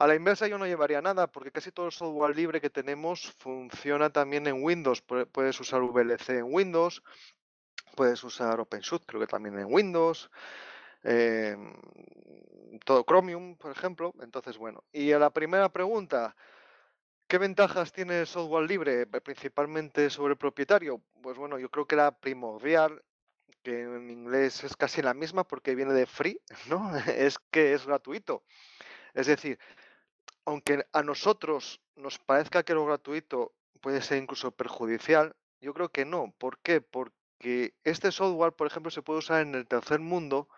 A 0.00 0.06
la 0.06 0.14
inversa 0.14 0.48
yo 0.48 0.56
no 0.56 0.66
llevaría 0.66 1.02
nada 1.02 1.26
porque 1.26 1.52
casi 1.52 1.72
todo 1.72 1.84
el 1.84 1.92
software 1.92 2.34
libre 2.34 2.58
que 2.58 2.70
tenemos 2.70 3.34
funciona 3.36 4.08
también 4.08 4.46
en 4.46 4.62
Windows. 4.62 5.02
Puedes 5.02 5.60
usar 5.60 5.82
VLC 5.82 6.38
en 6.38 6.46
Windows, 6.48 7.02
puedes 7.96 8.24
usar 8.24 8.58
OpenShoot 8.60 9.04
creo 9.04 9.20
que 9.20 9.26
también 9.26 9.58
en 9.58 9.66
Windows, 9.70 10.30
em, 11.02 11.74
todo 12.86 13.04
Chromium, 13.04 13.58
por 13.58 13.72
ejemplo. 13.72 14.14
Entonces, 14.22 14.56
bueno. 14.56 14.82
Y 14.90 15.12
a 15.12 15.18
la 15.18 15.28
primera 15.28 15.68
pregunta, 15.68 16.34
¿qué 17.28 17.36
ventajas 17.36 17.92
tiene 17.92 18.20
el 18.20 18.26
software 18.26 18.66
libre, 18.66 19.06
principalmente 19.06 20.08
sobre 20.08 20.32
el 20.32 20.38
propietario? 20.38 21.02
Pues 21.22 21.36
bueno, 21.36 21.58
yo 21.58 21.70
creo 21.70 21.86
que 21.86 21.96
la 21.96 22.10
primordial 22.12 23.02
que 23.62 23.82
en 23.82 24.08
inglés 24.08 24.64
es 24.64 24.76
casi 24.76 25.02
la 25.02 25.12
misma 25.12 25.44
porque 25.44 25.74
viene 25.74 25.92
de 25.92 26.06
free, 26.06 26.40
¿no? 26.70 26.96
Es 26.96 27.38
que 27.50 27.74
es 27.74 27.84
gratuito. 27.84 28.44
Es 29.14 29.26
decir, 29.26 29.58
aunque 30.50 30.84
a 30.92 31.04
nosotros 31.04 31.80
nos 31.94 32.18
parezca 32.18 32.64
que 32.64 32.74
lo 32.74 32.84
gratuito 32.84 33.52
puede 33.80 34.02
ser 34.02 34.20
incluso 34.20 34.50
perjudicial, 34.50 35.36
yo 35.60 35.72
creo 35.72 35.90
que 35.90 36.04
no. 36.04 36.34
¿Por 36.38 36.58
qué? 36.58 36.80
Porque 36.80 37.74
este 37.84 38.10
software, 38.10 38.52
por 38.52 38.66
ejemplo, 38.66 38.90
se 38.90 39.02
puede 39.02 39.20
usar 39.20 39.42
en 39.42 39.54
el 39.54 39.68
tercer 39.68 40.00
mundo 40.00 40.48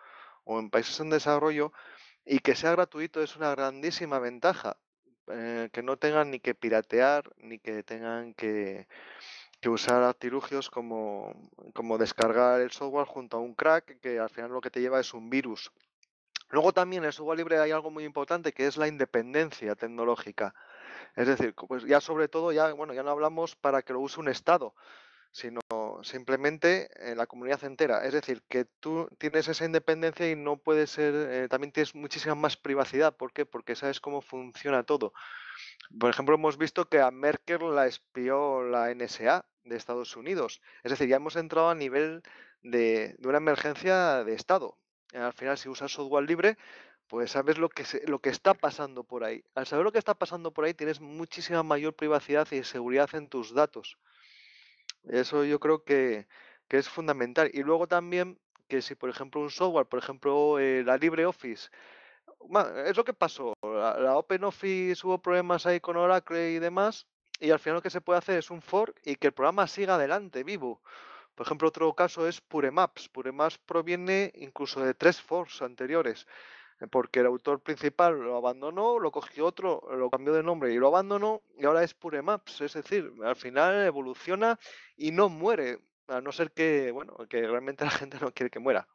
o 0.45 0.59
en 0.59 0.71
países 0.71 0.99
en 0.99 1.11
desarrollo 1.11 1.73
y 2.25 2.39
que 2.39 2.55
sea 2.55 2.71
gratuito 2.71 3.21
es 3.21 3.35
una 3.35 3.51
grandísima 3.51 4.17
ventaja. 4.17 4.77
Eh, 5.27 5.69
que 5.71 5.83
no 5.83 5.95
tengan 5.95 6.31
ni 6.31 6.39
que 6.39 6.55
piratear 6.55 7.31
ni 7.37 7.59
que 7.59 7.83
tengan 7.83 8.33
que, 8.33 8.87
usar 9.65 10.03
artilugios 10.03 10.69
como 10.69 11.33
descargar 11.97 12.59
el 12.59 12.71
software 12.71 13.07
junto 13.07 13.37
a 13.37 13.39
un 13.39 13.53
crack 13.53 14.01
que 14.01 14.19
al 14.19 14.29
final 14.29 14.51
lo 14.51 14.59
que 14.59 14.69
te 14.69 14.81
lleva 14.81 14.99
es 14.99 15.13
un 15.13 15.29
virus. 15.29 15.71
Luego 16.49 16.73
también 16.73 17.03
en 17.03 17.11
software 17.11 17.37
libre 17.37 17.59
hay 17.59 17.71
algo 17.71 17.91
muy 17.91 18.03
importante 18.03 18.53
que 18.53 18.67
es 18.67 18.77
la 18.77 18.87
independencia 18.87 19.75
tecnológica. 19.75 20.53
Es 21.15 21.27
decir, 21.27 21.53
pues 21.55 21.83
ya 21.85 22.01
sobre 22.01 22.27
todo, 22.27 22.51
ya, 22.51 22.73
bueno, 22.73 22.93
ya 22.93 23.03
no 23.03 23.11
hablamos 23.11 23.55
para 23.55 23.81
que 23.83 23.93
lo 23.93 23.99
use 23.99 24.19
un 24.19 24.29
Estado, 24.29 24.73
sino 25.31 25.61
simplemente 26.03 26.89
en 27.11 27.17
la 27.17 27.27
comunidad 27.27 27.63
entera. 27.63 28.05
Es 28.05 28.13
decir, 28.13 28.43
que 28.49 28.65
tú 28.65 29.09
tienes 29.17 29.47
esa 29.47 29.65
independencia 29.65 30.29
y 30.29 30.35
no 30.35 30.57
puedes 30.57 30.91
ser, 30.91 31.13
eh, 31.15 31.47
también 31.49 31.71
tienes 31.71 31.95
muchísima 31.95 32.35
más 32.35 32.57
privacidad. 32.57 33.15
¿Por 33.15 33.33
qué? 33.33 33.45
Porque 33.45 33.75
sabes 33.75 33.99
cómo 33.99 34.21
funciona 34.21 34.83
todo. 34.83 35.13
Por 35.99 36.09
ejemplo, 36.09 36.35
hemos 36.35 36.57
visto 36.57 36.89
que 36.89 36.99
a 37.01 37.11
Merkel 37.11 37.75
la 37.75 37.87
espió 37.87 38.63
la 38.63 38.93
NSA 38.93 39.45
de 39.63 39.75
Estados 39.75 40.15
Unidos. 40.15 40.61
Es 40.83 40.91
decir, 40.91 41.07
ya 41.07 41.17
hemos 41.17 41.35
entrado 41.35 41.69
a 41.69 41.75
nivel 41.75 42.23
de 42.61 43.17
una 43.23 43.37
emergencia 43.37 44.23
de 44.23 44.33
Estado 44.35 44.77
al 45.13 45.33
final 45.33 45.57
si 45.57 45.69
usas 45.69 45.91
software 45.91 46.25
libre, 46.25 46.57
pues 47.07 47.31
sabes 47.31 47.57
lo 47.57 47.69
que, 47.69 47.83
lo 48.07 48.19
que 48.19 48.29
está 48.29 48.53
pasando 48.53 49.03
por 49.03 49.23
ahí. 49.23 49.43
Al 49.55 49.67
saber 49.67 49.85
lo 49.85 49.91
que 49.91 49.99
está 49.99 50.13
pasando 50.13 50.51
por 50.51 50.65
ahí, 50.65 50.73
tienes 50.73 50.99
muchísima 50.99 51.63
mayor 51.63 51.93
privacidad 51.93 52.47
y 52.51 52.63
seguridad 52.63 53.09
en 53.13 53.27
tus 53.27 53.53
datos. 53.53 53.97
Eso 55.03 55.43
yo 55.43 55.59
creo 55.59 55.83
que, 55.83 56.27
es 56.69 56.89
fundamental. 56.89 57.51
Y 57.53 57.61
luego 57.61 57.87
también 57.87 58.39
que 58.67 58.81
si, 58.81 58.95
por 58.95 59.09
ejemplo, 59.09 59.41
un 59.41 59.51
software, 59.51 59.85
por 59.85 59.99
ejemplo, 59.99 60.57
eh, 60.59 60.83
la 60.83 60.97
LibreOffice, 60.97 61.69
es 62.85 62.97
lo 62.97 63.03
que 63.03 63.13
pasó. 63.13 63.53
La, 63.61 63.99
la 63.99 64.17
OpenOffice 64.17 65.05
hubo 65.05 65.21
problemas 65.21 65.67
ahí 65.67 65.79
con 65.79 65.97
Oracle 65.97 66.51
y 66.53 66.59
demás, 66.59 67.05
y 67.39 67.51
al 67.51 67.59
final 67.59 67.75
lo 67.75 67.81
que 67.81 67.91
se 67.91 68.01
puede 68.01 68.19
hacer 68.19 68.39
es 68.39 68.49
un 68.49 68.61
fork 68.61 68.99
y 69.05 69.15
que 69.17 69.27
el 69.27 69.33
programa 69.33 69.67
siga 69.67 69.95
adelante, 69.95 70.43
vivo. 70.43 70.81
Por 71.35 71.45
ejemplo, 71.45 71.67
otro 71.67 71.93
caso 71.93 72.27
es 72.27 72.41
Puremaps. 72.41 73.09
Puremaps 73.09 73.57
proviene 73.57 74.31
incluso 74.35 74.81
de 74.81 74.93
tres 74.93 75.21
forks 75.21 75.61
anteriores, 75.61 76.27
eh, 76.79 76.87
porque 76.87 77.21
el 77.21 77.25
autor 77.25 77.61
principal 77.61 78.19
lo 78.19 78.37
abandonó, 78.37 78.99
lo 78.99 79.11
cogió 79.11 79.45
otro, 79.45 79.81
lo 79.95 80.09
cambió 80.09 80.33
de 80.33 80.43
nombre 80.43 80.71
y 80.73 80.77
lo 80.77 80.87
abandonó, 80.87 81.41
y 81.57 81.65
ahora 81.65 81.83
es 81.83 81.93
Puremaps. 81.93 82.61
Es 82.61 82.73
decir, 82.73 83.11
al 83.23 83.35
final 83.35 83.85
evoluciona 83.85 84.59
y 84.95 85.11
no 85.11 85.29
muere, 85.29 85.79
a 86.07 86.21
no 86.21 86.31
ser 86.31 86.51
que, 86.51 86.91
bueno, 86.91 87.15
que 87.29 87.41
realmente 87.47 87.85
la 87.85 87.91
gente 87.91 88.17
no 88.19 88.31
quiere 88.31 88.49
que 88.51 88.59
muera. 88.59 88.87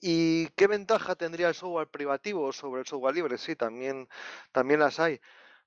¿Y 0.00 0.48
qué 0.50 0.66
ventaja 0.66 1.14
tendría 1.14 1.48
el 1.48 1.54
software 1.54 1.88
privativo 1.88 2.52
sobre 2.52 2.80
el 2.80 2.86
software 2.86 3.14
libre? 3.14 3.38
Sí, 3.38 3.56
también, 3.56 4.08
también 4.52 4.80
las 4.80 4.98
hay. 5.00 5.20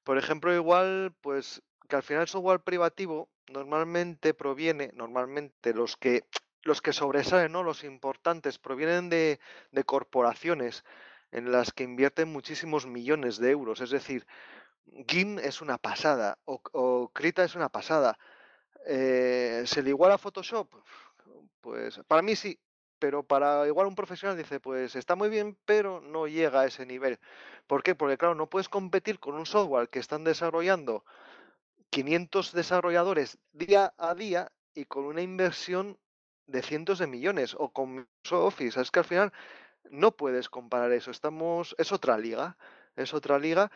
Por 0.03 0.17
ejemplo, 0.17 0.53
igual, 0.53 1.15
pues 1.21 1.61
que 1.87 1.95
al 1.95 2.03
final 2.03 2.23
el 2.23 2.27
software 2.27 2.61
privativo 2.61 3.29
normalmente 3.49 4.33
proviene, 4.33 4.91
normalmente 4.93 5.73
los 5.73 5.97
que 5.97 6.23
los 6.67 6.81
que 6.81 6.93
sobresalen, 6.93 7.51
¿no? 7.51 7.63
Los 7.63 7.83
importantes 7.83 8.59
provienen 8.59 9.09
de, 9.09 9.39
corporaciones 9.85 10.83
en 11.31 11.51
las 11.51 11.71
que 11.71 11.83
invierten 11.83 12.31
muchísimos 12.31 12.85
millones 12.85 13.37
de 13.37 13.51
euros. 13.51 13.81
Es 13.81 13.89
decir, 13.89 14.27
GIM 15.07 15.39
es 15.39 15.61
una 15.61 15.77
pasada 15.77 16.37
o, 16.45 17.09
Krita 17.13 17.43
es 17.43 17.55
una 17.55 17.69
pasada. 17.69 18.19
Eh, 18.85 19.63
¿Se 19.65 19.81
le 19.81 19.89
iguala 19.89 20.15
a 20.15 20.17
Photoshop? 20.17 20.69
Pues 21.61 21.99
para 22.07 22.21
mí 22.21 22.35
sí, 22.35 22.59
pero 22.99 23.23
para 23.23 23.67
igual 23.67 23.87
un 23.87 23.95
profesional 23.95 24.37
dice, 24.37 24.59
pues 24.59 24.95
está 24.95 25.15
muy 25.15 25.29
bien, 25.29 25.57
pero 25.65 26.01
no 26.01 26.27
llega 26.27 26.61
a 26.61 26.65
ese 26.65 26.85
nivel. 26.85 27.19
¿Por 27.67 27.83
qué? 27.83 27.95
Porque 27.95 28.17
claro, 28.17 28.35
no 28.35 28.47
puedes 28.47 28.69
competir 28.69 29.19
con 29.19 29.35
un 29.35 29.45
software 29.45 29.89
que 29.89 29.99
están 29.99 30.23
desarrollando 30.23 31.03
500 31.89 32.51
desarrolladores 32.53 33.37
día 33.51 33.93
a 33.97 34.15
día 34.15 34.51
y 34.73 34.85
con 34.85 35.05
una 35.05 35.21
inversión 35.21 35.97
de 36.47 36.61
cientos 36.61 36.99
de 36.99 37.07
millones 37.07 37.55
o 37.57 37.69
con 37.71 38.07
Office. 38.31 38.79
Es 38.79 38.91
que 38.91 38.99
al 38.99 39.05
final 39.05 39.33
no 39.89 40.15
puedes 40.15 40.49
comparar 40.49 40.91
eso. 40.91 41.11
Estamos, 41.11 41.75
es 41.77 41.91
otra 41.91 42.17
liga, 42.17 42.57
es 42.95 43.13
otra 43.13 43.39
liga. 43.39 43.71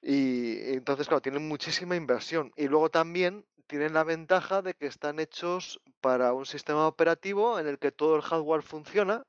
Y 0.00 0.74
entonces, 0.74 1.06
claro, 1.06 1.22
tienen 1.22 1.46
muchísima 1.46 1.96
inversión. 1.96 2.52
Y 2.56 2.68
luego 2.68 2.90
también 2.90 3.46
tienen 3.66 3.94
la 3.94 4.04
ventaja 4.04 4.62
de 4.62 4.74
que 4.74 4.86
están 4.86 5.20
hechos 5.20 5.80
para 6.00 6.32
un 6.32 6.46
sistema 6.46 6.86
operativo 6.86 7.58
en 7.58 7.66
el 7.66 7.78
que 7.78 7.92
todo 7.92 8.16
el 8.16 8.22
hardware 8.22 8.62
funciona, 8.62 9.22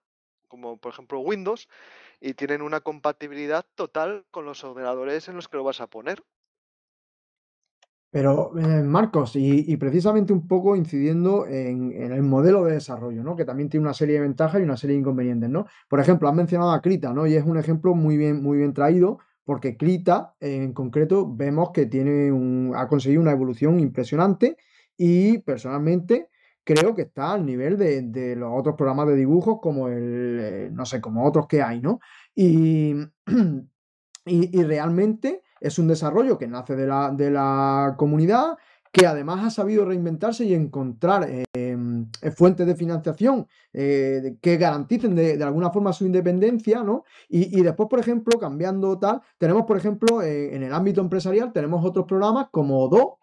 como 0.47 0.77
por 0.77 0.93
ejemplo 0.93 1.19
Windows, 1.19 1.67
y 2.19 2.33
tienen 2.33 2.61
una 2.61 2.81
compatibilidad 2.81 3.65
total 3.75 4.25
con 4.31 4.45
los 4.45 4.63
ordenadores 4.63 5.27
en 5.27 5.35
los 5.35 5.47
que 5.47 5.57
lo 5.57 5.63
vas 5.63 5.81
a 5.81 5.87
poner. 5.87 6.23
Pero, 8.13 8.55
eh, 8.59 8.83
Marcos, 8.83 9.31
y, 9.35 9.75
precisamente 9.77 10.33
un 10.33 10.47
poco 10.47 10.75
incidiendo 10.75 11.47
en, 11.47 11.91
el 11.93 12.21
modelo 12.21 12.63
de 12.63 12.73
desarrollo, 12.73 13.23
¿no? 13.23 13.35
Que 13.35 13.43
también 13.43 13.69
tiene 13.69 13.87
una 13.87 13.95
serie 13.95 14.13
de 14.13 14.21
ventajas 14.21 14.61
y 14.61 14.63
una 14.63 14.77
serie 14.77 14.93
de 14.93 14.99
inconvenientes, 14.99 15.49
¿no? 15.49 15.65
Por 15.89 15.99
ejemplo, 15.99 16.29
has 16.29 16.35
mencionado 16.35 16.73
a 16.73 16.81
Krita, 16.83 17.11
¿no? 17.11 17.25
Y 17.25 17.33
es 17.33 17.43
un 17.43 17.57
ejemplo 17.57 17.95
muy 17.95 18.15
bien, 18.15 18.43
muy 18.43 18.59
bien 18.59 18.71
traído, 18.71 19.17
porque 19.45 19.77
Krita, 19.77 20.35
en 20.39 20.73
concreto, 20.73 21.27
vemos 21.27 21.71
que 21.71 21.87
tiene 21.87 22.31
un, 22.31 22.73
ha 22.75 22.87
conseguido 22.87 23.19
una 23.19 23.31
evolución 23.31 23.79
impresionante 23.79 24.57
y 24.95 25.39
personalmente 25.39 26.29
creo 26.63 26.93
que 26.93 27.01
está 27.01 27.33
al 27.33 27.43
nivel 27.47 27.79
de, 27.79 28.35
los 28.35 28.51
otros 28.53 28.75
programas 28.75 29.07
de 29.07 29.15
dibujos 29.15 29.57
como 29.59 29.87
el, 29.87 30.37
eh, 30.39 30.69
no 30.71 30.85
sé, 30.85 31.01
como 31.01 31.25
otros 31.25 31.47
que 31.47 31.63
hay, 31.63 31.81
¿no? 31.81 31.99
Y, 32.35 32.93
y 34.27 34.63
realmente 34.63 35.41
es 35.63 35.79
un 35.79 35.87
desarrollo 35.87 36.37
que 36.37 36.47
nace 36.47 36.75
de 36.75 36.85
la, 36.85 37.95
comunidad, 37.97 38.57
que 38.91 39.07
además 39.07 39.45
ha 39.45 39.49
sabido 39.49 39.85
reinventarse 39.85 40.43
y 40.43 40.53
encontrar 40.53 41.27
em, 41.53 42.07
eh, 42.21 42.31
fuentes 42.31 42.67
de 42.67 42.75
financiación 42.75 43.47
eh, 43.71 44.35
que 44.41 44.57
garanticen 44.57 45.15
de, 45.15 45.41
alguna 45.41 45.71
forma 45.71 45.93
su 45.93 46.05
independencia, 46.05 46.83
¿no? 46.83 47.05
Y, 47.29 47.61
después, 47.61 47.89
por 47.89 47.99
ejemplo, 47.99 48.37
cambiando 48.37 48.99
tal, 48.99 49.21
tenemos, 49.37 49.63
por 49.63 49.77
ejemplo, 49.77 50.21
eh, 50.21 50.53
en 50.53 50.63
el 50.63 50.73
ámbito 50.73 51.01
empresarial, 51.01 51.53
tenemos 51.53 51.83
otros 51.83 52.05
programas 52.05 52.49
como 52.51 52.87
Do, 52.89 53.17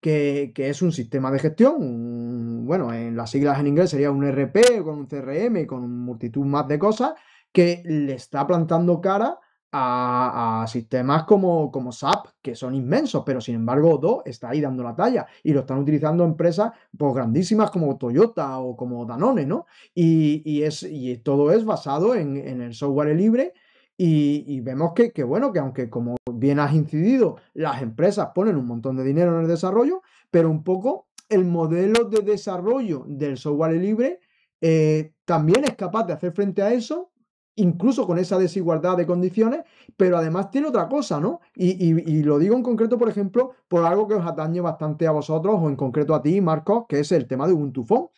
que, 0.00 0.52
es 0.56 0.82
un 0.82 0.92
sistema 0.92 1.30
de 1.30 1.38
gestión, 1.38 2.66
bueno, 2.66 2.92
en 2.92 3.16
las 3.16 3.30
siglas 3.30 3.60
en 3.60 3.68
inglés 3.68 3.90
sería 3.90 4.10
un 4.10 4.24
RP 4.24 4.82
con 4.82 4.98
un 4.98 5.06
CRM, 5.06 5.66
con 5.66 5.88
multitud 5.88 6.44
más 6.44 6.66
de 6.66 6.78
cosas, 6.78 7.12
que 7.52 7.82
le 7.84 8.14
está 8.14 8.46
plantando 8.46 9.00
cara 9.00 9.38
a, 9.72 10.66
sistemas 10.68 11.24
como, 11.24 11.70
como 11.70 11.92
SAP, 11.92 12.26
que 12.42 12.54
son 12.54 12.74
inmensos, 12.74 13.22
pero 13.24 13.40
sin 13.40 13.54
embargo 13.54 13.98
Do 13.98 14.22
está 14.24 14.50
ahí 14.50 14.60
dando 14.60 14.82
la 14.82 14.94
talla 14.94 15.26
y 15.42 15.52
lo 15.52 15.60
están 15.60 15.78
utilizando 15.78 16.24
empresas 16.24 16.72
pues, 16.96 17.14
grandísimas 17.14 17.70
como 17.70 17.96
Toyota 17.96 18.58
o 18.58 18.76
como 18.76 19.06
Danone, 19.06 19.46
¿no? 19.46 19.66
Y, 19.94 20.62
es, 20.62 20.82
y 20.82 21.16
todo 21.18 21.52
es 21.52 21.64
basado 21.64 22.14
en, 22.14 22.36
el 22.36 22.74
software 22.74 23.16
libre 23.16 23.54
y, 23.96 24.60
vemos 24.60 24.92
que, 24.94 25.12
que, 25.12 25.22
bueno, 25.22 25.52
que 25.52 25.60
aunque 25.60 25.88
como 25.88 26.16
bien 26.32 26.58
has 26.58 26.74
incidido, 26.74 27.36
las 27.54 27.82
empresas 27.82 28.30
ponen 28.34 28.56
un 28.56 28.66
montón 28.66 28.96
de 28.96 29.04
dinero 29.04 29.34
en 29.34 29.42
el 29.42 29.48
desarrollo, 29.48 30.02
pero 30.30 30.50
un 30.50 30.64
poco 30.64 31.06
el 31.28 31.44
modelo 31.44 32.04
de 32.04 32.20
desarrollo 32.20 33.04
del 33.06 33.38
software 33.38 33.80
libre 33.80 34.20
eh, 34.60 35.14
también 35.24 35.64
es 35.64 35.76
capaz 35.76 36.04
de 36.04 36.12
hacer 36.12 36.32
frente 36.32 36.62
a 36.62 36.72
eso 36.72 37.11
incluso 37.56 38.06
con 38.06 38.18
esa 38.18 38.38
desigualdad 38.38 38.96
de 38.96 39.06
condiciones, 39.06 39.62
pero 39.96 40.16
además 40.16 40.50
tiene 40.50 40.68
otra 40.68 40.88
cosa, 40.88 41.20
¿no? 41.20 41.40
Y, 41.54 42.22
lo 42.22 42.38
digo 42.38 42.56
en 42.56 42.62
concreto, 42.62 42.98
por 42.98 43.08
ejemplo, 43.08 43.52
por 43.68 43.84
algo 43.84 44.08
que 44.08 44.14
os 44.14 44.26
atañe 44.26 44.60
bastante 44.60 45.06
a 45.06 45.10
vosotros, 45.10 45.56
o 45.60 45.68
en 45.68 45.76
concreto 45.76 46.14
a 46.14 46.22
ti, 46.22 46.40
Marcos, 46.40 46.84
que 46.88 47.00
es 47.00 47.12
el 47.12 47.26
tema 47.26 47.46
de 47.46 47.52
Ubuntu 47.52 47.84
Phone. 47.84 48.08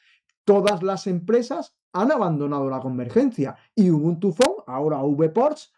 Todas 0.45 0.83
las 0.83 1.07
empresas 1.07 1.75
han 1.93 2.13
abandonado 2.13 2.69
la 2.69 2.81
convergencia 2.81 3.57
y 3.75 3.91
Ubuntu 3.91 4.33
Phone, 4.33 4.63
ahora 4.67 5.03
VPorts, 5.03 5.73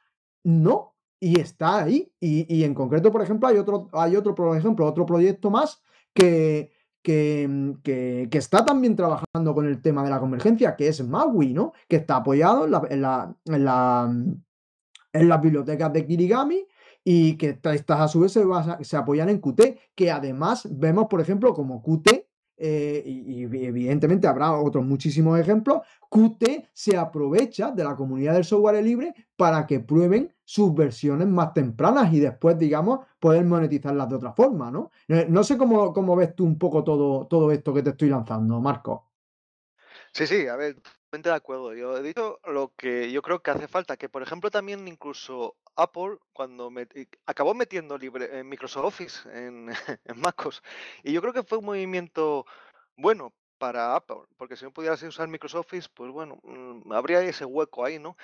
no, 0.45 0.95
y 1.21 1.41
está 1.41 1.85
ahí. 1.85 2.13
Y, 2.21 2.63
en 2.65 2.75
concreto, 2.75 3.11
por 3.11 3.23
ejemplo, 3.23 3.49
hay 3.49 3.57
otro, 3.57 3.89
hay 3.93 4.17
otro, 4.17 4.35
por 4.35 4.57
ejemplo, 4.57 4.87
otro 4.87 5.07
proyecto 5.07 5.51
más 5.51 5.83
que, 6.13 6.73
Que, 7.07 8.29
está 8.33 8.65
también 8.65 8.97
trabajando 8.97 9.55
con 9.55 9.67
el 9.67 9.81
tema 9.81 10.03
de 10.03 10.11
la 10.11 10.19
convergencia, 10.19 10.75
que 10.75 10.89
es 10.89 11.07
Maui, 11.07 11.53
¿no? 11.53 11.73
Que 11.89 11.97
está 11.97 12.17
apoyado 12.17 12.65
en, 12.89 13.01
la, 13.01 13.37
las 15.13 15.41
bibliotecas 15.41 15.93
de 15.93 16.05
Kirigami 16.05 16.67
y 17.05 17.37
que 17.37 17.61
estas 17.63 18.01
a 18.01 18.09
su 18.09 18.21
vez 18.21 18.33
se, 18.33 18.45
se, 18.81 18.97
apoyan 18.97 19.29
en 19.29 19.41
Qt, 19.41 19.79
que 19.95 20.11
además 20.11 20.69
vemos, 20.69 21.07
por 21.09 21.21
ejemplo, 21.21 21.55
como 21.55 21.81
Qt 21.81 22.27
eh, 22.59 23.03
y, 23.07 23.43
evidentemente 23.43 24.27
habrá 24.27 24.53
otros 24.59 24.85
muchísimos 24.85 25.39
ejemplos, 25.39 25.83
Qt 26.11 26.69
se 26.73 26.97
aprovecha 26.97 27.71
de 27.71 27.85
la 27.85 27.95
comunidad 27.95 28.35
del 28.35 28.45
software 28.45 28.83
libre 28.83 29.15
para 29.37 29.67
que 29.67 29.79
prueben 29.79 30.35
sus 30.47 30.73
versiones 30.75 31.27
más 31.27 31.53
tempranas 31.53 32.13
y 32.15 32.21
después, 32.21 32.57
digamos, 32.57 33.01
poder 33.19 33.45
monetizarlas 33.45 34.09
de 34.09 34.15
otra 34.15 34.33
forma, 34.33 34.71
¿no? 34.71 34.93
Eh, 35.09 35.27
no 35.29 35.43
sé 35.43 35.59
cómo, 35.59 35.93
cómo 35.93 36.15
ves 36.15 36.37
tú 36.37 36.45
un 36.45 36.57
poco 36.57 36.85
todo, 36.85 37.27
todo 37.27 37.51
esto 37.51 37.75
que 37.75 37.83
te 37.83 37.91
estoy 37.91 38.09
lanzando, 38.09 38.61
Marco. 38.61 39.11
Sí, 40.13 40.27
sí, 40.27 40.47
a 40.47 40.55
ver, 40.55 40.77
de 41.23 41.33
acuerdo. 41.33 41.75
Yo 41.75 41.97
he 41.97 42.03
dicho 42.03 42.39
lo 42.45 42.73
que 42.77 43.11
yo 43.11 43.23
creo 43.23 43.43
que 43.43 43.51
hace 43.51 43.69
falta, 43.69 43.97
que 43.97 44.09
por 44.09 44.23
ejemplo 44.23 44.51
también 44.51 44.87
incluso 44.87 45.57
Apple 45.75 46.19
cuando 46.33 46.71
acabó 47.27 47.55
metiendo 47.55 47.99
libre, 47.99 48.39
en 48.39 48.49
Microsoft 48.49 48.85
Office 48.85 49.29
en, 49.33 49.69
en 50.05 50.21
MacOS 50.21 50.63
y 51.03 51.13
yo 51.13 51.21
creo 51.21 51.33
que 51.33 51.43
fue 51.43 51.59
un 51.59 51.67
movimiento 51.67 52.47
bueno 52.97 53.33
para 53.59 53.97
Apple, 53.97 54.25
porque 54.37 54.57
si 54.57 54.65
no 54.65 54.73
pudieras 54.73 55.03
usar 55.03 55.29
Microsoft 55.29 55.67
Office, 55.67 55.89
pues 55.93 56.11
bueno, 56.13 56.39
mm, 56.43 56.93
habría 56.93 57.23
ese 57.23 57.45
hueco 57.45 57.85
ahí, 57.85 57.99
¿no? 57.99 58.17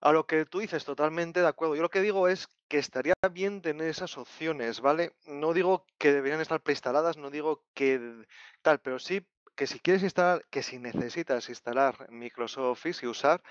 A 0.00 0.12
lo 0.12 0.26
que 0.26 0.44
tú 0.44 0.60
dices, 0.60 0.84
totalmente 0.84 1.40
de 1.40 1.48
acuerdo. 1.48 1.74
Yo 1.74 1.82
lo 1.82 1.90
que 1.90 2.00
digo 2.00 2.28
es 2.28 2.48
que 2.68 2.78
estaría 2.78 3.14
bien 3.32 3.62
tener 3.62 3.88
esas 3.88 4.16
opciones, 4.16 4.80
¿vale? 4.80 5.12
No 5.26 5.52
digo 5.52 5.86
que 5.98 6.12
deberían 6.12 6.40
estar 6.40 6.60
preinstaladas, 6.60 7.16
no 7.16 7.30
digo 7.30 7.64
que 7.74 8.24
tal, 8.62 8.80
pero 8.80 8.98
sí 8.98 9.26
que 9.56 9.66
si 9.66 9.80
quieres 9.80 10.04
instalar, 10.04 10.46
que 10.50 10.62
si 10.62 10.78
necesitas 10.78 11.48
instalar 11.48 12.08
Microsoft 12.10 12.78
Office 12.78 13.04
y 13.04 13.08
usar, 13.08 13.42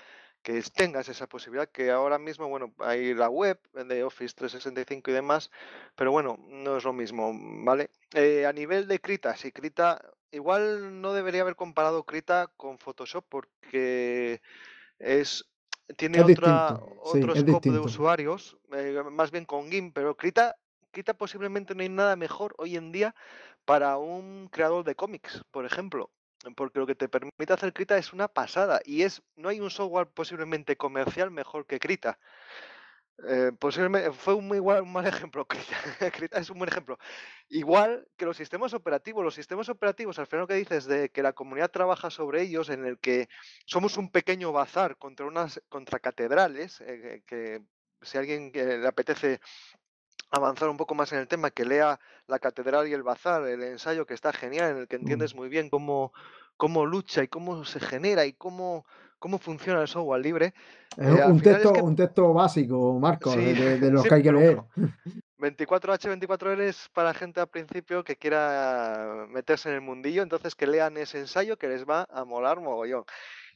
que 0.42 0.62
tengas 0.74 1.08
esa 1.10 1.26
posibilidad, 1.26 1.68
que 1.68 1.90
ahora 1.90 2.18
mismo, 2.18 2.48
bueno, 2.48 2.72
hay 2.78 3.12
la 3.12 3.28
web 3.28 3.60
de 3.74 4.04
Office 4.04 4.34
365 4.34 5.10
y 5.10 5.14
demás, 5.14 5.50
pero 5.96 6.10
bueno, 6.10 6.38
no 6.48 6.78
es 6.78 6.84
lo 6.84 6.94
mismo, 6.94 7.32
¿vale? 7.64 7.90
Eh, 8.14 8.46
a 8.46 8.52
nivel 8.54 8.88
de 8.88 9.00
Krita, 9.00 9.36
si 9.36 9.52
Krita, 9.52 10.00
igual 10.30 11.02
no 11.02 11.12
debería 11.12 11.42
haber 11.42 11.56
comparado 11.56 12.04
Krita 12.04 12.50
con 12.56 12.78
Photoshop 12.78 13.26
porque 13.28 14.40
es 14.98 15.44
tiene 15.96 16.20
otra, 16.20 16.80
otro 17.02 17.34
scope 17.34 17.70
de 17.70 17.78
usuarios, 17.78 18.56
eh, 18.72 19.02
más 19.10 19.30
bien 19.30 19.44
con 19.44 19.70
GIMP, 19.70 19.94
pero 19.94 20.16
Krita, 20.16 20.56
Krita 20.90 21.14
posiblemente 21.14 21.74
no 21.74 21.82
hay 21.82 21.88
nada 21.88 22.16
mejor 22.16 22.54
hoy 22.58 22.76
en 22.76 22.92
día 22.92 23.14
para 23.64 23.98
un 23.98 24.48
creador 24.50 24.84
de 24.84 24.94
cómics, 24.94 25.42
por 25.50 25.64
ejemplo. 25.64 26.10
Porque 26.54 26.78
lo 26.78 26.86
que 26.86 26.94
te 26.94 27.08
permite 27.08 27.52
hacer 27.52 27.72
Krita 27.72 27.98
es 27.98 28.12
una 28.12 28.28
pasada 28.28 28.80
y 28.84 29.02
es 29.02 29.22
no 29.34 29.48
hay 29.48 29.60
un 29.60 29.70
software 29.70 30.06
posiblemente 30.06 30.76
comercial 30.76 31.32
mejor 31.32 31.66
que 31.66 31.80
Krita. 31.80 32.18
Eh, 33.26 33.50
posiblemente 33.58 34.12
fue 34.12 34.34
un, 34.34 34.46
muy 34.46 34.58
un 34.58 34.92
mal 34.92 35.06
ejemplo. 35.06 35.46
Krita, 36.12 36.38
es 36.38 36.50
un 36.50 36.58
buen 36.58 36.70
ejemplo. 36.70 36.98
Igual 37.48 38.06
que 38.16 38.26
los 38.26 38.36
sistemas 38.36 38.74
operativos, 38.74 39.24
los 39.24 39.34
sistemas 39.34 39.68
operativos, 39.68 40.18
al 40.18 40.26
final 40.26 40.42
lo 40.42 40.46
que 40.46 40.54
dices 40.54 40.84
de 40.86 41.10
que 41.10 41.22
la 41.22 41.32
comunidad 41.32 41.70
trabaja 41.70 42.10
sobre 42.10 42.42
ellos, 42.42 42.68
en 42.68 42.84
el 42.84 42.98
que 42.98 43.28
somos 43.66 43.96
un 43.96 44.10
pequeño 44.10 44.52
bazar 44.52 44.96
contra 44.98 45.26
unas 45.26 45.60
contra 45.68 45.98
catedrales, 45.98 46.80
eh, 46.82 47.22
que 47.26 47.62
si 48.02 48.16
a 48.16 48.20
alguien 48.20 48.52
le 48.54 48.86
apetece 48.86 49.40
avanzar 50.30 50.68
un 50.68 50.76
poco 50.76 50.94
más 50.94 51.12
en 51.12 51.18
el 51.18 51.28
tema, 51.28 51.50
que 51.50 51.64
lea 51.64 51.98
La 52.26 52.38
Catedral 52.38 52.86
y 52.86 52.92
el 52.92 53.02
Bazar, 53.02 53.46
el 53.48 53.62
ensayo 53.62 54.06
que 54.06 54.14
está 54.14 54.32
genial, 54.32 54.72
en 54.72 54.76
el 54.78 54.88
que 54.88 54.98
mm. 54.98 55.00
entiendes 55.00 55.34
muy 55.34 55.48
bien 55.48 55.70
cómo, 55.70 56.12
cómo 56.56 56.86
lucha 56.86 57.22
y 57.22 57.28
cómo 57.28 57.64
se 57.64 57.80
genera 57.80 58.26
y 58.26 58.34
cómo, 58.34 58.84
cómo 59.18 59.38
funciona 59.38 59.82
el 59.82 59.88
software 59.88 60.22
libre. 60.22 60.54
Eh, 60.96 61.22
un, 61.26 61.40
texto, 61.40 61.72
un 61.82 61.96
texto 61.96 62.32
básico, 62.32 62.98
Marco, 62.98 63.34
de, 63.34 63.78
los 63.90 64.04
que 64.04 64.14
hay 64.14 64.22
que 64.22 64.32
leer. 64.32 64.60
24H, 65.38 66.18
24L 66.18 66.60
es 66.60 66.88
para 66.92 67.14
gente 67.14 67.40
al 67.40 67.48
principio 67.48 68.02
que 68.02 68.16
quiera 68.16 69.26
meterse 69.28 69.68
en 69.68 69.76
el 69.76 69.80
mundillo, 69.80 70.22
entonces 70.22 70.54
que 70.54 70.66
lean 70.66 70.96
ese 70.96 71.20
ensayo 71.20 71.56
que 71.56 71.68
les 71.68 71.84
va 71.84 72.06
a 72.10 72.24
molar 72.24 72.60
mogollón. 72.60 73.04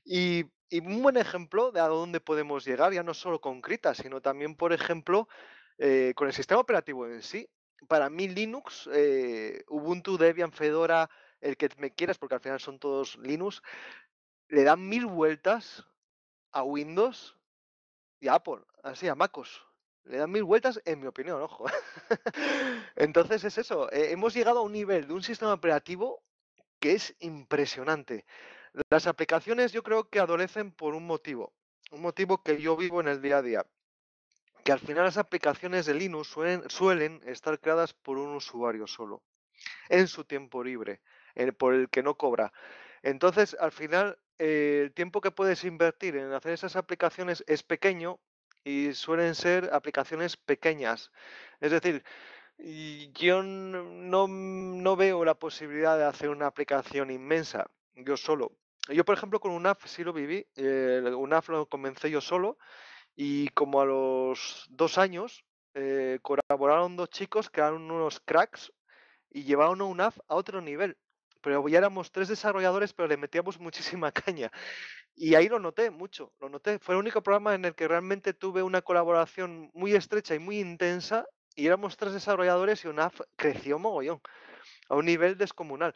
Y, 0.04 0.44
y 0.68 0.80
un 0.80 1.02
buen 1.02 1.16
ejemplo 1.16 1.72
de 1.72 1.80
a 1.80 1.88
dónde 1.88 2.20
podemos 2.20 2.64
llegar, 2.64 2.92
ya 2.92 3.02
no 3.02 3.14
solo 3.14 3.40
con 3.40 3.60
Krita, 3.60 3.94
sino 3.94 4.20
también, 4.20 4.54
por 4.54 4.72
ejemplo, 4.72 5.28
eh, 5.78 6.12
con 6.14 6.28
el 6.28 6.34
sistema 6.34 6.60
operativo 6.60 7.06
en 7.06 7.22
sí, 7.22 7.48
para 7.88 8.08
mí 8.08 8.28
Linux, 8.28 8.88
eh, 8.92 9.64
Ubuntu, 9.68 10.16
Debian, 10.16 10.52
Fedora, 10.52 11.10
el 11.40 11.56
que 11.56 11.68
me 11.78 11.90
quieras, 11.90 12.18
porque 12.18 12.36
al 12.36 12.40
final 12.40 12.60
son 12.60 12.78
todos 12.78 13.18
Linux, 13.18 13.62
le 14.53 14.64
dan 14.64 14.86
mil 14.86 15.07
vueltas 15.07 15.86
a 16.50 16.62
Windows 16.62 17.34
y 18.20 18.28
a 18.28 18.34
Apple, 18.34 18.61
así 18.82 19.09
a 19.09 19.14
MacOS. 19.14 19.64
Le 20.05 20.18
dan 20.18 20.30
mil 20.30 20.44
vueltas, 20.44 20.78
en 20.84 21.00
mi 21.00 21.07
opinión, 21.07 21.40
ojo. 21.40 21.64
Entonces 22.96 23.44
es 23.44 23.57
eso, 23.57 23.90
eh, 23.90 24.12
hemos 24.12 24.34
llegado 24.34 24.59
a 24.59 24.62
un 24.62 24.72
nivel 24.72 25.09
de 25.09 25.14
un 25.14 25.22
sistema 25.22 25.55
operativo 25.55 26.22
que 26.80 26.92
es 26.92 27.16
impresionante. 27.20 28.26
Las 28.90 29.07
aplicaciones 29.07 29.72
yo 29.72 29.82
creo 29.82 30.11
que 30.11 30.20
adolecen 30.20 30.70
por 30.70 30.94
un 30.94 31.07
motivo, 31.07 31.55
un 31.90 32.03
motivo 32.03 32.42
que 32.42 32.61
yo 32.61 32.76
vivo 32.76 33.00
en 33.00 33.09
el 33.09 33.22
día 33.22 33.38
a 33.38 33.42
día 33.42 33.66
que 34.64 34.72
al 34.72 34.78
final 34.78 35.05
las 35.05 35.18
aplicaciones 35.18 35.86
de 35.86 35.94
Linux 35.94 36.28
suelen, 36.28 37.20
estar 37.26 37.59
creadas 37.59 37.94
por 37.94 38.16
un 38.16 38.36
usuario 38.36 38.86
solo, 38.86 39.22
en 39.88 40.07
su 40.07 40.24
tiempo 40.24 40.62
libre, 40.62 41.00
por 41.59 41.74
el 41.74 41.88
que 41.88 42.05
no 42.05 42.16
cobra. 42.16 42.53
Entonces, 43.03 43.57
al 43.59 43.72
final, 43.72 44.18
eh, 44.45 44.82
el 44.82 44.93
tiempo 44.93 45.20
que 45.20 45.30
puedes 45.30 45.62
invertir 45.62 46.16
en 46.16 46.32
hacer 46.32 46.53
esas 46.53 46.74
aplicaciones 46.74 47.45
es 47.47 47.62
pequeño 47.62 48.18
y 48.64 48.93
suelen 48.93 49.36
ser 49.36 49.70
aplicaciones 49.72 50.36
pequeñas. 50.36 51.12
Es 51.61 51.70
decir, 51.70 52.03
yo 53.14 53.45
no, 53.45 54.26
no 54.26 54.97
veo 54.97 55.24
la 55.24 55.34
posibilidad 55.34 55.97
de 55.97 56.07
hacer 56.07 56.28
una 56.28 56.49
aplicación 56.49 57.12
inmensa, 57.12 57.70
yo 57.95 58.16
solo. 58.16 58.51
Yo, 58.88 59.05
por 59.05 59.16
ejemplo, 59.16 59.38
con 59.38 59.53
UNAF 59.53 59.86
sí 59.86 60.03
lo 60.03 60.12
viví. 60.12 60.45
Eh, 60.57 61.01
UNAF 61.16 61.49
lo 61.51 61.66
comencé 61.66 62.11
yo 62.11 62.20
solo 62.20 62.59
y 63.14 63.49
como 63.51 63.80
a 63.80 63.84
los 63.86 64.66
dos 64.70 64.99
años 64.99 65.45
eh, 65.74 66.18
colaboraron 66.20 66.97
dos 66.97 67.11
chicos 67.11 67.49
que 67.49 67.61
eran 67.61 67.74
unos 67.74 68.18
cracks 68.18 68.72
y 69.30 69.45
llevaron 69.45 69.80
a 69.82 69.84
UNAF 69.84 70.18
a 70.26 70.34
otro 70.34 70.61
nivel. 70.61 70.97
Pero 71.43 71.68
ya 71.68 71.78
éramos 71.78 72.12
tres 72.12 72.28
desarrolladores, 72.28 72.93
pero 72.93 73.09
le 73.09 73.16
metíamos 73.16 73.61
muchísima 73.61 74.12
caña. 74.12 74.51
Y 75.14 75.34
ahí 75.34 75.49
lo 75.49 75.59
noté 75.59 75.90
mucho, 75.90 76.32
lo 76.40 76.49
noté. 76.49 76.78
Fue 76.78 76.95
el 76.95 77.01
único 77.01 77.22
programa 77.22 77.55
en 77.55 77.64
el 77.64 77.74
que 77.74 77.88
realmente 77.88 78.32
tuve 78.32 78.62
una 78.62 78.82
colaboración 78.82 79.70
muy 79.74 79.95
estrecha 79.95 80.34
y 80.34 80.38
muy 80.38 80.59
intensa. 80.61 81.26
Y 81.55 81.66
éramos 81.66 81.97
tres 81.99 82.14
desarrolladores 82.14 82.84
y 82.84 82.88
UNAF 82.88 83.20
creció 83.36 83.78
mogollón, 83.78 84.22
a 84.88 84.97
un 84.97 85.05
nivel 85.05 85.36
descomunal. 85.36 85.93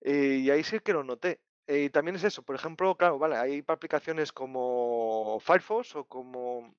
Eh, 0.00 0.40
y 0.42 0.50
ahí 0.50 0.64
sí 0.64 0.80
que 0.80 0.92
lo 0.92 1.04
noté. 1.04 1.40
Eh, 1.68 1.84
y 1.84 1.90
también 1.90 2.16
es 2.16 2.24
eso, 2.24 2.42
por 2.42 2.56
ejemplo, 2.56 2.96
claro, 2.96 3.18
vale, 3.18 3.36
hay 3.36 3.62
aplicaciones 3.68 4.32
como 4.32 5.38
Firefox 5.40 5.96
o 5.96 6.04
como 6.04 6.74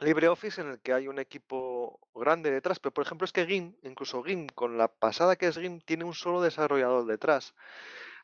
LibreOffice 0.00 0.60
en 0.60 0.68
el 0.70 0.80
que 0.80 0.92
hay 0.92 1.08
un 1.08 1.18
equipo 1.18 2.00
grande 2.14 2.50
detrás, 2.50 2.78
pero 2.80 2.92
por 2.92 3.04
ejemplo 3.04 3.24
es 3.24 3.32
que 3.32 3.46
GIMP, 3.46 3.84
incluso 3.84 4.22
GIMP, 4.22 4.52
con 4.52 4.76
la 4.76 4.88
pasada 4.88 5.36
que 5.36 5.46
es 5.46 5.58
GIMP, 5.58 5.84
tiene 5.84 6.04
un 6.04 6.14
solo 6.14 6.42
desarrollador 6.42 7.06
detrás. 7.06 7.54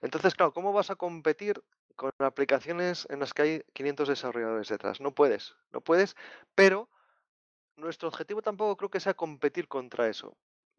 Entonces, 0.03 0.35
claro, 0.35 0.53
¿cómo 0.53 0.73
vas 0.73 0.91
a 0.91 0.97
competir 0.97 1.63
con 1.97 2.13
aplicaciones 2.19 3.07
en 3.11 3.21
las 3.21 3.35
que 3.35 3.43
hay 3.43 3.63
500 3.73 4.09
desarrolladores 4.09 4.69
detrás? 4.69 5.01
No 5.01 5.13
puedes, 5.13 5.57
no 5.71 5.81
puedes, 5.81 6.17
pero 6.55 6.89
nuestro 7.77 8.09
objetivo 8.09 8.43
tampoco 8.43 8.77
creo 8.77 8.91
que 8.91 9.01
sea 9.01 9.15
competir 9.15 9.69
contra 9.69 10.09
eso. 10.09 10.37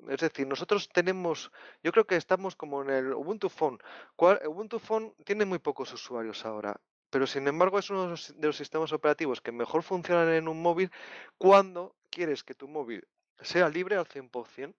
Es 0.09 0.19
decir, 0.19 0.47
nosotros 0.47 0.89
tenemos, 0.89 1.51
yo 1.83 1.91
creo 1.91 2.07
que 2.07 2.15
estamos 2.15 2.55
como 2.55 2.81
en 2.81 2.89
el 2.89 3.13
Ubuntu 3.13 3.49
Phone. 3.49 3.79
Ubuntu 4.17 4.79
Phone 4.79 5.13
tiene 5.23 5.45
muy 5.45 5.59
pocos 5.59 5.93
usuarios 5.93 6.43
ahora, 6.45 6.79
pero 7.11 7.27
sin 7.27 7.47
embargo 7.47 7.77
es 7.77 7.89
uno 7.89 8.15
de 8.15 8.47
los 8.47 8.57
sistemas 8.57 8.91
operativos 8.93 9.41
que 9.41 9.51
mejor 9.51 9.83
funcionan 9.83 10.29
en 10.29 10.47
un 10.47 10.61
móvil 10.61 10.89
cuando 11.37 11.93
quieres 12.09 12.43
que 12.43 12.55
tu 12.55 12.67
móvil 12.67 13.07
sea 13.41 13.69
libre 13.69 13.97
al 13.97 14.07
100%. 14.07 14.73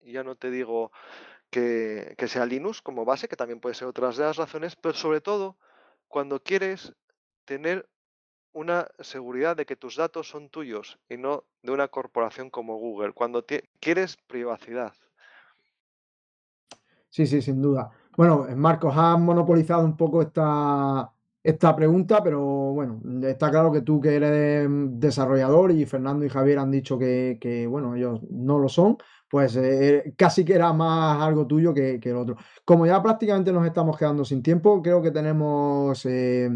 Y 0.00 0.12
ya 0.12 0.24
no 0.24 0.34
te 0.36 0.50
digo 0.50 0.90
que, 1.50 2.14
que 2.16 2.28
sea 2.28 2.46
Linux 2.46 2.82
como 2.82 3.04
base, 3.04 3.28
que 3.28 3.36
también 3.36 3.60
puede 3.60 3.74
ser 3.74 3.88
otras 3.88 4.16
de 4.16 4.24
las 4.24 4.36
razones, 4.36 4.74
pero 4.76 4.94
sobre 4.94 5.20
todo 5.20 5.56
cuando 6.08 6.42
quieres 6.42 6.94
tener 7.44 7.88
una 8.52 8.88
seguridad 9.00 9.56
de 9.56 9.66
que 9.66 9.76
tus 9.76 9.96
datos 9.96 10.28
son 10.28 10.50
tuyos 10.50 10.98
y 11.08 11.16
no 11.16 11.44
de 11.62 11.72
una 11.72 11.88
corporación 11.88 12.50
como 12.50 12.76
Google, 12.76 13.12
cuando 13.12 13.44
quieres 13.80 14.18
privacidad. 14.26 14.92
Sí, 17.08 17.26
sí, 17.26 17.42
sin 17.42 17.60
duda. 17.60 17.90
Bueno, 18.16 18.46
Marcos, 18.56 18.94
has 18.96 19.18
monopolizado 19.18 19.84
un 19.84 19.96
poco 19.96 20.22
esta, 20.22 21.11
esta 21.42 21.74
pregunta, 21.74 22.22
pero 22.22 22.40
bueno, 22.40 23.00
está 23.22 23.50
claro 23.50 23.72
que 23.72 23.82
tú 23.82 24.00
que 24.00 24.14
eres 24.14 24.68
desarrollador 24.70 25.72
y 25.72 25.84
Fernando 25.86 26.24
y 26.24 26.28
Javier 26.28 26.58
han 26.58 26.70
dicho 26.70 26.98
que, 26.98 27.66
bueno, 27.68 27.96
ellos 27.96 28.20
no 28.30 28.58
lo 28.58 28.68
son, 28.68 28.96
pues 29.28 29.56
eh, 29.56 30.14
casi 30.16 30.44
que 30.44 30.54
era 30.54 30.72
más 30.72 31.20
algo 31.20 31.46
tuyo 31.46 31.74
que, 31.74 31.98
el 32.02 32.16
otro. 32.16 32.36
Como 32.64 32.86
ya 32.86 33.02
prácticamente 33.02 33.52
nos 33.52 33.66
estamos 33.66 33.96
quedando 33.96 34.24
sin 34.24 34.42
tiempo, 34.42 34.82
creo 34.82 35.02
que 35.02 35.10
tenemos 35.10 36.06
eh, 36.06 36.48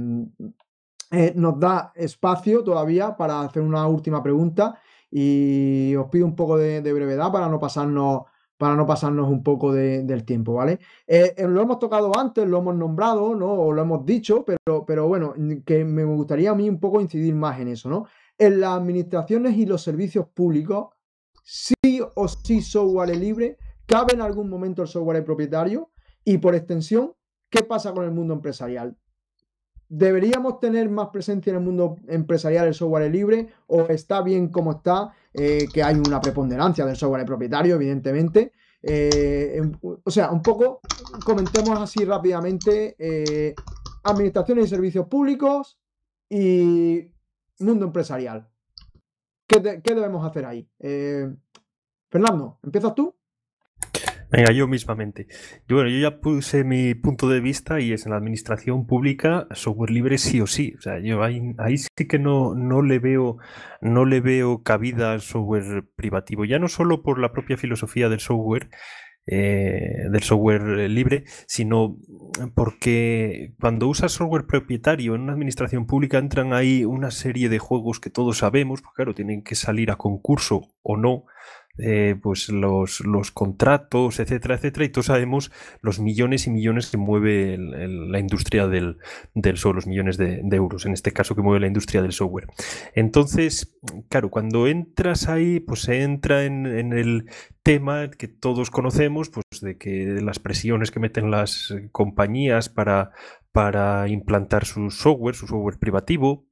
eh, 1.13 1.33
nos 1.37 1.59
da 1.61 1.93
espacio 1.95 2.65
todavía 2.65 3.17
para 3.17 3.41
hacer 3.41 3.63
una 3.63 3.87
última 3.87 4.23
pregunta 4.23 4.79
y 5.11 5.95
os 5.95 6.09
pido 6.09 6.27
un 6.27 6.35
poco 6.35 6.59
de, 6.59 6.81
brevedad 6.81 7.31
para 7.31 7.49
no 7.49 7.61
pasarnos 7.61 8.23
para 8.57 8.75
no 8.75 8.87
pasarnos 8.87 9.29
un 9.29 9.43
poco 9.43 9.73
del 9.73 10.25
tiempo, 10.25 10.55
¿vale? 10.55 10.79
Eh, 11.07 11.35
eh, 11.37 11.47
lo 11.47 11.61
hemos 11.61 11.79
tocado 11.79 12.17
antes, 12.19 12.47
lo 12.49 12.59
hemos 12.59 12.75
nombrado, 12.75 13.35
¿no? 13.35 13.53
O 13.53 13.73
lo 13.73 13.83
hemos 13.83 14.05
dicho, 14.07 14.45
pero, 14.45 14.85
pero 14.87 15.07
bueno, 15.07 15.35
que 15.65 15.85
me 15.85 16.05
gustaría 16.05 16.51
a 16.51 16.55
mí 16.55 16.69
un 16.69 16.81
poco 16.81 17.01
incidir 17.01 17.35
más 17.35 17.61
en 17.61 17.69
eso, 17.69 17.89
¿no? 17.89 18.07
En 18.39 18.61
las 18.61 18.71
administraciones 18.71 19.57
y 19.57 19.67
los 19.67 19.83
servicios 19.83 20.27
públicos, 20.29 20.89
sí 21.43 21.75
o 22.15 22.29
sí 22.29 22.63
software 22.63 23.17
libre, 23.17 23.59
¿cabe 23.87 24.15
en 24.15 24.23
algún 24.23 24.49
momento 24.49 24.83
el 24.83 24.89
software 24.89 25.25
propietario? 25.25 25.91
Y 26.25 26.39
por 26.39 26.55
extensión, 26.55 27.13
¿qué 27.51 27.63
pasa 27.63 27.93
con 27.93 28.05
el 28.05 28.11
mundo 28.11 28.35
empresarial? 28.35 28.97
¿Deberíamos 29.89 30.59
tener 30.59 30.89
más 30.91 31.09
presencia 31.09 31.51
en 31.51 31.57
el 31.59 31.65
mundo 31.65 31.97
empresarial 32.09 32.67
el 32.67 32.75
software 32.75 33.11
libre 33.11 33.49
o 33.69 33.83
está 33.83 34.21
bien 34.21 34.49
como 34.49 34.73
está, 34.73 35.13
eh, 35.33 35.69
que 35.73 35.83
hay 35.83 35.95
una 35.95 36.21
preponderancia 36.21 36.85
del 36.85 36.97
software 36.97 37.25
propietario, 37.25 37.77
evidentemente? 37.77 38.53
Eh, 38.83 39.61
o 39.83 40.11
sea, 40.11 40.31
un 40.31 40.43
poco 40.43 40.81
comentemos 41.25 41.79
así 41.81 42.05
rápidamente 42.05 42.97
eh, 42.99 43.55
administraciones 44.05 44.67
y 44.67 44.69
servicios 44.69 45.07
públicos 45.07 45.79
y 46.29 47.13
mundo 47.61 47.87
empresarial. 47.87 48.49
¿Qué, 49.47 49.81
qué 49.83 49.95
debemos 49.95 50.27
hacer 50.27 50.47
ahí? 50.47 50.69
Fernando, 52.09 52.59
¿empiezas 52.63 52.95
tú? 52.95 53.15
Venga, 54.31 54.51
yo 54.51 54.67
mismamente. 54.67 55.29
Yo, 55.69 55.77
bueno, 55.77 55.89
yo 55.89 55.99
ya 55.99 56.21
puse 56.21 56.65
mi 56.65 56.95
punto 56.95 57.29
de 57.29 57.41
vista 57.41 57.81
y 57.81 57.93
es 57.93 58.07
en 58.07 58.11
la 58.11 58.19
administración 58.19 58.87
pública 58.87 59.47
software 59.53 59.91
libre 59.91 60.19
sí 60.19 60.41
o 60.41 60.47
sí. 60.49 60.75
O 60.77 60.81
sea, 60.81 60.99
yo 60.99 61.23
ahí, 61.23 61.55
ahí 61.59 61.79
sí 61.79 61.89
que 62.09 62.19
no, 62.19 62.55
no 62.55 62.83
le 62.83 62.99
veo, 62.99 63.39
no 63.81 64.05
le 64.05 64.21
veo 64.21 64.63
cabida 64.65 65.13
al 65.13 65.21
software 65.21 65.85
privativo. 65.95 66.45
Ya 66.45 66.59
no 66.59 66.67
solo 66.67 67.03
por 67.03 67.21
la 67.21 67.31
propia 67.33 67.57
filosofía 67.57 68.09
del 68.09 68.19
software, 68.19 68.69
eh, 69.29 70.09
del 70.11 70.23
software 70.23 70.91
libre, 70.91 71.25
sino 71.47 71.97
porque 72.55 73.55
cuando 73.61 73.89
usas 73.89 74.13
software 74.13 74.47
propietario 74.47 75.15
en 75.15 75.23
una 75.23 75.33
administración 75.35 75.87
pública 75.87 76.19
entran 76.19 76.53
ahí 76.53 76.85
una 76.85 77.11
serie 77.13 77.49
de 77.49 77.59
juegos 77.59 78.01
que 78.01 78.11
todos 78.11 78.39
sabemos, 78.39 78.83
pues 78.83 78.95
claro, 78.95 79.15
tienen 79.15 79.43
que 79.43 79.55
salir 79.55 79.91
a 79.91 79.97
concurso 79.97 80.69
o 80.83 80.97
no 80.97 81.25
eh, 81.79 82.17
pues 82.23 82.49
los, 82.49 83.01
los, 83.01 83.31
contratos, 83.31 84.19
etcétera, 84.19 84.55
etcétera, 84.55 84.87
y 84.87 84.89
todos 84.89 85.07
sabemos 85.07 85.53
los 85.83 86.01
millones 86.01 86.47
y 86.47 86.51
millones 86.51 86.91
que 86.91 86.97
mueve 86.97 87.59
la 87.59 88.19
industria 88.19 88.67
del, 88.67 88.99
del, 89.35 89.57
software, 89.57 89.77
los 89.77 89.87
millones 89.87 90.17
de, 90.17 90.43
euros, 90.53 90.87
en 90.87 90.93
este 90.93 91.13
caso 91.13 91.35
que 91.35 91.43
mueve 91.43 91.61
la 91.61 91.67
industria 91.67 92.03
del 92.03 92.13
software. 92.13 92.47
Entonces, 92.95 93.77
claro, 94.09 94.31
cuando 94.31 94.67
entras 94.67 95.29
ahí, 95.29 95.61
pues 95.61 95.83
se 95.83 96.03
entra 96.03 96.45
en, 96.45 96.67
en 96.67 96.93
el 96.93 97.31
tema 97.63 98.11
que 98.11 98.29
todos 98.29 98.71
conocemos, 98.71 99.29
pues 99.29 99.45
de 99.61 99.77
que 99.77 100.21
las 100.23 100.39
presiones 100.39 100.91
que 100.91 101.01
meten 101.01 101.31
las 101.31 101.75
compañías 101.93 102.69
para, 102.69 103.11
para 103.53 104.09
implantar 104.09 104.65
su 104.65 104.91
software, 104.91 105.35
su 105.35 105.47
software 105.47 105.79
privativo, 105.79 106.46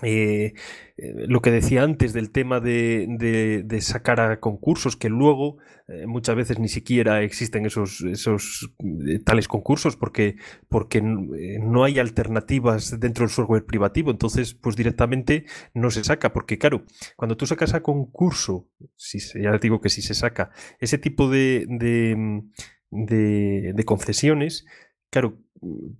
eh, 0.00 0.54
eh, 0.96 1.26
lo 1.28 1.42
que 1.42 1.50
decía 1.50 1.82
antes 1.82 2.12
del 2.12 2.30
tema 2.30 2.60
de, 2.60 3.78
sacar 3.80 4.20
a 4.20 4.40
concursos, 4.40 4.96
que 4.96 5.10
luego 5.10 5.58
eh, 5.86 6.06
muchas 6.06 6.34
veces 6.34 6.58
ni 6.58 6.68
siquiera 6.68 7.22
existen 7.22 7.66
esos, 7.66 8.02
tales 9.24 9.48
concursos 9.48 9.96
porque, 9.96 10.36
no 11.60 11.84
hay 11.84 11.98
alternativas 11.98 12.98
dentro 12.98 13.24
del 13.24 13.30
software 13.30 13.66
privativo, 13.66 14.10
entonces 14.10 14.54
pues 14.54 14.76
directamente 14.76 15.44
no 15.74 15.90
se 15.90 16.04
saca, 16.04 16.32
porque 16.32 16.58
claro, 16.58 16.84
cuando 17.16 17.36
tú 17.36 17.46
sacas 17.46 17.74
a 17.74 17.82
concurso, 17.82 18.68
si 18.96 19.18
ya 19.40 19.58
digo 19.58 19.80
que 19.80 19.90
si 19.90 20.00
se 20.00 20.14
saca 20.14 20.50
ese 20.80 20.98
tipo 20.98 21.28
de, 21.28 21.66
de 22.90 23.84
concesiones, 23.84 24.64
claro, 25.12 25.38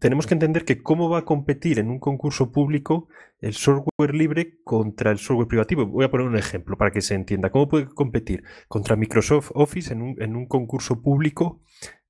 tenemos 0.00 0.26
que 0.26 0.34
entender 0.34 0.64
que 0.64 0.82
cómo 0.82 1.08
va 1.08 1.18
a 1.18 1.24
competir 1.24 1.78
en 1.78 1.90
un 1.90 2.00
concurso 2.00 2.50
público 2.50 3.08
el 3.40 3.52
software 3.52 4.14
libre 4.14 4.58
contra 4.64 5.12
el 5.12 5.18
software 5.18 5.46
privativo. 5.46 5.86
Voy 5.86 6.04
a 6.04 6.10
poner 6.10 6.26
un 6.26 6.36
ejemplo 6.36 6.76
para 6.76 6.90
que 6.90 7.02
se 7.02 7.14
entienda. 7.14 7.50
¿Cómo 7.50 7.68
puede 7.68 7.86
competir 7.86 8.42
contra 8.68 8.96
Microsoft 8.96 9.50
Office 9.54 9.92
en 9.92 10.02
un, 10.02 10.20
en 10.20 10.34
un 10.34 10.46
concurso 10.46 11.02
público 11.02 11.60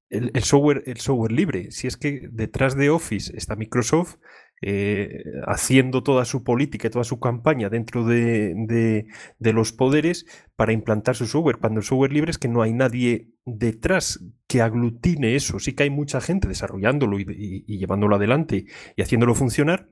el, 0.09 0.31
software, 0.43 0.85
el 0.87 0.99
software 0.99 1.33
libre? 1.33 1.73
Si 1.73 1.87
es 1.89 1.97
que 1.97 2.29
detrás 2.31 2.77
de 2.77 2.89
Office 2.89 3.37
está 3.37 3.57
Microsoft 3.57 4.17
eh, 4.63 5.25
haciendo 5.47 6.03
toda 6.03 6.25
su 6.25 6.45
política 6.45 6.87
y 6.87 6.91
toda 6.91 7.05
su 7.05 7.19
campaña 7.19 7.69
dentro 7.69 8.05
de, 8.05 9.07
los 9.41 9.73
poderes 9.73 10.25
para 10.57 10.73
implantar 10.73 11.17
su 11.17 11.27
software. 11.27 11.59
Cuando 11.59 11.81
el 11.81 11.85
software 11.85 12.13
libre 12.13 12.31
es 12.31 12.39
que 12.39 12.49
no 12.49 12.63
hay 12.63 12.73
nadie 12.73 13.33
detrás 13.45 14.25
que 14.47 14.63
aglutine 14.63 15.35
eso. 15.35 15.59
Sí 15.59 15.75
que 15.75 15.83
hay 15.83 15.91
mucha 15.91 16.21
gente 16.21 16.49
desarrollándolo 16.49 17.19
y 17.19 17.79
llevándolo 17.79 18.17
adelante 18.17 18.67
y 18.97 19.03
haciéndolo 19.03 19.35
funcionar, 19.35 19.91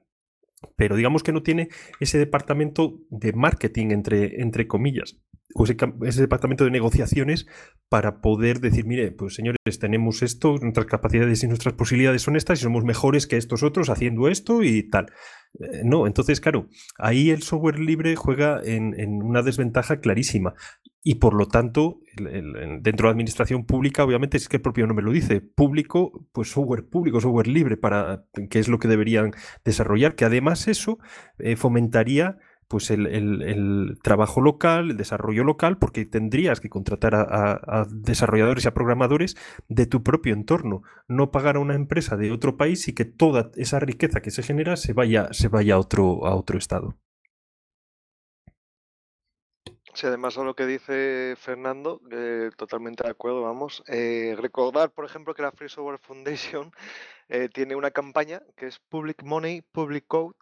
pero 0.76 0.96
digamos 0.96 1.22
que 1.22 1.32
no 1.32 1.42
tiene 1.42 1.68
ese 2.00 2.18
departamento 2.18 3.00
de 3.10 3.32
marketing, 3.32 3.90
entre, 3.90 4.40
entre 4.40 4.66
comillas, 4.66 5.18
ese, 6.06 6.20
departamento 6.20 6.64
de 6.64 6.70
negociaciones 6.70 7.46
para 7.88 8.20
poder 8.20 8.60
decir, 8.60 8.86
mire, 8.86 9.10
pues 9.10 9.34
señores, 9.34 9.58
tenemos 9.80 10.22
esto, 10.22 10.56
nuestras 10.60 10.86
capacidades 10.86 11.42
y 11.42 11.48
nuestras 11.48 11.74
posibilidades 11.74 12.22
son 12.22 12.36
estas 12.36 12.60
y 12.60 12.62
somos 12.62 12.84
mejores 12.84 13.26
que 13.26 13.36
estos 13.36 13.62
otros 13.62 13.90
haciendo 13.90 14.28
esto 14.28 14.62
y 14.62 14.88
tal. 14.88 15.06
Eh, 15.58 15.82
no, 15.84 16.06
entonces, 16.06 16.40
claro, 16.40 16.68
ahí 16.98 17.30
el 17.30 17.42
software 17.42 17.80
libre 17.80 18.14
juega 18.16 18.60
en, 18.62 18.94
una 19.22 19.42
desventaja 19.42 20.00
clarísima. 20.00 20.54
Y 21.02 21.14
por 21.14 21.32
lo 21.32 21.48
tanto, 21.48 22.00
dentro 22.16 22.82
de 22.82 23.08
la 23.08 23.10
administración 23.10 23.64
pública, 23.64 24.04
obviamente, 24.04 24.36
es 24.36 24.48
que 24.48 24.56
el 24.56 24.62
propio 24.62 24.86
nombre 24.86 25.04
lo 25.04 25.12
dice, 25.12 25.40
público, 25.40 26.28
pues 26.32 26.50
software 26.50 26.88
público, 26.88 27.22
software 27.22 27.48
libre, 27.48 27.78
para 27.78 28.26
que 28.50 28.58
es 28.58 28.68
lo 28.68 28.78
que 28.78 28.86
deberían 28.86 29.32
desarrollar, 29.64 30.14
que 30.14 30.26
además 30.26 30.68
eso 30.68 30.98
eh, 31.38 31.56
fomentaría 31.56 32.36
pues 32.70 32.88
el, 32.92 33.98
trabajo 34.00 34.40
local, 34.40 34.92
el 34.92 34.96
desarrollo 34.96 35.42
local, 35.42 35.76
porque 35.76 36.06
tendrías 36.06 36.60
que 36.60 36.70
contratar 36.70 37.16
a, 37.16 37.84
desarrolladores 37.90 38.64
y 38.64 38.68
a 38.68 38.74
programadores 38.74 39.36
de 39.68 39.86
tu 39.86 40.04
propio 40.04 40.34
entorno, 40.34 40.84
no 41.08 41.32
pagar 41.32 41.56
a 41.56 41.58
una 41.58 41.74
empresa 41.74 42.16
de 42.16 42.30
otro 42.30 42.56
país 42.56 42.86
y 42.86 42.94
que 42.94 43.04
toda 43.04 43.50
esa 43.56 43.80
riqueza 43.80 44.22
que 44.22 44.30
se 44.30 44.44
genera 44.44 44.76
se 44.76 44.92
vaya, 44.92 45.32
se 45.32 45.48
vaya 45.48 45.74
a, 45.74 45.78
otro, 45.80 46.24
a 46.24 46.36
otro 46.36 46.58
estado. 46.58 46.94
Sí, 49.92 50.06
además 50.06 50.38
a 50.38 50.44
lo 50.44 50.54
que 50.54 50.66
dice 50.66 51.34
Fernando, 51.36 52.00
totalmente 52.56 53.02
de 53.02 53.10
acuerdo, 53.10 53.42
vamos. 53.42 53.82
Eh, 53.88 54.36
recordar, 54.38 54.92
por 54.92 55.04
ejemplo, 55.04 55.34
que 55.34 55.42
la 55.42 55.50
Free 55.50 55.68
Software 55.68 55.98
Foundation 55.98 56.70
eh, 57.28 57.48
tiene 57.48 57.74
una 57.74 57.90
campaña 57.90 58.42
que 58.56 58.68
es 58.68 58.78
Public 58.88 59.24
Money, 59.24 59.62
Public 59.72 60.04
Code, 60.06 60.36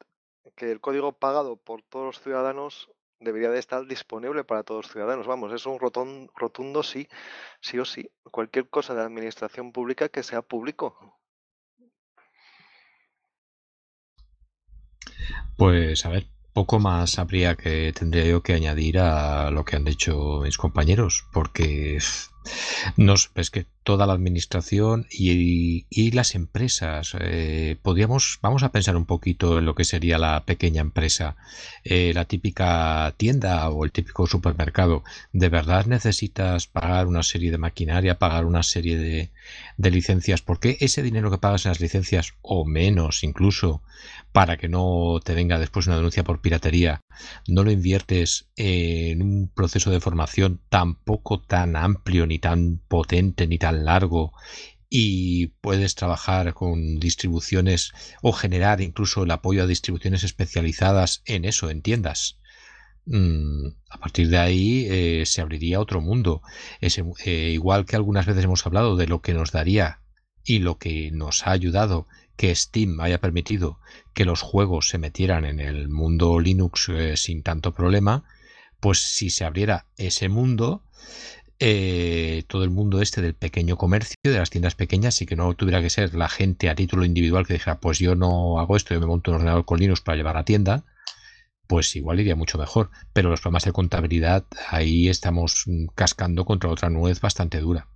que 0.56 0.70
el 0.70 0.80
código 0.80 1.12
pagado 1.12 1.56
por 1.56 1.82
todos 1.82 2.06
los 2.06 2.20
ciudadanos 2.20 2.90
debería 3.20 3.50
de 3.50 3.58
estar 3.58 3.86
disponible 3.86 4.44
para 4.44 4.62
todos 4.62 4.86
los 4.86 4.92
ciudadanos. 4.92 5.26
Vamos, 5.26 5.52
es 5.52 5.66
un 5.66 5.78
rotundo 5.78 6.82
sí, 6.82 7.08
sí 7.60 7.78
o 7.78 7.84
sí. 7.84 8.10
Cualquier 8.30 8.68
cosa 8.68 8.94
de 8.94 9.02
administración 9.02 9.72
pública 9.72 10.08
que 10.08 10.22
sea 10.22 10.42
público. 10.42 11.18
Pues 15.56 16.06
a 16.06 16.10
ver, 16.10 16.28
poco 16.52 16.78
más 16.78 17.18
habría 17.18 17.56
que 17.56 17.92
tendría 17.92 18.24
yo 18.24 18.42
que 18.42 18.52
añadir 18.52 18.98
a 18.98 19.50
lo 19.50 19.64
que 19.64 19.76
han 19.76 19.84
dicho 19.84 20.40
mis 20.42 20.56
compañeros, 20.56 21.26
porque 21.32 21.98
no 22.96 23.14
es 23.34 23.50
que 23.50 23.66
toda 23.88 24.06
la 24.06 24.12
administración 24.12 25.06
y, 25.10 26.10
las 26.12 26.34
empresas. 26.34 27.16
Eh, 27.20 27.76
podríamos, 27.80 28.38
vamos 28.42 28.62
a 28.62 28.70
pensar 28.70 28.96
un 28.96 29.06
poquito 29.06 29.58
en 29.58 29.64
lo 29.64 29.74
que 29.74 29.84
sería 29.84 30.18
la 30.18 30.44
pequeña 30.44 30.82
empresa, 30.82 31.36
eh, 31.84 32.12
la 32.14 32.26
típica 32.26 33.14
tienda 33.16 33.68
o 33.70 33.84
el 33.86 33.92
típico 33.92 34.26
supermercado. 34.26 35.04
¿De 35.32 35.48
verdad 35.48 35.86
necesitas 35.86 36.66
pagar 36.66 37.06
una 37.06 37.22
serie 37.22 37.50
de 37.50 37.56
maquinaria, 37.56 38.18
pagar 38.18 38.44
una 38.44 38.62
serie 38.62 38.98
de, 38.98 39.30
de 39.78 39.90
licencias? 39.90 40.42
¿Por 40.42 40.60
qué 40.60 40.76
ese 40.80 41.02
dinero 41.02 41.30
que 41.30 41.38
pagas 41.38 41.64
en 41.64 41.70
las 41.70 41.80
licencias, 41.80 42.34
o 42.42 42.66
menos 42.66 43.24
incluso, 43.24 43.82
para 44.32 44.56
que 44.56 44.68
no 44.68 45.20
te 45.24 45.34
venga 45.34 45.58
después 45.58 45.86
una 45.86 45.96
denuncia 45.96 46.24
por 46.24 46.40
piratería, 46.40 47.00
no 47.46 47.64
lo 47.64 47.70
inviertes 47.70 48.48
en 48.56 49.22
un 49.22 49.48
proceso 49.48 49.90
de 49.90 50.00
formación 50.00 50.60
tampoco 50.68 51.40
tan 51.40 51.76
amplio, 51.76 52.26
ni 52.26 52.37
tan 52.38 52.80
potente, 52.88 53.46
ni 53.46 53.58
tan 53.58 53.84
largo 53.84 54.32
y 54.90 55.48
puedes 55.60 55.94
trabajar 55.94 56.54
con 56.54 56.98
distribuciones 56.98 57.92
o 58.22 58.32
generar 58.32 58.80
incluso 58.80 59.22
el 59.22 59.30
apoyo 59.30 59.62
a 59.62 59.66
distribuciones 59.66 60.24
especializadas 60.24 61.22
en 61.26 61.44
eso, 61.44 61.70
en 61.70 61.82
tiendas. 61.82 62.38
Mm, 63.06 63.68
a 63.90 63.98
partir 63.98 64.28
de 64.28 64.38
ahí 64.38 64.86
eh, 64.88 65.26
se 65.26 65.40
abriría 65.40 65.80
otro 65.80 66.00
mundo. 66.00 66.42
Eh, 66.80 67.50
igual 67.52 67.86
que 67.86 67.96
algunas 67.96 68.26
veces 68.26 68.44
hemos 68.44 68.66
hablado 68.66 68.96
de 68.96 69.06
lo 69.06 69.20
que 69.20 69.34
nos 69.34 69.52
daría 69.52 70.00
y 70.44 70.58
lo 70.58 70.78
que 70.78 71.10
nos 71.10 71.46
ha 71.46 71.52
ayudado 71.52 72.06
que 72.36 72.54
Steam 72.54 73.00
haya 73.00 73.20
permitido 73.20 73.80
que 74.14 74.24
los 74.24 74.42
juegos 74.42 74.88
se 74.88 74.98
metieran 74.98 75.44
en 75.44 75.58
el 75.58 75.88
mundo 75.88 76.38
Linux 76.38 76.88
eh, 76.90 77.16
sin 77.16 77.42
tanto 77.42 77.74
problema, 77.74 78.24
pues 78.80 79.02
si 79.02 79.30
se 79.30 79.44
abriera 79.44 79.86
ese 79.96 80.28
mundo, 80.28 80.84
eh, 81.60 82.44
todo 82.46 82.64
el 82.64 82.70
mundo 82.70 83.02
este 83.02 83.20
del 83.20 83.34
pequeño 83.34 83.76
comercio, 83.76 84.16
de 84.22 84.38
las 84.38 84.50
tiendas 84.50 84.74
pequeñas, 84.74 85.20
y 85.22 85.26
que 85.26 85.36
no 85.36 85.54
tuviera 85.54 85.82
que 85.82 85.90
ser 85.90 86.14
la 86.14 86.28
gente 86.28 86.68
a 86.68 86.74
título 86.74 87.04
individual 87.04 87.46
que 87.46 87.54
dijera, 87.54 87.80
pues 87.80 87.98
yo 87.98 88.14
no 88.14 88.60
hago 88.60 88.76
esto, 88.76 88.94
yo 88.94 89.00
me 89.00 89.06
monto 89.06 89.30
un 89.30 89.36
ordenador 89.36 89.64
con 89.64 89.78
Linux 89.78 90.00
para 90.00 90.16
llevar 90.16 90.36
a 90.36 90.44
tienda, 90.44 90.84
pues 91.66 91.94
igual 91.96 92.20
iría 92.20 92.36
mucho 92.36 92.58
mejor. 92.58 92.90
Pero 93.12 93.30
los 93.30 93.40
problemas 93.40 93.64
de 93.64 93.72
contabilidad, 93.72 94.44
ahí 94.70 95.08
estamos 95.08 95.64
cascando 95.94 96.44
contra 96.44 96.70
otra 96.70 96.90
nuez 96.90 97.20
bastante 97.20 97.60
dura. 97.60 97.88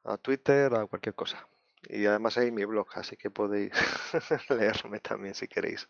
a 0.04 0.18
Twitter 0.18 0.76
a 0.76 0.86
cualquier 0.86 1.16
cosa. 1.16 1.48
Y 1.90 2.06
además 2.06 2.38
hay 2.38 2.52
mi 2.52 2.66
blog, 2.66 2.86
así 2.94 3.18
que 3.18 3.32
podéis 3.32 3.72
leerme 4.50 5.00
también 5.00 5.34
si 5.34 5.48
queréis. 5.48 5.90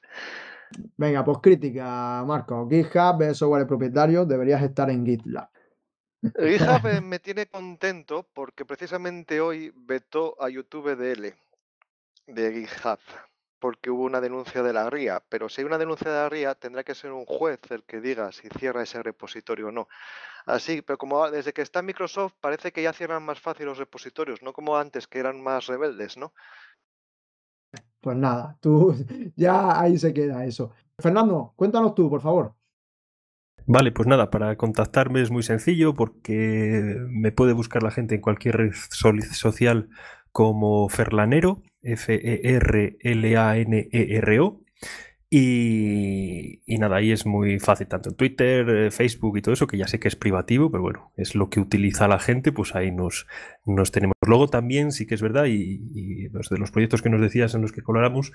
Venga, 0.98 1.24
pues 1.24 1.38
crítica, 1.41 2.24
Marco. 2.26 2.68
GitHub 2.70 3.22
es 3.22 3.38
software 3.38 3.68
propietario, 3.68 4.26
deberías 4.26 4.64
estar 4.64 4.89
en 4.89 5.06
GitLab. 5.06 5.50
GitHub 6.24 6.84
me 7.03 7.19
tiene 7.19 7.47
contento 7.47 8.26
porque 8.34 8.65
precisamente 8.65 9.41
hoy 9.41 9.74
vetó 9.76 10.41
a 10.41 10.49
YouTube 10.49 10.95
DL 10.95 11.34
de 12.28 12.53
GitHub 12.53 12.99
porque 13.59 13.89
hubo 13.89 14.03
una 14.03 14.19
denuncia 14.19 14.61
de 14.61 14.74
la 14.74 14.89
RIA, 14.89 15.24
pero 15.30 15.47
si 15.47 15.61
hay 15.61 15.65
una 15.65 15.78
denuncia 15.78 16.11
de 16.11 16.17
la 16.17 16.28
RIA 16.28 16.55
tendrá 16.55 16.84
que 16.84 16.95
ser 16.95 17.13
un 17.13 17.26
juez 17.26 17.59
el 17.69 17.84
que 17.84 18.01
diga 18.01 18.32
si 18.34 18.49
cierra 18.59 18.84
ese 18.84 19.01
repositorio 19.01 19.67
o 19.67 19.71
no. 19.71 19.88
Así, 20.45 20.82
pero 20.82 20.97
como 20.97 21.32
desde 21.32 21.53
que 21.53 21.61
está 21.61 21.82
Microsoft 21.82 22.34
parece 22.41 22.74
que 22.74 22.84
ya 22.84 22.91
cierran 22.91 23.24
más 23.24 23.39
fácil 23.39 23.67
los 23.67 23.78
repositorios, 23.78 24.41
no 24.41 24.51
como 24.51 24.76
antes 24.76 25.07
que 25.07 25.19
eran 25.19 25.41
más 25.41 25.67
rebeldes, 25.67 26.17
¿no? 26.17 26.34
Pues 28.01 28.17
nada, 28.17 28.57
tú 28.59 28.93
ya 29.38 29.80
ahí 29.80 29.97
se 29.97 30.13
queda 30.13 30.43
eso. 30.43 30.71
Fernando, 30.99 31.53
cuéntanos 31.55 31.95
tú, 31.95 32.09
por 32.09 32.21
favor. 32.21 32.53
Vale, 33.66 33.91
pues 33.91 34.07
nada, 34.07 34.30
para 34.30 34.55
contactarme 34.57 35.22
es 35.22 35.32
muy 35.32 35.43
sencillo 35.43 35.93
porque 35.93 36.97
me 37.09 37.32
puede 37.32 37.53
buscar 37.53 37.82
la 37.84 37.91
gente 37.91 38.16
en 38.16 38.22
cualquier 38.22 38.57
red 38.57 38.74
social 38.74 39.89
como 40.32 40.89
Ferlanero, 40.89 41.61
F-E-R-L-A-N-E-R-O. 41.82 43.03
Y, 45.36 46.61
nada, 46.78 46.97
ahí 46.97 47.11
es 47.11 47.26
muy 47.26 47.57
fácil, 47.57 47.88
tanto 47.88 48.09
en 48.09 48.16
Twitter, 48.16 48.70
eh, 48.70 48.91
Facebook 48.91 49.36
y 49.36 49.41
todo 49.41 49.53
eso, 49.53 49.66
que 49.66 49.80
ya 49.80 49.88
sé 49.88 49.99
que 49.99 50.07
es 50.07 50.16
privativo, 50.16 50.70
pero 50.70 50.84
bueno, 50.84 51.11
es 51.18 51.34
lo 51.34 51.49
que 51.49 51.59
utiliza 51.59 52.07
la 52.07 52.20
gente, 52.20 52.51
pues 52.51 52.76
ahí 52.76 52.91
nos, 52.91 53.26
nos 53.66 53.91
tenemos. 53.91 54.14
Luego 54.28 54.47
también 54.47 54.91
sí 54.91 55.07
que 55.07 55.16
es 55.16 55.24
verdad, 55.24 55.45
y, 55.47 56.30
los 56.30 56.49
de 56.49 56.59
los 56.59 56.70
proyectos 56.70 57.01
que 57.01 57.09
nos 57.09 57.20
decías 57.20 57.55
en 57.55 57.64
los 57.64 57.72
que 57.72 57.82
coloramos, 57.82 58.32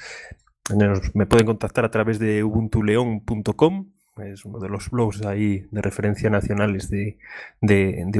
me 1.14 1.26
pueden 1.26 1.47
contactar 1.47 1.85
a 1.85 1.93
través 1.93 2.18
de 2.18 2.43
ubuntuleon.com, 2.43 3.93
es 4.21 4.45
uno 4.45 4.59
de 4.59 4.69
los 4.69 4.91
blogs 4.91 5.25
ahí 5.25 5.66
de 5.71 5.83
referencia 5.83 6.31
nacionales 6.31 6.91
de, 6.91 7.19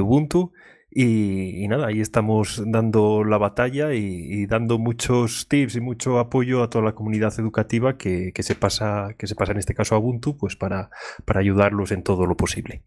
Ubuntu. 0.01 0.53
Y, 0.91 1.69
nada, 1.69 1.89
ahí 1.89 2.01
estamos 2.01 2.63
dando 2.67 3.23
la 3.23 3.37
batalla 3.39 3.93
y, 3.93 4.47
dando 4.47 4.79
muchos 4.79 5.47
tips 5.49 5.77
y 5.77 5.81
mucho 5.81 6.19
apoyo 6.19 6.63
a 6.63 6.71
toda 6.71 6.85
la 6.85 6.95
comunidad 6.95 7.33
educativa 7.39 7.99
que, 7.99 8.33
se, 8.39 8.55
pasa, 8.55 9.15
que 9.19 9.27
se 9.27 9.35
pasa 9.35 9.53
en 9.53 9.59
este 9.59 9.75
caso 9.75 9.95
a 9.95 9.99
Ubuntu, 9.99 10.37
pues 10.37 10.57
para, 10.57 10.91
para 11.25 11.41
ayudarlos 11.41 11.93
en 11.93 12.03
todo 12.03 12.27
lo 12.27 12.37
posible. 12.37 12.83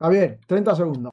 Javier, 0.00 0.40
30 0.46 0.74
segundos. 0.74 1.12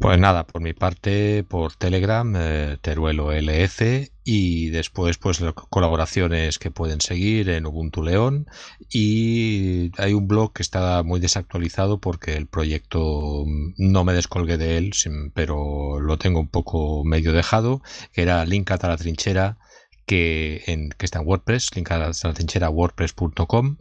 Pues 0.00 0.18
nada, 0.18 0.46
por 0.46 0.60
mi 0.60 0.72
parte, 0.72 1.44
por 1.44 1.74
Telegram, 1.74 2.32
eh, 2.36 2.78
Teruelo 2.80 3.32
LF 3.32 4.10
y 4.24 4.68
después 4.70 5.18
pues 5.18 5.42
colaboraciones 5.70 6.58
que 6.58 6.70
pueden 6.70 7.00
seguir 7.00 7.48
en 7.48 7.66
Ubuntu 7.66 8.02
León. 8.02 8.46
Y 8.90 9.90
hay 9.98 10.12
un 10.12 10.28
blog 10.28 10.52
que 10.52 10.62
está 10.62 11.02
muy 11.02 11.20
desactualizado 11.20 12.00
porque 12.00 12.36
el 12.36 12.46
proyecto 12.46 13.44
mm, 13.46 13.74
no 13.78 14.04
me 14.04 14.12
descolgué 14.12 14.56
de 14.58 14.76
él, 14.78 14.92
pero 15.34 16.00
lo 16.00 16.18
tengo 16.18 16.40
un 16.40 16.48
poco 16.48 17.04
medio 17.04 17.32
dejado, 17.32 17.82
que 18.12 18.22
era 18.22 18.44
Link 18.44 18.70
a 18.70 18.88
la 18.88 18.96
trinchera 18.96 19.58
que, 20.06 20.62
en, 20.66 20.90
que 20.90 21.04
está 21.04 21.18
en 21.18 21.26
WordPress, 21.26 21.74
link 21.74 21.90
a 21.90 21.98
la 21.98 22.12
trinchera 22.12 22.70
wordpress.com, 22.70 23.76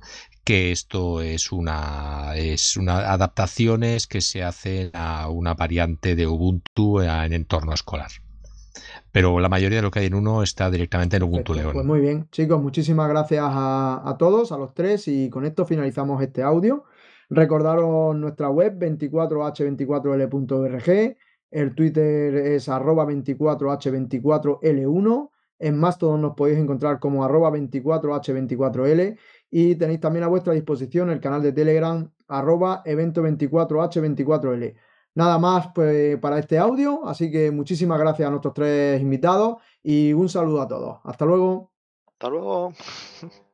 que 0.45 0.71
esto 0.71 1.19
es 1.21 1.51
una 1.51 2.33
es 2.35 2.77
una 2.77 3.11
adaptaciones 3.11 4.05
que 4.05 4.21
se 4.21 4.43
hacen 4.43 4.91
a 4.93 5.27
una 5.29 5.55
variante 5.55 6.15
de 6.15 6.27
Ubuntu 6.27 7.01
en 7.01 7.33
entorno 7.33 7.73
escolar. 7.73 8.11
Pero 9.11 9.39
la 9.39 9.49
mayoría 9.49 9.79
de 9.79 9.81
lo 9.81 9.89
que 9.91 9.99
hay 9.99 10.05
en 10.05 10.13
uno 10.13 10.43
está 10.43 10.69
directamente 10.69 11.17
en 11.17 11.23
Ubuntu 11.23 11.55
León. 11.55 11.73
Pues 11.73 11.85
muy 11.85 11.99
bien, 11.99 12.29
chicos, 12.31 12.61
muchísimas 12.61 13.09
gracias 13.09 13.43
a, 13.43 14.15
todos, 14.19 14.51
a 14.51 14.57
los 14.57 14.75
tres, 14.75 15.07
y 15.07 15.29
con 15.29 15.45
esto 15.45 15.65
finalizamos 15.65 16.21
este 16.21 16.43
audio. 16.43 16.83
Recordaros 17.29 18.15
nuestra 18.15 18.49
web 18.49 18.77
24h24l.org, 18.77 21.17
el 21.51 21.73
Twitter 21.73 22.35
es 22.35 22.67
arroba 22.69 23.07
24h24l1, 23.07 25.29
en 25.57 25.79
más 25.79 25.97
todos 25.97 26.19
nos 26.19 26.35
podéis 26.35 26.59
encontrar 26.59 26.99
como 26.99 27.23
arroba 27.23 27.49
24h24l 27.51 29.17
y 29.57 29.75
tenéis 29.77 30.01
también 30.01 30.25
a 30.25 30.27
vuestra 30.27 30.51
disposición 30.51 31.09
el 31.09 31.21
canal 31.21 31.41
de 31.41 31.53
Telegram 31.53 32.11
arroba 32.27 32.83
evento24h24l. 32.83 34.75
Nada 35.13 35.39
más 35.39 35.69
pues, 35.73 36.19
para 36.19 36.39
este 36.39 36.57
audio, 36.59 37.07
así 37.07 37.31
que 37.31 37.51
muchísimas 37.51 37.97
gracias 37.97 38.27
a 38.27 38.31
nuestros 38.31 38.53
tres 38.53 39.01
invitados 39.01 39.55
y 39.81 40.11
un 40.11 40.27
saludo 40.27 40.61
a 40.61 40.67
todos. 40.67 40.99
Hasta 41.05 41.23
luego. 41.23 41.71
Hasta 42.05 42.27
luego. 42.27 42.73